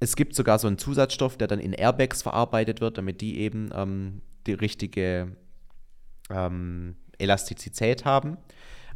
Es 0.00 0.16
gibt 0.16 0.34
sogar 0.34 0.58
so 0.58 0.66
einen 0.66 0.76
Zusatzstoff, 0.76 1.38
der 1.38 1.48
dann 1.48 1.60
in 1.60 1.72
Airbags 1.72 2.20
verarbeitet 2.20 2.82
wird, 2.82 2.98
damit 2.98 3.22
die 3.22 3.38
eben 3.38 3.70
ähm, 3.74 4.20
die 4.46 4.54
richtige 4.54 5.36
ähm, 6.30 6.96
Elastizität 7.18 8.04
haben. 8.04 8.38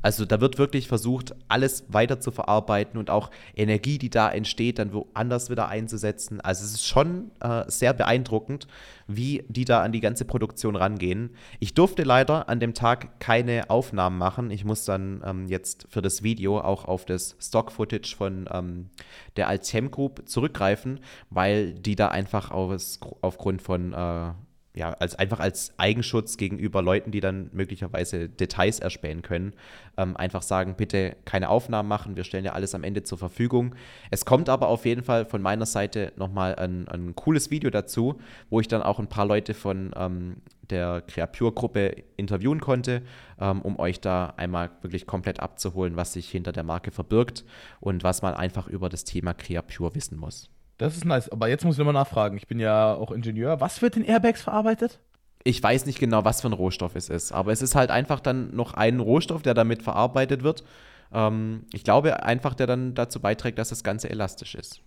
Also 0.02 0.24
da 0.24 0.40
wird 0.40 0.56
wirklich 0.56 0.88
versucht, 0.88 1.34
alles 1.48 1.84
weiter 1.88 2.20
zu 2.20 2.30
verarbeiten 2.30 2.98
und 2.98 3.10
auch 3.10 3.30
Energie, 3.54 3.98
die 3.98 4.08
da 4.08 4.30
entsteht, 4.30 4.78
dann 4.78 4.94
woanders 4.94 5.50
wieder 5.50 5.68
einzusetzen. 5.68 6.40
Also 6.40 6.64
es 6.64 6.72
ist 6.72 6.86
schon 6.86 7.30
äh, 7.40 7.64
sehr 7.68 7.92
beeindruckend, 7.92 8.66
wie 9.06 9.44
die 9.48 9.66
da 9.66 9.82
an 9.82 9.92
die 9.92 10.00
ganze 10.00 10.24
Produktion 10.24 10.74
rangehen. 10.74 11.30
Ich 11.58 11.74
durfte 11.74 12.02
leider 12.02 12.48
an 12.48 12.60
dem 12.60 12.72
Tag 12.72 13.20
keine 13.20 13.68
Aufnahmen 13.68 14.16
machen. 14.16 14.50
Ich 14.50 14.64
muss 14.64 14.84
dann 14.86 15.22
ähm, 15.24 15.46
jetzt 15.48 15.86
für 15.90 16.00
das 16.00 16.22
Video 16.22 16.60
auch 16.60 16.86
auf 16.86 17.04
das 17.04 17.36
Stock-Footage 17.38 18.16
von 18.16 18.48
ähm, 18.50 18.88
der 19.36 19.48
Alchem 19.48 19.90
Group 19.90 20.26
zurückgreifen, 20.26 21.00
weil 21.28 21.74
die 21.74 21.94
da 21.94 22.08
einfach 22.08 22.50
aus, 22.50 23.00
aufgrund 23.20 23.60
von 23.60 23.92
äh, 23.92 24.32
ja, 24.74 24.92
als 24.92 25.16
einfach 25.16 25.40
als 25.40 25.72
Eigenschutz 25.78 26.36
gegenüber 26.36 26.80
Leuten, 26.80 27.10
die 27.10 27.20
dann 27.20 27.50
möglicherweise 27.52 28.28
Details 28.28 28.78
erspähen 28.78 29.22
können, 29.22 29.54
ähm, 29.96 30.16
einfach 30.16 30.42
sagen, 30.42 30.76
bitte 30.76 31.16
keine 31.24 31.48
Aufnahmen 31.48 31.88
machen, 31.88 32.16
wir 32.16 32.22
stellen 32.24 32.44
ja 32.44 32.52
alles 32.52 32.74
am 32.74 32.84
Ende 32.84 33.02
zur 33.02 33.18
Verfügung. 33.18 33.74
Es 34.10 34.24
kommt 34.24 34.48
aber 34.48 34.68
auf 34.68 34.84
jeden 34.84 35.02
Fall 35.02 35.26
von 35.26 35.42
meiner 35.42 35.66
Seite 35.66 36.12
nochmal 36.16 36.54
ein, 36.54 36.86
ein 36.88 37.16
cooles 37.16 37.50
Video 37.50 37.70
dazu, 37.70 38.20
wo 38.48 38.60
ich 38.60 38.68
dann 38.68 38.82
auch 38.82 39.00
ein 39.00 39.08
paar 39.08 39.26
Leute 39.26 39.54
von 39.54 39.92
ähm, 39.96 40.36
der 40.70 41.02
Creapure-Gruppe 41.02 42.04
interviewen 42.16 42.60
konnte, 42.60 43.02
ähm, 43.40 43.62
um 43.62 43.76
euch 43.80 44.00
da 44.00 44.34
einmal 44.36 44.70
wirklich 44.82 45.04
komplett 45.04 45.40
abzuholen, 45.40 45.96
was 45.96 46.12
sich 46.12 46.30
hinter 46.30 46.52
der 46.52 46.62
Marke 46.62 46.92
verbirgt 46.92 47.44
und 47.80 48.04
was 48.04 48.22
man 48.22 48.34
einfach 48.34 48.68
über 48.68 48.88
das 48.88 49.02
Thema 49.02 49.34
Creapure 49.34 49.96
wissen 49.96 50.16
muss. 50.16 50.48
Das 50.80 50.96
ist 50.96 51.04
nice. 51.04 51.28
Aber 51.28 51.48
jetzt 51.48 51.62
muss 51.62 51.74
ich 51.74 51.78
nochmal 51.78 51.92
nachfragen. 51.92 52.38
Ich 52.38 52.46
bin 52.46 52.58
ja 52.58 52.94
auch 52.94 53.10
Ingenieur. 53.10 53.60
Was 53.60 53.82
wird 53.82 53.98
in 53.98 54.04
Airbags 54.04 54.40
verarbeitet? 54.40 54.98
Ich 55.44 55.62
weiß 55.62 55.84
nicht 55.84 55.98
genau, 55.98 56.24
was 56.24 56.40
für 56.40 56.48
ein 56.48 56.54
Rohstoff 56.54 56.96
es 56.96 57.10
ist, 57.10 57.32
aber 57.32 57.52
es 57.52 57.60
ist 57.60 57.74
halt 57.74 57.90
einfach 57.90 58.18
dann 58.18 58.54
noch 58.56 58.72
ein 58.72 58.98
Rohstoff, 58.98 59.42
der 59.42 59.52
damit 59.52 59.82
verarbeitet 59.82 60.42
wird. 60.42 60.64
Ähm, 61.12 61.66
ich 61.74 61.84
glaube 61.84 62.22
einfach, 62.22 62.54
der 62.54 62.66
dann 62.66 62.94
dazu 62.94 63.20
beiträgt, 63.20 63.58
dass 63.58 63.68
das 63.68 63.84
Ganze 63.84 64.08
elastisch 64.08 64.54
ist. 64.54 64.80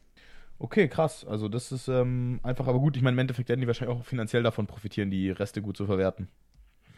Okay, 0.57 0.87
krass. 0.87 1.25
Also 1.29 1.47
das 1.47 1.71
ist 1.71 1.87
ähm, 1.87 2.39
einfach, 2.41 2.67
aber 2.67 2.79
gut. 2.79 2.97
Ich 2.97 3.03
meine, 3.03 3.13
im 3.13 3.19
Endeffekt 3.19 3.49
werden 3.49 3.61
die 3.61 3.67
wahrscheinlich 3.67 3.95
auch 3.95 4.03
finanziell 4.03 4.41
davon 4.41 4.65
profitieren, 4.65 5.11
die 5.11 5.29
Reste 5.29 5.61
gut 5.61 5.77
zu 5.77 5.85
verwerten. 5.85 6.27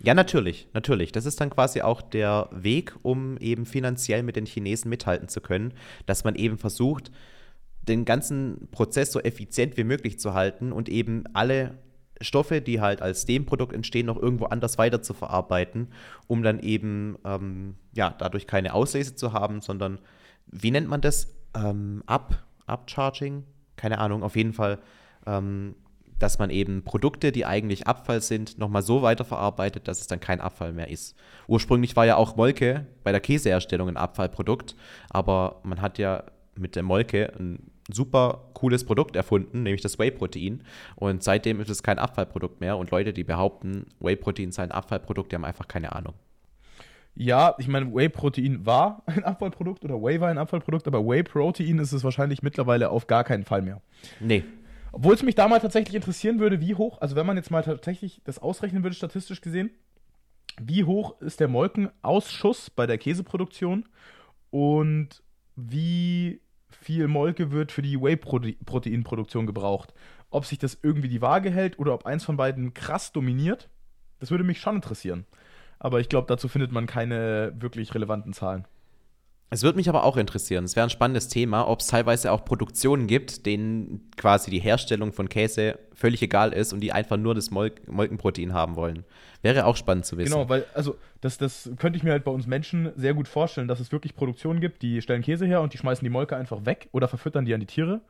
Ja, 0.04 0.14
natürlich, 0.14 0.70
natürlich. 0.74 1.12
Das 1.12 1.26
ist 1.26 1.42
dann 1.42 1.50
quasi 1.50 1.82
auch 1.82 2.02
der 2.02 2.48
Weg, 2.52 2.96
um 3.02 3.38
eben 3.40 3.66
finanziell 3.66 4.24
mit 4.24 4.38
den 4.38 4.46
Chinesen 4.46 4.90
mithalten 4.90 5.28
zu 5.28 5.42
können, 5.42 5.74
dass 6.06 6.24
man 6.24 6.36
eben 6.36 6.58
versucht, 6.58 7.12
den 7.88 8.06
ganzen 8.06 8.67
Prozess 8.71 9.12
so 9.12 9.19
effizient 9.19 9.78
wie 9.78 9.84
möglich 9.84 10.19
zu 10.19 10.34
halten 10.34 10.71
und 10.71 10.89
eben 10.89 11.24
alle 11.34 11.78
Stoffe, 12.21 12.62
die 12.62 12.80
halt 12.82 13.02
als 13.02 13.26
dem 13.26 13.45
Produkt 13.45 13.74
entstehen, 13.74 14.06
noch 14.06 14.21
irgendwo 14.21 14.45
anders 14.45 14.78
weiter 14.78 15.02
zu 15.02 15.13
verarbeiten, 15.13 15.89
um 16.28 16.43
dann 16.43 16.60
eben 16.60 17.17
ähm, 17.26 17.76
ja 17.93 18.13
dadurch 18.17 18.48
keine 18.48 18.74
Auslese 18.74 19.15
zu 19.15 19.34
haben, 19.34 19.62
sondern 19.62 20.00
wie 20.48 20.71
nennt 20.71 20.88
man 20.88 21.02
das? 21.02 21.36
Ähm, 21.56 22.04
Up, 22.06 22.43
Upcharging? 22.67 23.43
Keine 23.76 24.00
Ahnung, 24.00 24.24
auf 24.24 24.36
jeden 24.36 24.54
Fall, 24.54 24.80
ähm, 25.26 25.76
dass 26.17 26.39
man 26.39 26.50
eben 26.50 26.84
Produkte, 26.84 27.34
die 27.34 27.45
eigentlich 27.45 27.88
Abfall 27.88 28.21
sind, 28.21 28.58
nochmal 28.58 28.82
so 28.82 29.02
weiterverarbeitet, 29.02 29.88
dass 29.89 30.00
es 30.00 30.08
dann 30.08 30.21
kein 30.21 30.39
Abfall 30.39 30.71
mehr 30.71 30.89
ist. 30.89 31.15
Ursprünglich 31.48 31.95
war 31.98 32.06
ja 32.06 32.15
auch 32.15 32.38
Molke 32.38 32.86
bei 33.04 33.12
der 33.12 33.19
Käseherstellung 33.19 33.89
ein 33.89 33.98
Abfallprodukt, 33.98 34.76
aber 35.10 35.60
man 35.63 35.82
hat 35.82 35.98
ja 35.98 36.24
mit 36.58 36.78
der 36.78 36.84
Molke 36.84 37.34
ein 37.38 37.71
super 37.91 38.50
cooles 38.54 38.84
Produkt 38.84 39.15
erfunden, 39.15 39.63
nämlich 39.63 39.82
das 39.82 40.00
Whey-Protein. 40.00 40.63
Und 40.95 41.24
seitdem 41.24 41.60
ist 41.62 41.69
es 41.69 41.84
kein 41.84 42.00
Abfallprodukt 42.00 42.62
mehr. 42.62 42.78
Und 42.78 42.91
Leute, 42.91 43.13
die 43.13 43.24
behaupten, 43.24 43.86
Whey-Protein 44.00 44.52
sei 44.52 44.63
ein 44.63 44.71
Abfallprodukt, 44.71 45.32
die 45.32 45.36
haben 45.36 45.45
einfach 45.45 45.67
keine 45.67 45.93
Ahnung. 45.93 46.13
Ja, 47.15 47.56
ich 47.60 47.67
meine, 47.67 47.93
Whey-Protein 47.93 48.65
war 48.65 49.04
ein 49.06 49.24
Abfallprodukt 49.24 49.86
oder 49.86 49.95
Whey 49.95 50.19
war 50.19 50.30
ein 50.30 50.38
Abfallprodukt, 50.38 50.88
aber 50.88 51.06
Whey-Protein 51.06 51.80
ist 51.80 51.93
es 51.93 52.04
wahrscheinlich 52.04 52.41
mittlerweile 52.41 52.89
auf 52.89 53.08
gar 53.08 53.24
keinen 53.24 53.43
Fall 53.43 53.62
mehr. 53.62 53.82
Nee. 54.19 54.43
Obwohl 54.91 55.13
es 55.13 55.24
mich 55.24 55.36
da 55.36 55.48
mal 55.48 55.60
tatsächlich 55.60 55.95
interessieren 55.95 56.39
würde, 56.39 56.62
wie 56.62 56.76
hoch, 56.76 57.02
also 57.02 57.15
wenn 57.15 57.26
man 57.26 57.38
jetzt 57.38 57.52
mal 57.52 57.63
tatsächlich 57.63 58.21
das 58.24 58.39
ausrechnen 58.39 58.84
würde, 58.84 58.95
statistisch 58.95 59.41
gesehen, 59.41 59.69
wie 60.62 60.86
hoch 60.86 61.19
ist 61.21 61.41
der 61.41 61.50
Molkenausschuss 61.50 62.69
bei 62.69 62.88
der 62.88 62.98
Käseproduktion 62.98 63.86
und 64.52 65.21
wie 65.58 66.39
viel 66.82 67.08
Molke 67.08 67.52
wird 67.52 67.72
für 67.72 67.82
die 67.82 68.00
Whey-Proteinproduktion 68.00 69.46
gebraucht. 69.46 69.94
Ob 70.30 70.46
sich 70.46 70.58
das 70.58 70.78
irgendwie 70.82 71.08
die 71.08 71.22
Waage 71.22 71.50
hält 71.50 71.80
oder 71.80 71.94
ob 71.94 72.06
eins 72.06 72.24
von 72.24 72.38
beiden 72.38 72.74
krass 72.74 73.12
dominiert, 73.12 73.70
das 74.20 74.32
würde 74.32 74.44
mich 74.44 74.60
schon 74.60 74.76
interessieren. 74.76 75.26
Aber 75.80 76.00
ich 76.00 76.10
glaube, 76.10 76.28
dazu 76.28 76.48
findet 76.48 76.72
man 76.72 76.88
keine 76.88 77.54
wirklich 77.58 77.94
relevanten 77.94 78.34
Zahlen. 78.34 78.66
Es 79.52 79.62
würde 79.64 79.78
mich 79.78 79.88
aber 79.88 80.04
auch 80.04 80.18
interessieren. 80.18 80.66
Es 80.66 80.76
wäre 80.76 80.88
ein 80.88 80.90
spannendes 80.90 81.28
Thema, 81.28 81.68
ob 81.68 81.80
es 81.80 81.88
teilweise 81.88 82.32
auch 82.32 82.43
Produktionen 82.43 83.06
gibt, 83.06 83.46
denen 83.46 84.10
quasi 84.18 84.50
die 84.50 84.60
Herstellung 84.60 85.14
von 85.14 85.30
Käse 85.30 85.78
völlig 85.93 86.22
egal 86.24 86.52
ist 86.52 86.74
und 86.74 86.80
die 86.80 86.91
einfach 86.91 87.16
nur 87.18 87.36
das 87.36 87.52
Mol 87.52 87.72
Molkenprotein 87.88 88.54
haben 88.54 88.76
wollen. 88.76 89.06
Wäre 89.43 89.66
auch 89.66 89.78
spannend 89.78 90.06
zu 90.06 90.18
wissen. 90.18 90.34
Genau, 90.34 90.50
weil, 90.50 90.66
also, 90.74 90.98
das, 91.22 91.38
das 91.38 91.70
könnte 91.78 91.98
ich 91.98 92.04
mir 92.04 92.12
halt 92.12 92.24
bei 92.24 92.32
uns 92.32 92.48
Menschen 92.48 92.91
sehr 92.96 93.14
gut 93.14 93.28
vorstellen, 93.28 93.68
dass 93.68 93.80
es 93.80 93.91
wirklich 93.91 94.16
Produktionen 94.16 94.62
gibt, 94.62 94.82
die 94.82 95.02
stellen 95.02 95.22
Käse 95.22 95.46
her 95.46 95.62
und 95.62 95.74
die 95.74 95.78
schmeißen 95.78 96.04
die 96.04 96.10
Molke 96.10 96.36
einfach 96.36 96.66
weg 96.66 96.89
oder 96.91 97.08
verfüttern 97.08 97.46
die 97.46 97.54
an 97.54 97.60
die 97.60 97.68
Tiere. 97.68 98.02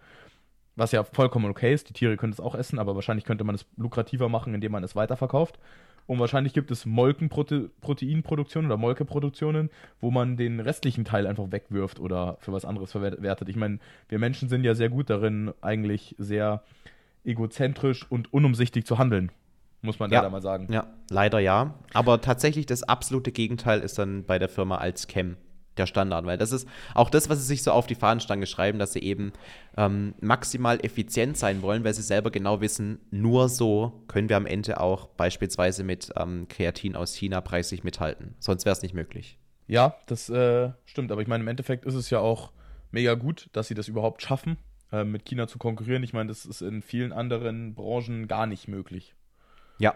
Was 0.77 0.93
ja 0.93 1.03
vollkommen 1.03 1.49
okay 1.49 1.73
ist. 1.73 1.89
Die 1.89 1.93
Tiere 1.93 2.17
können 2.17 2.33
es 2.33 2.39
auch 2.39 2.55
essen, 2.55 2.79
aber 2.79 2.95
wahrscheinlich 2.95 3.25
könnte 3.25 3.43
man 3.43 3.55
es 3.55 3.65
lukrativer 3.77 4.29
machen, 4.29 4.53
indem 4.53 4.71
man 4.71 4.83
es 4.83 4.95
weiterverkauft. 4.95 5.59
Und 6.07 6.19
wahrscheinlich 6.19 6.53
gibt 6.53 6.69
es 6.71 6.85
Molkenproteinproduktionen 6.85 8.69
oder 8.69 8.77
Molkeproduktionen, 8.77 9.69
wo 10.01 10.11
man 10.11 10.37
den 10.37 10.59
restlichen 10.59 11.03
Teil 11.05 11.25
einfach 11.27 11.51
wegwirft 11.51 11.99
oder 11.99 12.37
für 12.39 12.51
was 12.53 12.65
anderes 12.65 12.91
verwertet. 12.91 13.49
Ich 13.49 13.55
meine, 13.55 13.79
wir 14.09 14.19
Menschen 14.19 14.49
sind 14.49 14.63
ja 14.63 14.75
sehr 14.75 14.89
gut 14.89 15.09
darin, 15.09 15.53
eigentlich 15.61 16.15
sehr 16.17 16.63
egozentrisch 17.23 18.05
und 18.09 18.31
unumsichtig 18.33 18.85
zu 18.85 18.97
handeln. 18.97 19.31
Muss 19.81 19.99
man 19.99 20.11
Ja. 20.11 20.19
leider 20.19 20.29
mal 20.31 20.41
sagen. 20.41 20.67
Ja, 20.71 20.87
leider 21.09 21.39
ja. 21.39 21.75
Aber 21.93 22.21
tatsächlich 22.21 22.65
das 22.65 22.83
absolute 22.83 23.31
Gegenteil 23.31 23.81
ist 23.81 23.97
dann 23.99 24.23
bei 24.25 24.39
der 24.39 24.49
Firma 24.49 24.77
Alzchem 24.77 25.37
der 25.77 25.85
Standard, 25.85 26.25
weil 26.25 26.37
das 26.37 26.51
ist 26.51 26.67
auch 26.93 27.09
das, 27.09 27.29
was 27.29 27.39
sie 27.39 27.45
sich 27.45 27.63
so 27.63 27.71
auf 27.71 27.87
die 27.87 27.95
Fahnenstange 27.95 28.45
schreiben, 28.47 28.79
dass 28.79 28.93
sie 28.93 28.99
eben 28.99 29.33
ähm, 29.77 30.13
maximal 30.21 30.79
effizient 30.83 31.37
sein 31.37 31.61
wollen, 31.61 31.83
weil 31.83 31.93
sie 31.93 32.01
selber 32.01 32.31
genau 32.31 32.61
wissen, 32.61 32.99
nur 33.11 33.49
so 33.49 34.03
können 34.07 34.29
wir 34.29 34.37
am 34.37 34.45
Ende 34.45 34.79
auch 34.79 35.07
beispielsweise 35.07 35.83
mit 35.83 36.11
ähm, 36.15 36.47
Kreatin 36.49 36.95
aus 36.95 37.13
China 37.13 37.41
preislich 37.41 37.83
mithalten. 37.83 38.35
Sonst 38.39 38.65
wäre 38.65 38.73
es 38.73 38.81
nicht 38.81 38.93
möglich. 38.93 39.37
Ja, 39.67 39.95
das 40.05 40.29
äh, 40.29 40.71
stimmt. 40.85 41.11
Aber 41.11 41.21
ich 41.21 41.27
meine, 41.27 41.43
im 41.43 41.47
Endeffekt 41.47 41.85
ist 41.85 41.95
es 41.95 42.09
ja 42.09 42.19
auch 42.19 42.51
mega 42.91 43.15
gut, 43.15 43.49
dass 43.53 43.67
sie 43.67 43.73
das 43.73 43.87
überhaupt 43.87 44.21
schaffen, 44.21 44.57
äh, 44.91 45.03
mit 45.03 45.25
China 45.25 45.47
zu 45.47 45.57
konkurrieren. 45.57 46.03
Ich 46.03 46.13
meine, 46.13 46.29
das 46.29 46.45
ist 46.45 46.61
in 46.61 46.81
vielen 46.81 47.11
anderen 47.11 47.73
Branchen 47.73 48.27
gar 48.27 48.45
nicht 48.45 48.67
möglich. 48.67 49.15
Ja, 49.79 49.95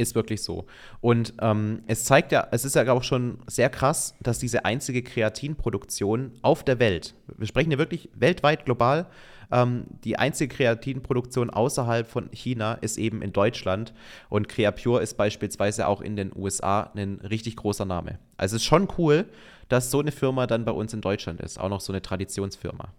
ist 0.00 0.14
wirklich 0.14 0.42
so. 0.42 0.66
Und 1.00 1.34
ähm, 1.40 1.82
es 1.86 2.04
zeigt 2.04 2.32
ja, 2.32 2.48
es 2.50 2.64
ist 2.64 2.74
ja 2.74 2.90
auch 2.92 3.02
schon 3.02 3.38
sehr 3.46 3.70
krass, 3.70 4.14
dass 4.20 4.38
diese 4.38 4.64
einzige 4.64 5.02
Kreatinproduktion 5.02 6.32
auf 6.42 6.64
der 6.64 6.78
Welt, 6.78 7.14
wir 7.36 7.46
sprechen 7.46 7.70
ja 7.70 7.78
wirklich 7.78 8.08
weltweit, 8.14 8.64
global, 8.64 9.06
ähm, 9.52 9.86
die 10.04 10.16
einzige 10.16 10.54
Kreatinproduktion 10.54 11.50
außerhalb 11.50 12.06
von 12.06 12.28
China 12.32 12.74
ist 12.74 12.98
eben 12.98 13.22
in 13.22 13.32
Deutschland. 13.32 13.92
Und 14.28 14.48
Creapure 14.48 15.02
ist 15.02 15.16
beispielsweise 15.16 15.86
auch 15.86 16.00
in 16.00 16.16
den 16.16 16.32
USA 16.34 16.90
ein 16.94 17.20
richtig 17.20 17.56
großer 17.56 17.84
Name. 17.84 18.18
Also 18.36 18.56
es 18.56 18.62
ist 18.62 18.66
schon 18.66 18.88
cool, 18.98 19.26
dass 19.68 19.90
so 19.90 20.00
eine 20.00 20.12
Firma 20.12 20.46
dann 20.46 20.64
bei 20.64 20.72
uns 20.72 20.94
in 20.94 21.00
Deutschland 21.00 21.40
ist, 21.40 21.58
auch 21.58 21.68
noch 21.68 21.80
so 21.80 21.92
eine 21.92 22.02
Traditionsfirma. 22.02 22.92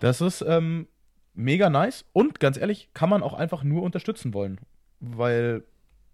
Das 0.00 0.20
ist 0.20 0.44
ähm, 0.46 0.86
mega 1.34 1.70
nice 1.70 2.04
und 2.12 2.40
ganz 2.40 2.56
ehrlich, 2.56 2.90
kann 2.94 3.08
man 3.08 3.22
auch 3.22 3.34
einfach 3.34 3.62
nur 3.64 3.82
unterstützen 3.82 4.34
wollen. 4.34 4.60
Weil 5.00 5.64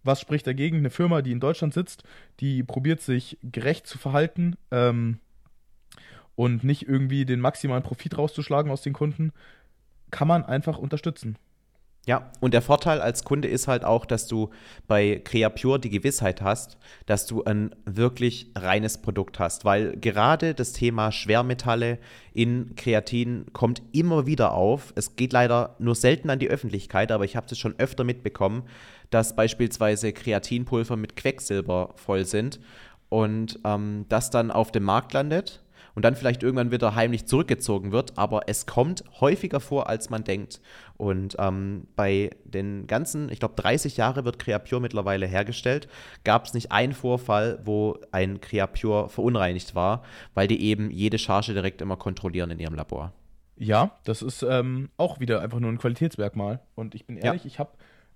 was 0.09 0.21
spricht 0.21 0.49
dagegen? 0.49 0.79
Eine 0.79 0.91
Firma, 0.91 1.23
die 1.23 1.31
in 1.31 1.39
Deutschland 1.39 1.73
sitzt, 1.73 2.03
die 2.41 2.65
probiert 2.65 3.01
sich 3.01 3.39
gerecht 3.43 3.87
zu 3.87 3.99
verhalten 3.99 4.57
ähm, 4.73 5.21
und 6.35 6.65
nicht 6.65 6.89
irgendwie 6.89 7.25
den 7.25 7.39
maximalen 7.41 7.85
Profit 7.85 8.19
rauszuschlagen 8.19 8.73
aus 8.73 8.83
den 8.83 8.93
Kunden, 8.93 9.33
kann 10.11 10.27
man 10.27 10.45
einfach 10.45 10.79
unterstützen. 10.79 11.37
Ja, 12.09 12.31
und 12.41 12.55
der 12.55 12.63
Vorteil 12.63 13.03
als 13.03 13.23
Kunde 13.23 13.49
ist 13.49 13.69
halt 13.69 13.85
auch, 13.85 14.07
dass 14.07 14.27
du 14.27 14.49
bei 14.87 15.21
Creapure 15.23 15.79
die 15.79 15.91
Gewissheit 15.91 16.41
hast, 16.41 16.79
dass 17.05 17.27
du 17.27 17.45
ein 17.45 17.75
wirklich 17.85 18.51
reines 18.57 18.97
Produkt 18.97 19.39
hast, 19.39 19.67
weil 19.67 19.95
gerade 19.95 20.55
das 20.55 20.73
Thema 20.73 21.13
Schwermetalle 21.13 21.99
in 22.33 22.75
Kreatin 22.77 23.45
kommt 23.53 23.83
immer 23.93 24.25
wieder 24.25 24.55
auf. 24.55 24.95
Es 24.97 25.17
geht 25.17 25.35
leider 25.35 25.77
nur 25.81 25.95
selten 25.95 26.31
an 26.31 26.39
die 26.39 26.49
Öffentlichkeit, 26.49 27.13
aber 27.13 27.27
ich 27.27 27.37
habe 27.37 27.47
es 27.51 27.59
schon 27.59 27.79
öfter 27.79 28.05
mitbekommen, 28.05 28.63
dass 29.11 29.37
beispielsweise 29.37 30.15
Kreatinpulver 30.15 30.97
mit 30.97 31.15
Quecksilber 31.15 31.93
voll 31.97 32.25
sind 32.25 32.59
und 33.11 33.61
ähm, 33.65 34.07
das 34.09 34.31
dann 34.31 34.51
auf 34.51 34.73
dem 34.73 34.85
Markt 34.85 35.13
landet 35.13 35.61
und 35.99 36.03
dann 36.05 36.15
vielleicht 36.15 36.45
irgendwann 36.45 36.71
wieder 36.71 36.95
heimlich 36.95 37.27
zurückgezogen 37.27 37.91
wird, 37.91 38.17
aber 38.17 38.43
es 38.47 38.67
kommt 38.67 39.03
häufiger 39.21 39.59
vor, 39.59 39.89
als 39.89 40.11
man 40.11 40.23
denkt. 40.23 40.61
Und 40.97 41.35
ähm, 41.41 41.89
bei 41.97 42.31
den 42.45 42.87
ganzen, 42.87 43.29
ich 43.33 43.41
glaube 43.41 43.57
30 43.57 43.97
Jahre 43.97 44.25
wird 44.25 44.39
Creapure 44.39 44.81
mittlerweile 44.81 45.27
hergestellt, 45.27 45.89
gab 46.23 46.45
es 46.45 46.55
nicht 46.55 46.71
einen 46.71 46.93
Vorfall, 46.93 47.59
wo 47.65 47.99
ein 48.13 48.41
Creapure 48.41 49.09
verunreinigt 49.09 49.75
war, 49.75 50.05
weil 50.35 50.47
die 50.47 50.63
eben 50.63 50.93
jede 50.93 51.19
Charge 51.19 51.53
direkt 51.53 51.83
immer 51.83 51.97
kontrollieren 51.97 52.53
in 52.53 52.61
ihrem 52.61 52.77
Labor. 52.77 53.13
Ja, 53.57 53.91
das 54.05 54.23
ist 54.23 54.45
ähm, 54.45 54.91
auch 54.99 55.19
wieder 55.19 55.41
einfach 55.41 55.59
nur 55.59 55.73
ein 55.73 55.79
Qualitätsmerkmal. 55.79 56.61
Und 56.77 56.95
ich 56.95 57.07
bin 57.07 57.17
Ja. 57.17 57.25
ehrlich, 57.25 57.45
ich 57.45 57.59
habe 57.59 57.73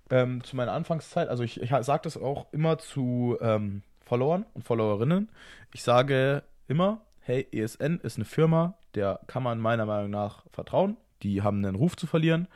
ähm, 0.09 0.41
zu 0.45 0.55
meiner 0.55 0.71
Anfangszeit, 0.71 1.27
also 1.27 1.43
ich, 1.43 1.59
ich 1.59 1.69
sage 1.69 2.03
das 2.03 2.15
auch 2.15 2.45
immer 2.53 2.77
zu 2.77 3.35
ähm, 3.41 3.81
Followern 4.05 4.45
und 4.53 4.63
Followerinnen. 4.63 5.27
Ich 5.73 5.83
sage 5.83 6.43
immer, 6.69 7.01
hey, 7.23 7.47
ESN 7.51 7.99
ist 8.03 8.17
eine 8.17 8.25
Firma, 8.25 8.75
der 8.95 9.19
kann 9.27 9.43
man 9.43 9.59
meiner 9.59 9.85
Meinung 9.85 10.11
nach 10.11 10.43
vertrauen. 10.51 10.97
Die 11.23 11.41
haben 11.41 11.65
einen 11.65 11.75
Ruf 11.75 11.95
zu 11.95 12.05
verlieren. 12.07 12.47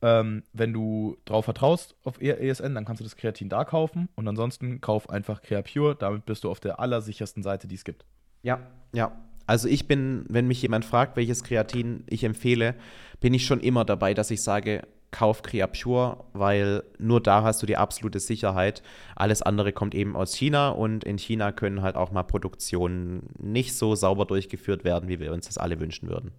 Ähm, 0.00 0.44
wenn 0.52 0.72
du 0.72 1.16
drauf 1.24 1.44
vertraust 1.44 1.96
auf 2.04 2.20
E- 2.22 2.30
ESN, 2.30 2.74
dann 2.74 2.84
kannst 2.84 3.00
du 3.00 3.04
das 3.04 3.16
Kreatin 3.16 3.48
da 3.48 3.64
kaufen 3.64 4.08
und 4.14 4.28
ansonsten 4.28 4.80
kauf 4.80 5.10
einfach 5.10 5.42
Creapure. 5.42 5.96
Damit 5.96 6.24
bist 6.24 6.44
du 6.44 6.50
auf 6.50 6.60
der 6.60 6.78
allersichersten 6.78 7.42
Seite, 7.42 7.66
die 7.66 7.74
es 7.74 7.84
gibt. 7.84 8.04
Ja, 8.42 8.60
ja. 8.92 9.12
Also 9.46 9.66
ich 9.66 9.88
bin, 9.88 10.24
wenn 10.28 10.46
mich 10.46 10.62
jemand 10.62 10.84
fragt, 10.84 11.16
welches 11.16 11.42
Kreatin 11.42 12.04
ich 12.06 12.22
empfehle, 12.22 12.74
bin 13.20 13.34
ich 13.34 13.46
schon 13.46 13.60
immer 13.60 13.84
dabei, 13.84 14.14
dass 14.14 14.30
ich 14.30 14.42
sage, 14.42 14.82
kauf 15.10 15.42
Creapure, 15.42 16.24
weil 16.32 16.84
nur 16.98 17.22
da 17.22 17.42
hast 17.42 17.62
du 17.62 17.66
die 17.66 17.76
absolute 17.76 18.20
Sicherheit. 18.20 18.82
Alles 19.16 19.42
andere 19.42 19.72
kommt 19.72 19.94
eben 19.94 20.16
aus 20.16 20.34
China 20.34 20.70
und 20.70 21.04
in 21.04 21.18
China 21.18 21.52
können 21.52 21.82
halt 21.82 21.96
auch 21.96 22.10
mal 22.10 22.24
Produktionen 22.24 23.30
nicht 23.38 23.76
so 23.76 23.94
sauber 23.94 24.26
durchgeführt 24.26 24.84
werden, 24.84 25.08
wie 25.08 25.20
wir 25.20 25.32
uns 25.32 25.46
das 25.46 25.58
alle 25.58 25.80
wünschen 25.80 26.08
würden. 26.08 26.32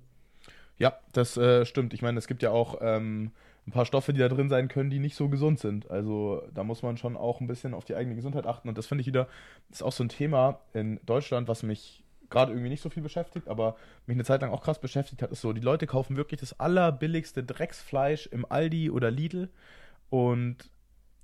Ja, 0.78 0.98
das 1.12 1.36
äh, 1.36 1.66
stimmt. 1.66 1.94
Ich 1.94 2.02
meine, 2.02 2.20
es 2.20 2.28
gibt 2.28 2.42
ja 2.42 2.52
auch 2.52 2.78
ähm, 2.82 3.32
ein 3.68 3.72
paar 3.72 3.86
Stoffe, 3.86 4.14
die 4.14 4.20
da 4.20 4.30
drin 4.30 4.50
sein 4.50 4.68
können, 4.68 4.90
die 4.90 5.00
nicht 5.00 5.16
so 5.16 5.30
gesund 5.30 5.60
sind. 5.60 5.90
Also 5.90 6.42
da 6.54 6.64
muss 6.64 6.84
man 6.84 6.98
schon 6.98 7.18
auch 7.18 7.42
ein 7.42 7.48
bisschen 7.48 7.74
auf 7.74 7.86
die 7.86 7.96
eigene 7.96 8.16
Gesundheit 8.16 8.46
achten. 8.46 8.70
Und 8.70 8.78
das 8.78 8.88
finde 8.88 9.02
ich 9.02 9.08
wieder, 9.08 9.28
ist 9.70 9.84
auch 9.84 9.92
so 9.92 10.04
ein 10.04 10.10
Thema 10.10 10.60
in 10.74 11.00
Deutschland, 11.06 11.48
was 11.48 11.64
mich 11.64 12.04
gerade 12.30 12.52
irgendwie 12.52 12.70
nicht 12.70 12.82
so 12.82 12.90
viel 12.90 13.04
beschäftigt, 13.04 13.48
aber 13.48 13.76
mich 14.06 14.16
eine 14.16 14.24
Zeit 14.24 14.42
lang 14.42 14.52
auch 14.52 14.62
krass 14.64 14.80
beschäftigt 14.80 15.22
hat, 15.22 15.32
ist 15.32 15.42
so, 15.42 15.54
die 15.54 15.62
Leute 15.62 15.88
kaufen 15.88 16.16
wirklich 16.18 16.40
das 16.40 16.60
allerbilligste 16.60 17.44
Drecksfleisch 17.44 18.28
im 18.28 18.46
Aldi 18.50 18.90
oder 18.92 19.12
Lidl 19.12 19.50
und 20.10 20.58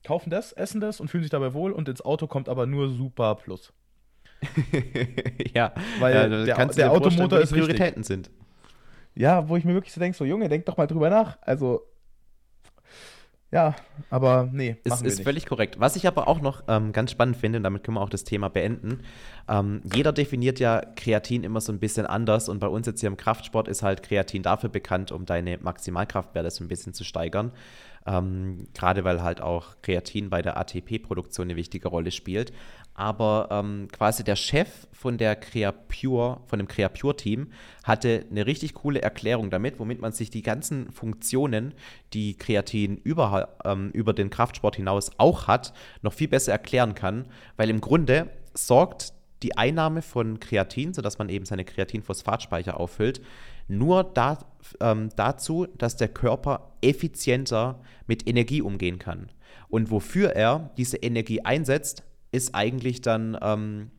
kaufen 0.04 0.30
das, 0.30 0.52
essen 0.54 0.82
das 0.82 1.00
und 1.00 1.08
fühlen 1.10 1.24
sich 1.24 1.32
dabei 1.32 1.54
wohl 1.54 1.72
und 1.72 1.90
ins 1.90 2.02
Auto 2.04 2.28
kommt 2.28 2.50
aber 2.50 2.66
nur 2.66 2.90
Super 2.90 3.36
Plus. 3.36 3.74
ja, 5.54 5.74
Weil 6.00 6.14
ja, 6.16 6.30
da 6.30 6.46
der- 6.46 6.66
der 6.68 6.92
Automotor 6.92 7.40
ist. 7.40 7.52
Prioritäten 7.52 8.04
sind. 8.04 8.30
Ja, 9.16 9.48
wo 9.48 9.56
ich 9.56 9.64
mir 9.64 9.74
wirklich 9.74 9.94
so 9.94 10.00
denke, 10.00 10.18
so 10.18 10.26
Junge, 10.26 10.50
denk 10.50 10.66
doch 10.66 10.78
mal 10.78 10.88
drüber 10.88 11.10
nach. 11.10 11.38
Also, 11.42 11.82
ja, 13.52 13.76
aber 14.10 14.50
nee, 14.52 14.76
Ist, 14.84 15.04
ist 15.04 15.24
völlig 15.24 15.46
korrekt. 15.46 15.80
Was 15.80 15.96
ich 15.96 16.08
aber 16.08 16.28
auch 16.28 16.42
noch 16.42 16.64
ähm, 16.68 16.92
ganz 16.92 17.12
spannend 17.12 17.38
finde, 17.38 17.58
und 17.58 17.64
damit 17.64 17.84
können 17.84 17.96
wir 17.96 18.02
auch 18.02 18.10
das 18.10 18.24
Thema 18.24 18.50
beenden, 18.50 19.02
ähm, 19.48 19.82
jeder 19.94 20.12
definiert 20.12 20.60
ja 20.60 20.82
Kreatin 20.96 21.44
immer 21.44 21.62
so 21.62 21.72
ein 21.72 21.80
bisschen 21.80 22.06
anders 22.06 22.50
und 22.50 22.60
bei 22.60 22.68
uns 22.68 22.88
jetzt 22.88 23.00
hier 23.00 23.08
im 23.08 23.18
Kraftsport 23.18 23.68
ist 23.68 23.84
halt 23.84 24.04
Kreatin 24.04 24.44
dafür 24.44 24.70
bekannt, 24.70 25.12
um 25.12 25.26
deine 25.26 25.58
Maximalkraftwerte 25.60 26.50
so 26.52 26.64
ein 26.64 26.68
bisschen 26.68 26.94
zu 26.94 27.04
steigern. 27.04 27.52
Ähm, 28.06 28.68
Gerade 28.74 29.04
weil 29.04 29.24
halt 29.24 29.42
auch 29.42 29.76
Kreatin 29.82 30.30
bei 30.30 30.42
der 30.42 30.58
ATP-Produktion 30.58 31.48
eine 31.48 31.56
wichtige 31.56 31.88
Rolle 31.88 32.12
spielt. 32.12 32.54
Aber 32.94 33.50
ähm, 33.52 33.90
quasi 33.92 34.24
der 34.24 34.38
Chef 34.38 34.88
von 34.94 35.18
der 35.18 35.36
Creapure, 35.36 36.40
von 36.46 36.60
dem 36.60 36.68
Creapure-Team, 36.68 37.52
hatte 37.84 38.26
eine 38.30 38.46
richtig 38.46 38.74
coole 38.74 39.02
Erklärung 39.02 39.50
damit, 39.50 39.80
womit 39.80 40.00
man 40.00 40.14
sich 40.14 40.30
die 40.30 40.44
ganzen 40.44 40.92
Funktionen, 40.92 41.74
die 42.14 42.38
Kreatin 42.38 42.98
über, 42.98 43.58
ähm, 43.66 43.92
über 43.92 44.14
den 44.14 44.30
Kraftsport 44.30 44.78
hinaus 44.78 45.12
auch 45.18 45.48
hat, 45.48 45.74
noch 46.02 46.14
viel 46.14 46.30
besser 46.30 46.54
erklären 46.54 46.96
kann. 46.96 47.26
Weil 47.58 47.70
im 47.70 47.82
Grunde 47.82 48.30
sorgt 48.54 49.14
die 49.44 49.58
Einnahme 49.58 50.02
von 50.02 50.40
Kreatin, 50.40 50.94
sodass 50.94 51.18
man 51.18 51.28
eben 51.28 51.46
seine 51.46 51.66
Kreatinphosphatspeicher 51.66 52.80
auffüllt, 52.80 53.22
nur 53.68 54.04
da, 54.04 54.40
ähm, 54.80 55.10
dazu, 55.16 55.68
dass 55.78 55.96
der 55.96 56.08
Körper 56.08 56.72
effizienter 56.82 57.82
mit 58.08 58.28
Energie 58.28 58.62
umgehen 58.62 59.00
kann. 59.00 59.30
Und 59.70 59.92
wofür 59.92 60.32
er 60.32 60.72
diese 60.78 60.98
Energie 60.98 61.42
einsetzt, 61.42 62.04
ist 62.32 62.54
eigentlich 62.54 63.02
dann 63.02 63.38
ähm, 63.42 63.92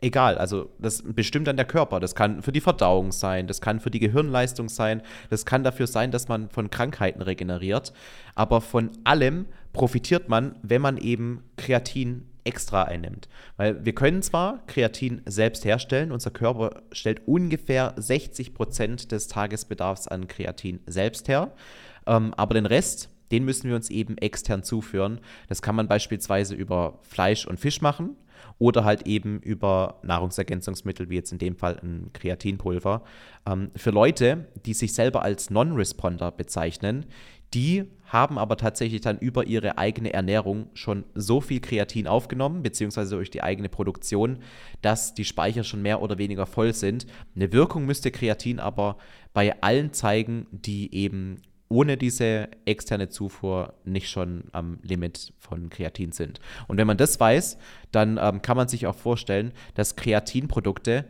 egal. 0.00 0.38
Also 0.38 0.70
das 0.78 1.02
bestimmt 1.04 1.46
dann 1.46 1.56
der 1.56 1.66
Körper. 1.66 2.00
Das 2.00 2.14
kann 2.14 2.42
für 2.42 2.52
die 2.52 2.60
Verdauung 2.60 3.12
sein, 3.12 3.46
das 3.46 3.60
kann 3.60 3.80
für 3.80 3.90
die 3.90 4.00
Gehirnleistung 4.00 4.68
sein, 4.68 5.02
das 5.30 5.46
kann 5.46 5.64
dafür 5.64 5.86
sein, 5.86 6.10
dass 6.10 6.28
man 6.28 6.48
von 6.50 6.70
Krankheiten 6.70 7.22
regeneriert. 7.22 7.92
Aber 8.34 8.60
von 8.60 8.90
allem 9.04 9.46
profitiert 9.72 10.28
man, 10.28 10.56
wenn 10.62 10.82
man 10.82 10.96
eben 10.96 11.42
Kreatin 11.56 12.26
extra 12.46 12.84
einnimmt. 12.84 13.28
Weil 13.56 13.84
wir 13.84 13.94
können 13.94 14.22
zwar 14.22 14.64
Kreatin 14.66 15.22
selbst 15.26 15.64
herstellen, 15.64 16.12
unser 16.12 16.30
Körper 16.30 16.82
stellt 16.92 17.26
ungefähr 17.26 17.94
60 17.96 18.54
Prozent 18.54 19.12
des 19.12 19.28
Tagesbedarfs 19.28 20.08
an 20.08 20.28
Kreatin 20.28 20.80
selbst 20.86 21.28
her, 21.28 21.52
ähm, 22.06 22.32
aber 22.34 22.54
den 22.54 22.66
Rest, 22.66 23.10
den 23.32 23.44
müssen 23.44 23.68
wir 23.68 23.76
uns 23.76 23.90
eben 23.90 24.16
extern 24.18 24.62
zuführen. 24.62 25.20
Das 25.48 25.62
kann 25.62 25.74
man 25.74 25.88
beispielsweise 25.88 26.54
über 26.54 27.00
Fleisch 27.02 27.46
und 27.46 27.58
Fisch 27.58 27.80
machen 27.80 28.16
oder 28.58 28.84
halt 28.84 29.06
eben 29.06 29.40
über 29.40 30.00
Nahrungsergänzungsmittel, 30.02 31.10
wie 31.10 31.16
jetzt 31.16 31.32
in 31.32 31.38
dem 31.38 31.56
Fall 31.56 31.78
ein 31.82 32.10
Kreatinpulver. 32.12 33.02
Ähm, 33.46 33.70
für 33.76 33.90
Leute, 33.90 34.46
die 34.64 34.74
sich 34.74 34.94
selber 34.94 35.22
als 35.22 35.50
Non-Responder 35.50 36.30
bezeichnen, 36.30 37.06
Die 37.54 37.84
haben 38.06 38.38
aber 38.38 38.56
tatsächlich 38.56 39.00
dann 39.00 39.18
über 39.18 39.46
ihre 39.46 39.78
eigene 39.78 40.12
Ernährung 40.12 40.68
schon 40.74 41.04
so 41.14 41.40
viel 41.40 41.60
Kreatin 41.60 42.06
aufgenommen, 42.06 42.62
beziehungsweise 42.62 43.16
durch 43.16 43.30
die 43.30 43.42
eigene 43.42 43.68
Produktion, 43.68 44.38
dass 44.82 45.14
die 45.14 45.24
Speicher 45.24 45.64
schon 45.64 45.82
mehr 45.82 46.02
oder 46.02 46.18
weniger 46.18 46.46
voll 46.46 46.72
sind. 46.72 47.06
Eine 47.34 47.52
Wirkung 47.52 47.86
müsste 47.86 48.10
Kreatin 48.10 48.60
aber 48.60 48.96
bei 49.32 49.60
allen 49.62 49.92
zeigen, 49.92 50.46
die 50.50 50.94
eben 50.94 51.42
ohne 51.68 51.96
diese 51.96 52.48
externe 52.64 53.08
Zufuhr 53.08 53.74
nicht 53.84 54.08
schon 54.08 54.44
am 54.52 54.78
Limit 54.82 55.32
von 55.38 55.68
Kreatin 55.68 56.12
sind. 56.12 56.40
Und 56.68 56.76
wenn 56.76 56.86
man 56.86 56.96
das 56.96 57.18
weiß, 57.18 57.58
dann 57.90 58.18
ähm, 58.22 58.40
kann 58.40 58.56
man 58.56 58.68
sich 58.68 58.86
auch 58.86 58.94
vorstellen, 58.94 59.52
dass 59.74 59.96
Kreatinprodukte 59.96 61.06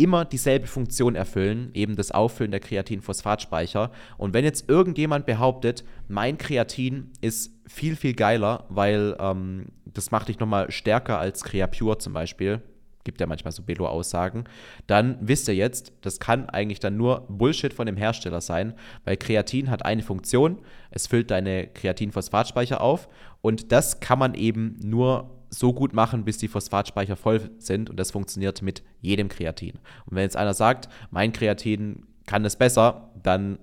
immer 0.00 0.24
dieselbe 0.24 0.66
Funktion 0.66 1.14
erfüllen, 1.14 1.70
eben 1.74 1.94
das 1.94 2.10
Auffüllen 2.10 2.50
der 2.50 2.60
Kreatinphosphatspeicher. 2.60 3.90
Und 4.16 4.32
wenn 4.32 4.44
jetzt 4.44 4.68
irgendjemand 4.68 5.26
behauptet, 5.26 5.84
mein 6.08 6.38
Kreatin 6.38 7.10
ist 7.20 7.52
viel, 7.66 7.96
viel 7.96 8.14
geiler, 8.14 8.64
weil 8.70 9.14
ähm, 9.20 9.66
das 9.84 10.10
macht 10.10 10.28
dich 10.28 10.38
nochmal 10.38 10.70
stärker 10.70 11.18
als 11.18 11.44
Creapure 11.44 11.98
zum 11.98 12.14
Beispiel, 12.14 12.62
gibt 13.04 13.20
ja 13.20 13.26
manchmal 13.26 13.52
so 13.52 13.62
Belo-Aussagen, 13.62 14.44
dann 14.86 15.18
wisst 15.20 15.48
ihr 15.48 15.54
jetzt, 15.54 15.92
das 16.00 16.18
kann 16.18 16.48
eigentlich 16.48 16.80
dann 16.80 16.96
nur 16.96 17.26
Bullshit 17.28 17.74
von 17.74 17.86
dem 17.86 17.96
Hersteller 17.96 18.40
sein, 18.40 18.74
weil 19.04 19.18
Kreatin 19.18 19.70
hat 19.70 19.84
eine 19.84 20.02
Funktion, 20.02 20.58
es 20.90 21.06
füllt 21.06 21.30
deine 21.30 21.66
Kreatinphosphatspeicher 21.66 22.80
auf 22.80 23.08
und 23.42 23.70
das 23.72 24.00
kann 24.00 24.18
man 24.18 24.34
eben 24.34 24.76
nur 24.82 25.39
so 25.50 25.72
gut 25.72 25.92
machen, 25.92 26.24
bis 26.24 26.38
die 26.38 26.48
Phosphatspeicher 26.48 27.16
voll 27.16 27.50
sind 27.58 27.90
und 27.90 27.98
das 27.98 28.10
funktioniert 28.10 28.62
mit 28.62 28.82
jedem 29.00 29.28
Kreatin. 29.28 29.78
Und 30.06 30.16
wenn 30.16 30.22
jetzt 30.22 30.36
einer 30.36 30.54
sagt, 30.54 30.88
mein 31.10 31.32
Kreatin 31.32 32.06
kann 32.26 32.44
es 32.44 32.56
besser, 32.56 33.10
dann, 33.22 33.58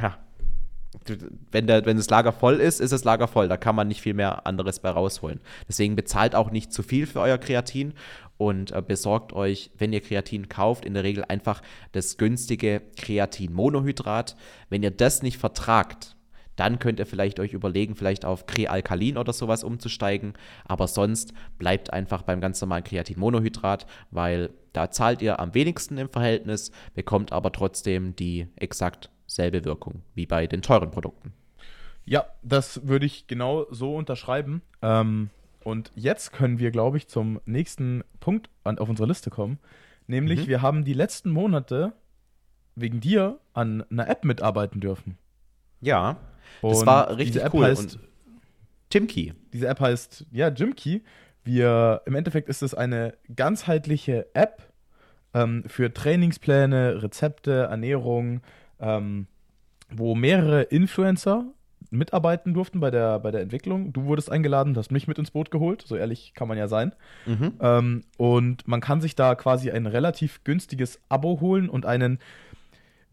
ja, 0.00 0.18
wenn, 1.52 1.66
der, 1.66 1.86
wenn 1.86 1.96
das 1.96 2.10
Lager 2.10 2.32
voll 2.32 2.56
ist, 2.56 2.80
ist 2.80 2.92
das 2.92 3.04
Lager 3.04 3.28
voll. 3.28 3.48
Da 3.48 3.56
kann 3.56 3.76
man 3.76 3.88
nicht 3.88 4.00
viel 4.00 4.14
mehr 4.14 4.46
anderes 4.46 4.80
bei 4.80 4.90
rausholen. 4.90 5.40
Deswegen 5.68 5.94
bezahlt 5.94 6.34
auch 6.34 6.50
nicht 6.50 6.72
zu 6.72 6.82
viel 6.82 7.06
für 7.06 7.20
euer 7.20 7.38
Kreatin 7.38 7.94
und 8.38 8.72
äh, 8.72 8.82
besorgt 8.82 9.32
euch, 9.32 9.70
wenn 9.78 9.92
ihr 9.92 10.00
Kreatin 10.00 10.48
kauft, 10.48 10.84
in 10.84 10.94
der 10.94 11.04
Regel 11.04 11.24
einfach 11.24 11.62
das 11.92 12.16
günstige 12.16 12.82
Kreatinmonohydrat. 12.96 14.36
Wenn 14.68 14.82
ihr 14.82 14.90
das 14.90 15.22
nicht 15.22 15.38
vertragt, 15.38 16.16
dann 16.56 16.78
könnt 16.78 16.98
ihr 16.98 17.06
vielleicht 17.06 17.38
euch 17.38 17.52
überlegen, 17.52 17.94
vielleicht 17.94 18.24
auf 18.24 18.46
Krealkalin 18.46 19.18
oder 19.18 19.32
sowas 19.32 19.62
umzusteigen. 19.62 20.34
Aber 20.64 20.88
sonst 20.88 21.32
bleibt 21.58 21.92
einfach 21.92 22.22
beim 22.22 22.40
ganz 22.40 22.60
normalen 22.60 22.84
Kreatinmonohydrat, 22.84 23.86
weil 24.10 24.50
da 24.72 24.90
zahlt 24.90 25.22
ihr 25.22 25.38
am 25.38 25.54
wenigsten 25.54 25.98
im 25.98 26.08
Verhältnis, 26.08 26.72
bekommt 26.94 27.32
aber 27.32 27.52
trotzdem 27.52 28.16
die 28.16 28.48
exakt 28.56 29.10
selbe 29.26 29.64
Wirkung 29.64 30.02
wie 30.14 30.26
bei 30.26 30.46
den 30.46 30.62
teuren 30.62 30.90
Produkten. 30.90 31.32
Ja, 32.04 32.26
das 32.42 32.86
würde 32.86 33.06
ich 33.06 33.26
genau 33.26 33.66
so 33.70 33.96
unterschreiben. 33.96 34.62
Ähm, 34.80 35.30
und 35.64 35.90
jetzt 35.96 36.32
können 36.32 36.60
wir, 36.60 36.70
glaube 36.70 36.96
ich, 36.96 37.08
zum 37.08 37.40
nächsten 37.44 38.04
Punkt 38.20 38.48
an, 38.62 38.78
auf 38.78 38.88
unserer 38.88 39.08
Liste 39.08 39.30
kommen. 39.30 39.58
Nämlich, 40.06 40.42
mhm. 40.42 40.46
wir 40.46 40.62
haben 40.62 40.84
die 40.84 40.92
letzten 40.92 41.30
Monate 41.30 41.92
wegen 42.76 43.00
dir 43.00 43.40
an 43.52 43.82
einer 43.90 44.08
App 44.08 44.24
mitarbeiten 44.24 44.80
dürfen. 44.80 45.18
Ja, 45.80 46.18
das 46.62 46.80
und 46.80 46.86
war 46.86 47.16
richtig 47.16 47.42
App 47.42 47.54
cool. 47.54 47.64
Heißt, 47.64 47.98
Jimkey. 48.92 49.34
Diese 49.52 49.68
App 49.68 49.80
heißt, 49.80 50.26
ja, 50.30 50.48
Jimkey. 50.48 51.02
Wir, 51.44 52.02
im 52.06 52.14
Endeffekt 52.16 52.48
ist 52.48 52.62
es 52.62 52.74
eine 52.74 53.14
ganzheitliche 53.34 54.26
App 54.34 54.62
ähm, 55.32 55.62
für 55.66 55.92
Trainingspläne, 55.92 57.02
Rezepte, 57.02 57.68
Ernährung, 57.70 58.40
ähm, 58.80 59.26
wo 59.90 60.14
mehrere 60.14 60.62
Influencer 60.62 61.44
mitarbeiten 61.90 62.54
durften 62.54 62.80
bei 62.80 62.90
der, 62.90 63.20
bei 63.20 63.30
der 63.30 63.42
Entwicklung. 63.42 63.92
Du 63.92 64.04
wurdest 64.04 64.30
eingeladen, 64.30 64.76
hast 64.76 64.90
mich 64.90 65.06
mit 65.06 65.18
ins 65.18 65.30
Boot 65.30 65.50
geholt, 65.50 65.84
so 65.86 65.94
ehrlich 65.96 66.32
kann 66.34 66.48
man 66.48 66.58
ja 66.58 66.68
sein. 66.68 66.92
Mhm. 67.26 67.52
Ähm, 67.60 68.04
und 68.16 68.66
man 68.66 68.80
kann 68.80 69.00
sich 69.00 69.14
da 69.14 69.34
quasi 69.34 69.70
ein 69.70 69.86
relativ 69.86 70.42
günstiges 70.42 71.00
Abo 71.08 71.40
holen 71.40 71.68
und 71.68 71.86
einen 71.86 72.18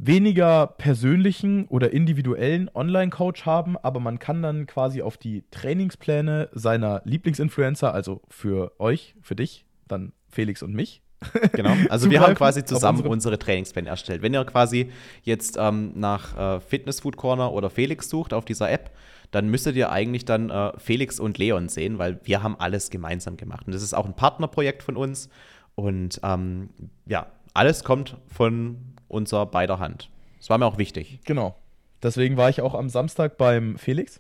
weniger 0.06 0.68
persönlichen 0.68 1.66
oder 1.68 1.92
individuellen 1.92 2.70
Online-Coach 2.74 3.46
haben, 3.46 3.78
aber 3.78 4.00
man 4.00 4.20
kann 4.20 4.42
dann 4.42 4.66
quasi 4.68 5.02
auf 5.02 5.18
die 5.18 5.44
Trainingspläne 5.52 6.50
seiner 6.54 7.02
Lieblingsinfluencer, 7.06 7.94
also 7.94 8.22
für 8.30 8.80
euch, 8.80 9.16
für 9.22 9.36
dich, 9.36 9.66
dann 9.88 10.14
Felix 10.30 10.62
und 10.64 10.74
mich. 10.74 11.02
Genau, 11.54 11.74
also 11.90 12.12
wir 12.12 12.20
haben 12.20 12.36
quasi 12.36 12.66
zusammen 12.66 12.98
unsere, 12.98 13.14
unsere, 13.14 13.40
Trainingspläne 13.40 13.88
erstellt. 13.88 14.22
Wenn 14.22 14.34
ihr 14.34 14.44
quasi 14.44 14.92
jetzt 15.22 15.58
ähm, 15.58 15.94
nach 15.96 16.38
äh, 16.38 16.60
Fitness 16.60 17.00
Food 17.00 17.16
Corner 17.16 17.54
oder 17.54 17.70
Felix 17.70 18.10
sucht 18.10 18.34
auf 18.34 18.44
dieser 18.44 18.70
App, 18.70 18.92
dann 19.32 19.48
müsstet 19.48 19.78
ihr 19.78 19.90
eigentlich 19.90 20.26
dann 20.26 20.50
äh, 20.50 20.78
Felix 20.78 21.22
und 21.22 21.38
Leon 21.38 21.70
sehen, 21.70 21.98
weil 21.98 22.20
wir 22.26 22.44
haben 22.44 22.60
alles 22.60 22.90
gemeinsam 22.90 23.38
gemacht. 23.38 23.66
Und 23.68 23.74
das 23.74 23.84
ist 23.84 23.94
auch 23.94 24.06
ein 24.06 24.18
Partnerprojekt 24.18 24.84
von 24.84 24.98
uns. 24.98 25.30
Und 25.76 26.20
ähm, 26.24 26.70
ja, 27.06 27.28
alles 27.54 27.86
kommt 27.86 28.18
von 28.28 28.93
unser 29.14 29.46
beider 29.46 29.80
Hand. 29.80 30.10
Das 30.40 30.50
war 30.50 30.58
mir 30.58 30.66
auch 30.66 30.78
wichtig. 30.78 31.20
Genau. 31.26 31.56
Deswegen 32.02 32.36
war 32.36 32.50
ich 32.50 32.62
auch 32.62 32.74
am 32.74 32.90
Samstag 32.90 33.38
beim 33.38 33.78
Felix, 33.78 34.20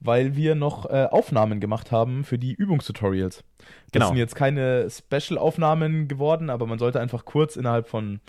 weil 0.00 0.34
wir 0.34 0.54
noch 0.54 0.86
äh, 0.86 1.08
Aufnahmen 1.10 1.60
gemacht 1.60 1.92
haben 1.92 2.24
für 2.24 2.38
die 2.38 2.54
Übungstutorials. 2.54 3.44
Das 3.58 3.66
genau. 3.92 4.08
sind 4.08 4.16
jetzt 4.16 4.34
keine 4.34 4.88
Special-Aufnahmen 4.88 6.08
geworden, 6.08 6.48
aber 6.48 6.66
man 6.66 6.78
sollte 6.78 7.00
einfach 7.00 7.24
kurz 7.24 7.56
innerhalb 7.56 7.88
von 7.88 8.20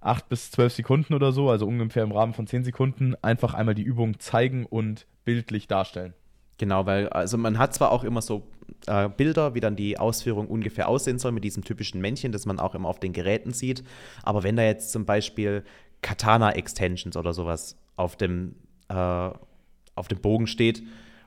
acht 0.00 0.28
bis 0.30 0.50
zwölf 0.50 0.72
Sekunden 0.72 1.12
oder 1.12 1.32
so, 1.32 1.50
also 1.50 1.66
ungefähr 1.66 2.02
im 2.02 2.12
Rahmen 2.12 2.32
von 2.32 2.46
zehn 2.46 2.64
Sekunden, 2.64 3.14
einfach 3.22 3.52
einmal 3.52 3.74
die 3.74 3.82
Übung 3.82 4.18
zeigen 4.18 4.64
und 4.64 5.06
bildlich 5.24 5.68
darstellen. 5.68 6.14
Genau, 6.60 6.84
weil 6.84 7.08
also 7.08 7.38
man 7.38 7.56
hat 7.56 7.72
zwar 7.72 7.90
auch 7.90 8.04
immer 8.04 8.20
so 8.20 8.42
äh, 8.86 9.08
Bilder, 9.08 9.54
wie 9.54 9.60
dann 9.60 9.76
die 9.76 9.98
Ausführung 9.98 10.46
ungefähr 10.46 10.88
aussehen 10.90 11.18
soll 11.18 11.32
mit 11.32 11.42
diesem 11.42 11.64
typischen 11.64 12.02
Männchen, 12.02 12.32
das 12.32 12.44
man 12.44 12.60
auch 12.60 12.74
immer 12.74 12.86
auf 12.86 13.00
den 13.00 13.14
Geräten 13.14 13.54
sieht. 13.54 13.82
Aber 14.24 14.42
wenn 14.42 14.56
da 14.56 14.62
jetzt 14.62 14.92
zum 14.92 15.06
Beispiel 15.06 15.64
Katana-Extensions 16.02 17.16
oder 17.16 17.32
sowas 17.32 17.78
auf 17.96 18.14
dem, 18.14 18.56
äh, 18.90 18.94
auf 18.94 20.08
dem 20.08 20.20
Bogen 20.20 20.46
steht 20.46 20.82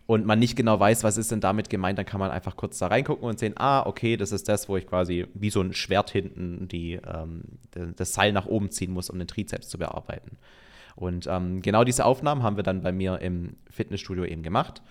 und 0.06 0.24
man 0.28 0.38
nicht 0.38 0.56
genau 0.56 0.80
weiß, 0.80 1.04
was 1.04 1.18
ist 1.18 1.32
denn 1.32 1.42
damit 1.42 1.68
gemeint, 1.72 1.98
dann 1.98 2.06
kann 2.06 2.20
man 2.20 2.30
einfach 2.30 2.56
kurz 2.56 2.78
da 2.78 2.86
reingucken 2.86 3.28
und 3.28 3.40
sehen, 3.40 3.56
ah, 3.58 3.88
okay, 3.88 4.18
das 4.18 4.32
ist 4.32 4.48
das, 4.48 4.70
wo 4.70 4.78
ich 4.78 4.86
quasi 4.86 5.26
wie 5.34 5.50
so 5.50 5.62
ein 5.62 5.74
Schwert 5.74 6.12
hinten 6.12 6.68
die, 6.68 7.00
ähm, 7.08 7.42
das 7.96 8.14
Seil 8.14 8.34
nach 8.34 8.46
oben 8.46 8.70
ziehen 8.70 8.92
muss, 8.92 9.10
um 9.10 9.18
den 9.18 9.28
Trizeps 9.28 9.68
zu 9.68 9.80
bearbeiten. 9.80 10.38
Und 10.96 11.26
ähm, 11.26 11.64
genau 11.64 11.84
diese 11.84 12.06
Aufnahmen 12.06 12.44
haben 12.44 12.56
wir 12.56 12.64
dann 12.64 12.84
bei 12.84 12.92
mir 12.92 13.20
im 13.20 13.56
Fitnessstudio 13.72 14.26
eben 14.26 14.44
gemacht 14.44 14.84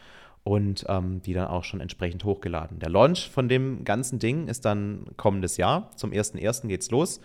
und 0.45 0.85
ähm, 0.89 1.23
die 1.23 1.35
dann 1.35 1.49
auch 1.49 1.65
schon 1.65 1.81
entsprechend 1.81 2.25
hochgeladen. 2.25 2.79
Der 2.79 2.91
Launch 2.91 3.31
von 3.31 3.49
dem 3.49 3.85
ganzen 3.85 4.19
Ding 4.19 4.49
ist 4.49 4.65
dann 4.65 5.07
kommendes 5.17 5.57
Jahr. 5.57 5.91
Zum 5.97 6.11
1.1. 6.11 6.67
geht's 6.69 6.91
los. 6.91 7.21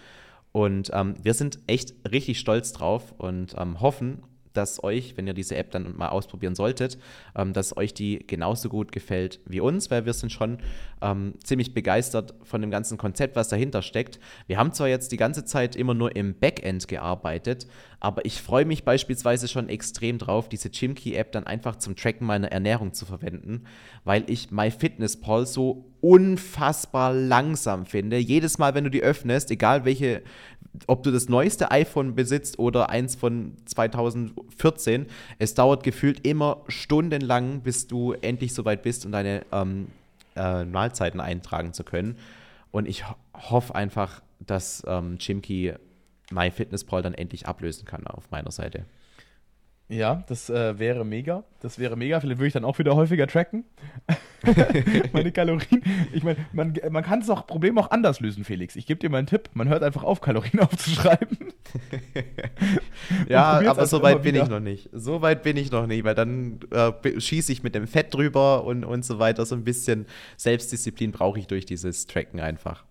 Und 0.51 0.91
ähm, 0.93 1.15
wir 1.22 1.34
sind 1.34 1.59
echt 1.68 1.93
richtig 2.09 2.39
stolz 2.39 2.74
drauf 2.74 3.13
und 3.18 3.55
ähm, 3.57 3.82
hoffen, 3.82 4.24
dass 4.57 4.83
euch, 4.83 5.15
wenn 5.15 5.27
ihr 5.27 5.33
diese 5.33 5.55
App 5.55 5.71
dann 5.71 5.95
mal 5.95 6.09
ausprobieren 6.09 6.55
solltet, 6.55 6.97
ähm, 7.35 7.53
dass 7.53 7.77
euch 7.77 7.93
die 7.93 8.25
genauso 8.25 8.69
gut 8.69 8.91
gefällt 8.91 9.39
wie 9.45 9.59
uns, 9.59 9.91
weil 9.91 10.05
wir 10.05 10.13
sind 10.13 10.31
schon 10.31 10.57
ähm, 11.01 11.35
ziemlich 11.43 11.73
begeistert 11.73 12.33
von 12.43 12.61
dem 12.61 12.71
ganzen 12.71 12.97
Konzept, 12.97 13.35
was 13.35 13.49
dahinter 13.49 13.81
steckt. 13.81 14.19
Wir 14.47 14.57
haben 14.57 14.73
zwar 14.73 14.87
jetzt 14.87 15.11
die 15.11 15.17
ganze 15.17 15.45
Zeit 15.45 15.75
immer 15.75 15.93
nur 15.93 16.15
im 16.15 16.33
Backend 16.37 16.87
gearbeitet, 16.87 17.67
aber 17.99 18.25
ich 18.25 18.41
freue 18.41 18.65
mich 18.65 18.83
beispielsweise 18.83 19.47
schon 19.47 19.69
extrem 19.69 20.17
drauf, 20.17 20.49
diese 20.49 20.69
Chimkey-App 20.69 21.31
dann 21.31 21.45
einfach 21.45 21.77
zum 21.77 21.95
Tracken 21.95 22.27
meiner 22.27 22.51
Ernährung 22.51 22.93
zu 22.93 23.05
verwenden, 23.05 23.63
weil 24.03 24.23
ich 24.27 24.51
MyFitnessPal 24.51 25.45
so 25.45 25.85
unfassbar 26.01 27.13
langsam 27.13 27.85
finde. 27.85 28.17
Jedes 28.17 28.57
Mal, 28.57 28.75
wenn 28.75 28.83
du 28.83 28.91
die 28.91 29.01
öffnest, 29.01 29.49
egal 29.49 29.83
welche, 29.85 30.21
ob 30.86 31.03
du 31.03 31.11
das 31.11 31.30
neueste 31.30 31.71
iPhone 31.71 32.15
besitzt 32.15 32.59
oder 32.59 32.89
eins 32.89 33.15
von 33.15 33.53
2014, 33.65 35.07
es 35.39 35.53
dauert 35.53 35.84
gefühlt 35.84 36.28
immer 36.28 36.63
stundenlang, 36.67 37.61
bis 37.61 37.88
du 37.88 38.13
endlich 38.13 38.53
soweit 38.53 38.84
bist, 38.84 39.05
um 39.05 39.11
deine 39.11 39.45
ähm, 39.51 39.88
äh, 40.36 40.65
Mahlzeiten 40.65 41.19
eintragen 41.19 41.73
zu 41.73 41.84
können. 41.84 42.17
Und 42.71 42.88
ich 42.88 43.07
ho 43.07 43.15
hoffe 43.34 43.75
einfach, 43.75 44.21
dass 44.39 44.84
ähm, 44.88 45.17
Chimkey 45.17 45.73
MyFitnessPal 46.32 47.01
dann 47.01 47.13
endlich 47.13 47.47
ablösen 47.47 47.86
kann 47.86 48.05
auf 48.07 48.30
meiner 48.32 48.51
Seite. 48.51 48.86
Ja, 49.89 50.25
das 50.27 50.49
äh, 50.49 50.77
wäre 50.79 51.05
mega. 51.05 51.45
Das 51.61 51.79
wäre 51.79 51.95
mega. 51.95 52.19
Vielleicht 52.19 52.39
würde 52.39 52.47
ich 52.47 52.53
dann 52.53 52.65
auch 52.65 52.77
wieder 52.77 52.95
häufiger 52.95 53.25
tracken. 53.25 53.63
Meine 55.13 55.31
Kalorien. 55.31 55.81
Ich 56.11 56.23
meine, 56.23 56.45
man, 56.51 56.77
man 56.89 57.03
kann 57.03 57.21
das 57.21 57.29
auch 57.29 57.47
Problem 57.47 57.77
auch 57.77 57.89
anders 57.89 58.19
lösen, 58.19 58.43
Felix. 58.43 58.75
Ich 58.75 58.85
gebe 58.85 58.99
dir 58.99 59.09
mal 59.09 59.19
einen 59.19 59.27
Tipp. 59.27 59.49
Man 59.53 59.69
hört 59.69 59.83
einfach 59.83 60.03
auf, 60.03 60.19
Kalorien 60.19 60.59
aufzuschreiben. 60.59 61.38
ja, 63.29 63.61
aber 63.65 63.85
so 63.85 64.01
weit 64.01 64.23
bin 64.23 64.35
ich 64.35 64.49
noch 64.49 64.59
nicht. 64.59 64.89
So 64.91 65.21
weit 65.21 65.41
bin 65.41 65.55
ich 65.55 65.71
noch 65.71 65.88
nicht, 65.88 66.03
weil 66.03 66.15
dann 66.15 66.59
äh, 66.71 67.19
schieße 67.19 67.53
ich 67.53 67.63
mit 67.63 67.73
dem 67.73 67.88
Fett 67.88 68.13
drüber 68.13 68.65
und, 68.65 68.83
und 68.83 69.05
so 69.05 69.19
weiter. 69.19 69.45
So 69.45 69.55
ein 69.55 69.63
bisschen 69.63 70.05
Selbstdisziplin 70.35 71.13
brauche 71.13 71.39
ich 71.39 71.47
durch 71.47 71.65
dieses 71.65 72.07
Tracken 72.07 72.41
einfach. 72.41 72.83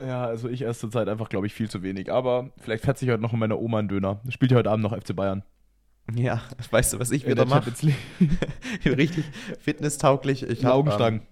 Ja, 0.00 0.24
also 0.24 0.48
ich 0.48 0.62
esse 0.62 0.80
zurzeit 0.80 1.08
einfach, 1.08 1.28
glaube 1.28 1.46
ich, 1.48 1.54
viel 1.54 1.68
zu 1.68 1.82
wenig. 1.82 2.12
Aber 2.12 2.50
vielleicht 2.58 2.84
fetze 2.84 3.04
ich 3.04 3.10
heute 3.10 3.22
noch 3.22 3.32
in 3.32 3.40
meiner 3.40 3.58
Oma 3.58 3.80
einen 3.80 3.88
Döner. 3.88 4.20
Spielt 4.28 4.52
ja 4.52 4.58
heute 4.58 4.70
Abend 4.70 4.84
noch 4.84 4.96
FC 4.96 5.14
Bayern. 5.16 5.42
Ja, 6.12 6.42
weißt 6.70 6.94
du, 6.94 6.98
was 6.98 7.10
ich 7.10 7.26
wieder 7.26 7.46
mache? 7.46 7.72
Richtig 8.84 9.24
fitnesstauglich. 9.60 10.42
Ich 10.42 10.64
hab, 10.64 10.72
Laugenstangen. 10.72 11.20
Ähm, 11.20 11.26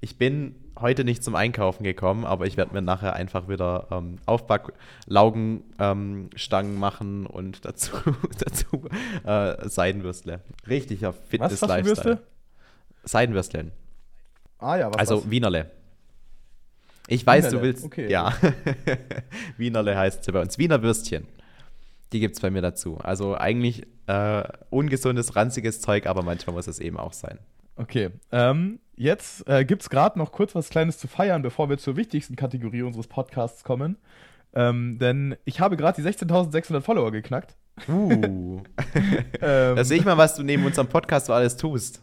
ich 0.00 0.16
bin 0.16 0.54
heute 0.78 1.02
nicht 1.04 1.24
zum 1.24 1.34
Einkaufen 1.34 1.82
gekommen, 1.84 2.24
aber 2.24 2.46
ich 2.46 2.56
werde 2.56 2.72
mir 2.72 2.80
nachher 2.82 3.14
einfach 3.14 3.48
wieder 3.48 3.88
ähm, 3.90 4.18
Aufback-Laugenstangen 4.26 6.74
ähm, 6.74 6.78
machen 6.78 7.26
und 7.26 7.64
dazu, 7.68 7.96
dazu 8.38 8.84
äh, 9.24 9.68
Seidenwürstle. 9.68 10.40
Richtiger 10.68 11.12
Fitness-Lifestyle. 11.12 12.20
Seidenwürsteln. 13.04 13.72
Ah 14.58 14.76
ja, 14.76 14.88
was 14.88 14.98
Also 14.98 15.18
was? 15.18 15.30
Wienerle. 15.30 15.70
Ich 17.06 17.24
weiß, 17.26 17.46
Wienerle, 17.46 17.58
du 17.58 17.62
willst. 17.62 17.84
okay. 17.84 18.10
Ja. 18.10 18.34
Wienerle 19.56 19.96
heißt 19.96 20.24
sie 20.24 20.32
bei 20.32 20.42
uns. 20.42 20.58
Wiener 20.58 20.82
Würstchen. 20.82 21.26
Die 22.12 22.20
gibt 22.20 22.36
es 22.36 22.40
bei 22.40 22.50
mir 22.50 22.62
dazu. 22.62 22.98
Also 22.98 23.36
eigentlich 23.36 23.86
äh, 24.06 24.44
ungesundes, 24.70 25.36
ranziges 25.36 25.80
Zeug, 25.80 26.06
aber 26.06 26.22
manchmal 26.22 26.54
muss 26.54 26.66
es 26.66 26.80
eben 26.80 26.96
auch 26.96 27.12
sein. 27.12 27.38
Okay, 27.76 28.10
ähm, 28.32 28.80
jetzt 28.96 29.46
äh, 29.48 29.64
gibt 29.64 29.82
es 29.82 29.90
gerade 29.90 30.18
noch 30.18 30.32
kurz 30.32 30.54
was 30.54 30.68
Kleines 30.68 30.98
zu 30.98 31.06
feiern, 31.06 31.42
bevor 31.42 31.68
wir 31.68 31.78
zur 31.78 31.96
wichtigsten 31.96 32.34
Kategorie 32.34 32.82
unseres 32.82 33.06
Podcasts 33.06 33.62
kommen. 33.62 33.96
Ähm, 34.54 34.98
denn 34.98 35.36
ich 35.44 35.60
habe 35.60 35.76
gerade 35.76 36.02
die 36.02 36.08
16.600 36.08 36.80
Follower 36.80 37.12
geknackt. 37.12 37.56
Uh. 37.88 38.62
Ähm, 39.40 39.76
da 39.76 39.84
sehe 39.84 39.98
ich 39.98 40.04
mal, 40.04 40.16
was 40.16 40.34
du 40.34 40.42
neben 40.42 40.64
unserem 40.64 40.88
Podcast 40.88 41.26
so 41.26 41.32
alles 41.32 41.56
tust. 41.56 42.02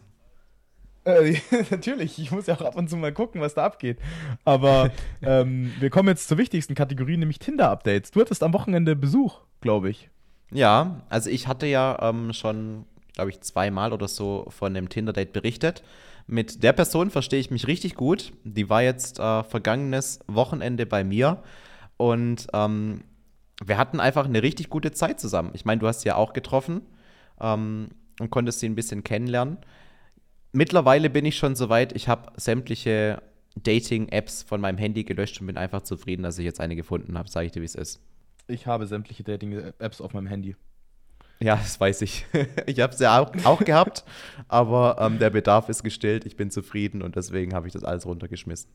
Äh, 1.06 1.36
natürlich, 1.70 2.18
ich 2.18 2.30
muss 2.30 2.46
ja 2.46 2.56
auch 2.56 2.62
ab 2.62 2.76
und 2.76 2.90
zu 2.90 2.96
mal 2.96 3.12
gucken, 3.12 3.40
was 3.40 3.54
da 3.54 3.64
abgeht. 3.64 3.98
Aber 4.44 4.90
ähm, 5.22 5.72
wir 5.78 5.88
kommen 5.88 6.08
jetzt 6.08 6.28
zur 6.28 6.36
wichtigsten 6.36 6.74
Kategorie, 6.74 7.16
nämlich 7.16 7.38
Tinder-Updates. 7.38 8.10
Du 8.10 8.20
hattest 8.20 8.42
am 8.42 8.52
Wochenende 8.52 8.96
Besuch, 8.96 9.40
glaube 9.60 9.88
ich. 9.88 10.10
Ja, 10.50 11.02
also 11.08 11.30
ich 11.30 11.48
hatte 11.48 11.66
ja 11.66 11.98
ähm, 12.02 12.32
schon, 12.32 12.84
glaube 13.14 13.30
ich, 13.30 13.40
zweimal 13.40 13.92
oder 13.92 14.08
so 14.08 14.46
von 14.50 14.76
einem 14.76 14.88
Tinder-Date 14.88 15.32
berichtet. 15.32 15.82
Mit 16.26 16.64
der 16.64 16.72
Person 16.72 17.10
verstehe 17.10 17.38
ich 17.38 17.52
mich 17.52 17.68
richtig 17.68 17.94
gut. 17.94 18.32
Die 18.42 18.68
war 18.68 18.82
jetzt 18.82 19.20
äh, 19.20 19.44
vergangenes 19.44 20.20
Wochenende 20.26 20.84
bei 20.84 21.04
mir 21.04 21.42
und 21.96 22.48
ähm, 22.52 23.04
wir 23.64 23.78
hatten 23.78 24.00
einfach 24.00 24.26
eine 24.26 24.42
richtig 24.42 24.68
gute 24.68 24.90
Zeit 24.90 25.20
zusammen. 25.20 25.50
Ich 25.54 25.64
meine, 25.64 25.80
du 25.80 25.86
hast 25.86 26.00
sie 26.00 26.08
ja 26.08 26.16
auch 26.16 26.32
getroffen 26.32 26.82
ähm, 27.40 27.90
und 28.20 28.30
konntest 28.30 28.60
sie 28.60 28.68
ein 28.68 28.74
bisschen 28.74 29.04
kennenlernen. 29.04 29.58
Mittlerweile 30.56 31.10
bin 31.10 31.26
ich 31.26 31.36
schon 31.36 31.54
so 31.54 31.68
weit, 31.68 31.94
ich 31.94 32.08
habe 32.08 32.32
sämtliche 32.36 33.22
Dating-Apps 33.56 34.42
von 34.42 34.58
meinem 34.58 34.78
Handy 34.78 35.04
gelöscht 35.04 35.38
und 35.38 35.48
bin 35.48 35.58
einfach 35.58 35.82
zufrieden, 35.82 36.22
dass 36.22 36.38
ich 36.38 36.46
jetzt 36.46 36.60
eine 36.60 36.74
gefunden 36.76 37.18
habe. 37.18 37.28
Sage 37.28 37.44
ich 37.44 37.52
dir, 37.52 37.60
wie 37.60 37.66
es 37.66 37.74
ist. 37.74 38.00
Ich 38.48 38.66
habe 38.66 38.86
sämtliche 38.86 39.22
Dating-Apps 39.22 40.00
auf 40.00 40.14
meinem 40.14 40.28
Handy. 40.28 40.56
Ja, 41.40 41.56
das 41.56 41.78
weiß 41.78 42.00
ich. 42.00 42.24
Ich 42.64 42.80
habe 42.80 42.94
es 42.94 43.00
ja 43.00 43.20
auch, 43.20 43.32
auch 43.44 43.62
gehabt, 43.62 44.04
aber 44.48 44.96
ähm, 44.98 45.18
der 45.18 45.28
Bedarf 45.28 45.68
ist 45.68 45.82
gestillt. 45.82 46.24
Ich 46.24 46.36
bin 46.36 46.50
zufrieden 46.50 47.02
und 47.02 47.16
deswegen 47.16 47.52
habe 47.52 47.66
ich 47.66 47.74
das 47.74 47.84
alles 47.84 48.06
runtergeschmissen. 48.06 48.70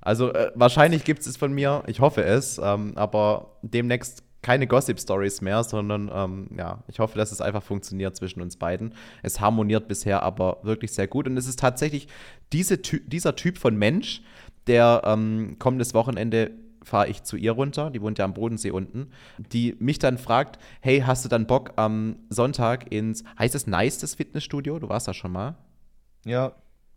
Also 0.00 0.32
äh, 0.32 0.50
wahrscheinlich 0.56 1.04
gibt 1.04 1.24
es 1.24 1.36
von 1.36 1.52
mir, 1.52 1.84
ich 1.86 2.00
hoffe 2.00 2.24
es, 2.24 2.58
ähm, 2.58 2.94
aber 2.96 3.58
demnächst 3.62 4.23
keine 4.44 4.66
Gossip-Stories 4.66 5.40
mehr, 5.40 5.64
sondern 5.64 6.10
ähm, 6.14 6.48
ja, 6.56 6.84
ich 6.86 6.98
hoffe, 6.98 7.16
dass 7.18 7.32
es 7.32 7.40
einfach 7.40 7.62
funktioniert 7.62 8.14
zwischen 8.14 8.42
uns 8.42 8.56
beiden. 8.56 8.94
Es 9.22 9.40
harmoniert 9.40 9.88
bisher 9.88 10.22
aber 10.22 10.58
wirklich 10.62 10.92
sehr 10.92 11.08
gut 11.08 11.26
und 11.26 11.36
es 11.38 11.48
ist 11.48 11.58
tatsächlich 11.58 12.08
diese, 12.52 12.76
dieser 12.76 13.34
Typ 13.36 13.56
von 13.56 13.74
Mensch, 13.76 14.22
der 14.66 15.02
ähm, 15.06 15.56
kommendes 15.58 15.94
Wochenende 15.94 16.50
fahre 16.82 17.08
ich 17.08 17.22
zu 17.22 17.36
ihr 17.36 17.52
runter, 17.52 17.90
die 17.90 18.02
wohnt 18.02 18.18
ja 18.18 18.26
am 18.26 18.34
Bodensee 18.34 18.70
unten, 18.70 19.08
die 19.38 19.74
mich 19.78 19.98
dann 19.98 20.18
fragt, 20.18 20.58
hey, 20.82 21.00
hast 21.00 21.24
du 21.24 21.30
dann 21.30 21.46
Bock 21.46 21.72
am 21.76 22.16
Sonntag 22.28 22.92
ins, 22.92 23.24
heißt 23.38 23.54
es 23.54 23.66
Nice, 23.66 23.98
das 23.98 24.14
Fitnessstudio? 24.14 24.78
Du 24.78 24.90
warst 24.90 25.08
da 25.08 25.14
schon 25.14 25.32
mal? 25.32 25.56
Ja, 26.26 26.52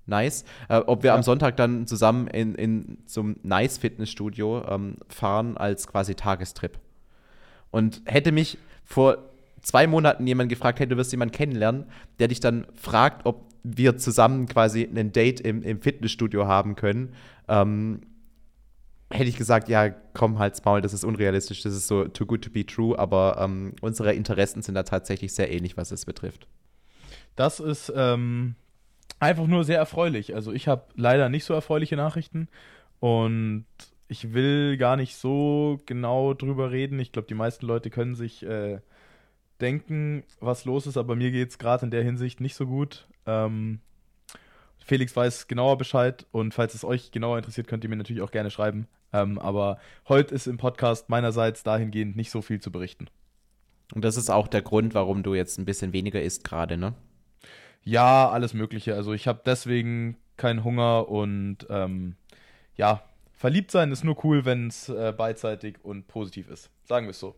Nice. 0.06 0.46
Äh, 0.70 0.78
ob 0.78 1.04
wir 1.04 1.10
Ja. 1.10 1.16
am 1.16 1.24
Sonntag 1.24 1.58
dann 1.58 1.86
zusammen 1.86 2.28
in, 2.28 2.56
in 2.56 2.98
zum 3.06 3.38
Nice 3.44 3.78
Fitnessstudio 3.78 4.64
ähm, 4.68 4.96
fahren 5.10 5.58
als 5.58 5.86
quasi 5.88 6.16
Tagestrip. 6.16 6.80
Und 7.72 8.02
hätte 8.06 8.32
mich 8.32 8.58
vor 8.84 9.18
zwei 9.62 9.88
Monaten 9.88 10.26
jemand 10.26 10.50
gefragt, 10.50 10.80
hey, 10.80 10.88
du 10.88 10.98
wirst 10.98 11.12
jemanden 11.12 11.34
kennenlernen, 11.34 11.86
der 12.20 12.30
dich 12.30 12.40
dann 12.40 12.66
fragt, 12.74 13.26
ob 13.26 13.46
wir 13.64 13.98
zusammen 13.98 14.48
quasi 14.48 14.84
ein 14.84 15.12
Date 15.12 15.42
im, 15.42 15.62
im 15.62 15.82
Fitnessstudio 15.82 16.48
haben 16.48 16.76
können, 16.76 17.14
ähm, 17.48 18.02
hätte 19.12 19.30
ich 19.30 19.38
gesagt, 19.38 19.70
ja, 19.70 19.90
komm, 19.90 20.40
halt's 20.40 20.64
Maul, 20.64 20.82
das 20.82 20.94
ist 20.94 21.04
unrealistisch, 21.04 21.64
das 21.64 21.74
ist 21.74 21.88
so 21.88 22.06
too 22.06 22.26
good 22.26 22.44
to 22.44 22.50
be 22.50 22.66
true, 22.66 22.98
aber 22.98 23.38
ähm, 23.40 23.74
unsere 23.82 24.14
Interessen 24.14 24.62
sind 24.62 24.76
da 24.76 24.84
tatsächlich 24.84 25.34
sehr 25.34 25.52
ähnlich, 25.52 25.78
was 25.78 25.92
es 25.92 26.06
betrifft. 26.06 26.48
Das 27.36 27.60
ist 27.60 27.92
ähm, 27.96 28.56
einfach 29.20 29.48
nur 29.48 29.64
sehr 29.64 29.78
erfreulich. 29.78 30.36
Also 30.36 30.52
ich 30.52 30.68
habe 30.68 30.84
leider 30.96 31.30
nicht 31.30 31.46
so 31.46 31.54
erfreuliche 31.54 31.96
Nachrichten 31.96 32.48
und 33.00 33.66
ich 34.08 34.34
will 34.34 34.78
gar 34.78 34.96
nicht 34.96 35.16
so 35.16 35.80
genau 35.86 36.34
drüber 36.34 36.72
reden. 36.72 37.00
Ich 37.00 37.12
glaube, 37.12 37.28
die 37.28 37.34
meisten 37.34 37.66
Leute 37.66 37.90
können 37.90 38.16
sich 38.16 38.44
äh, 38.44 38.80
denken, 39.60 40.24
was 40.40 40.66
los 40.66 40.88
ist, 40.88 40.98
aber 40.98 41.16
mir 41.16 41.32
geht 41.32 41.50
es 41.50 41.58
gerade 41.58 41.86
in 41.86 41.92
der 41.92 42.04
Hinsicht 42.04 42.40
nicht 42.40 42.56
so 42.56 42.68
gut. 42.68 43.08
Ähm, 43.26 43.80
Felix 44.80 45.16
weiß 45.16 45.48
genauer 45.48 45.78
Bescheid 45.78 46.26
und 46.32 46.54
falls 46.54 46.74
es 46.74 46.86
euch 46.86 47.12
genauer 47.12 47.38
interessiert, 47.38 47.68
könnt 47.68 47.84
ihr 47.84 47.90
mir 47.90 47.98
natürlich 47.98 48.22
auch 48.22 48.32
gerne 48.32 48.50
schreiben. 48.50 48.88
Ähm, 49.12 49.40
aber 49.40 49.80
heute 50.08 50.34
ist 50.34 50.48
im 50.48 50.58
Podcast 50.58 51.10
meinerseits 51.10 51.64
dahingehend 51.64 52.16
nicht 52.16 52.32
so 52.32 52.42
viel 52.42 52.62
zu 52.62 52.72
berichten. 52.72 53.08
Und 53.94 54.04
das 54.06 54.18
ist 54.18 54.30
auch 54.30 54.48
der 54.48 54.62
Grund, 54.62 54.94
warum 54.94 55.24
du 55.24 55.34
jetzt 55.34 55.58
ein 55.58 55.66
bisschen 55.66 55.94
weniger 55.94 56.22
isst 56.22 56.44
gerade, 56.44 56.78
ne? 56.78 56.94
Ja, 57.84 58.30
alles 58.30 58.54
Mögliche. 58.54 58.96
Also 58.96 59.14
ich 59.14 59.28
habe 59.28 59.42
deswegen 59.46 60.18
keinen 60.36 60.64
Hunger 60.64 61.08
und 61.08 61.66
ähm, 61.70 62.16
ja, 62.76 63.02
verliebt 63.38 63.72
sein 63.72 63.92
ist 63.92 64.04
nur 64.04 64.24
cool, 64.26 64.44
wenn 64.46 64.68
es 64.68 64.90
äh, 64.90 65.14
beidseitig 65.16 65.78
und 65.84 66.08
positiv 66.08 66.50
ist. 66.50 66.70
Sagen 66.84 67.06
wir 67.06 67.12
es 67.12 67.20
so. 67.20 67.36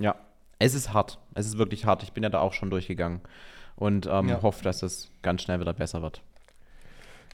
Ja. 0.00 0.14
Es 0.58 0.74
ist 0.74 0.92
hart. 0.94 1.18
Es 1.34 1.46
ist 1.46 1.58
wirklich 1.58 1.84
hart. 1.86 2.02
Ich 2.04 2.12
bin 2.12 2.22
ja 2.22 2.28
da 2.30 2.38
auch 2.40 2.52
schon 2.52 2.70
durchgegangen 2.70 3.20
und 3.76 4.06
ähm, 4.06 4.28
Ja. 4.28 4.42
hoffe, 4.42 4.62
dass 4.62 4.82
es 4.82 5.10
ganz 5.22 5.42
schnell 5.42 5.58
wieder 5.60 5.72
besser 5.72 6.02
wird. 6.02 6.22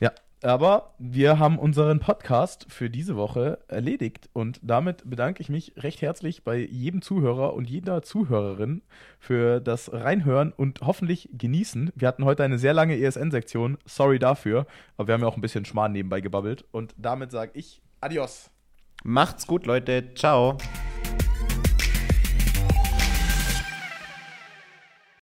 Ja, 0.01 0.13
aber 0.43 0.95
wir 0.99 1.39
haben 1.39 1.59
unseren 1.59 1.99
Podcast 1.99 2.65
für 2.71 2.89
diese 2.89 3.17
Woche 3.17 3.59
erledigt 3.69 4.31
und 4.33 4.61
damit 4.63 5.03
bedanke 5.11 5.43
ich 5.43 5.49
mich 5.51 5.75
recht 5.77 6.01
herzlich 6.01 6.45
bei 6.45 6.57
jedem 6.57 7.03
Zuhörer 7.03 7.53
und 7.53 7.69
jeder 7.69 8.01
Zuhörerin 8.03 8.81
für 9.19 9.61
das 9.61 9.93
Reinhören 9.93 10.53
und 10.53 10.81
hoffentlich 10.81 11.29
genießen. 11.33 11.91
Wir 11.97 12.09
hatten 12.09 12.25
heute 12.25 12.45
eine 12.45 12.59
sehr 12.59 12.73
lange 12.73 12.97
ESN-Sektion, 12.99 13.77
sorry 13.85 14.19
dafür, 14.19 14.67
aber 14.97 15.09
wir 15.09 15.15
haben 15.15 15.23
ja 15.23 15.27
auch 15.29 15.37
ein 15.37 15.43
bisschen 15.43 15.65
Schmarrn 15.67 15.93
nebenbei 15.93 16.21
gebabbelt 16.23 16.65
und 16.71 16.95
damit 16.97 17.31
sage 17.33 17.51
ich 17.55 17.83
Adios. 18.01 18.51
Macht's 19.05 19.47
gut, 19.47 19.67
Leute. 19.67 20.15
Ciao. 20.15 20.59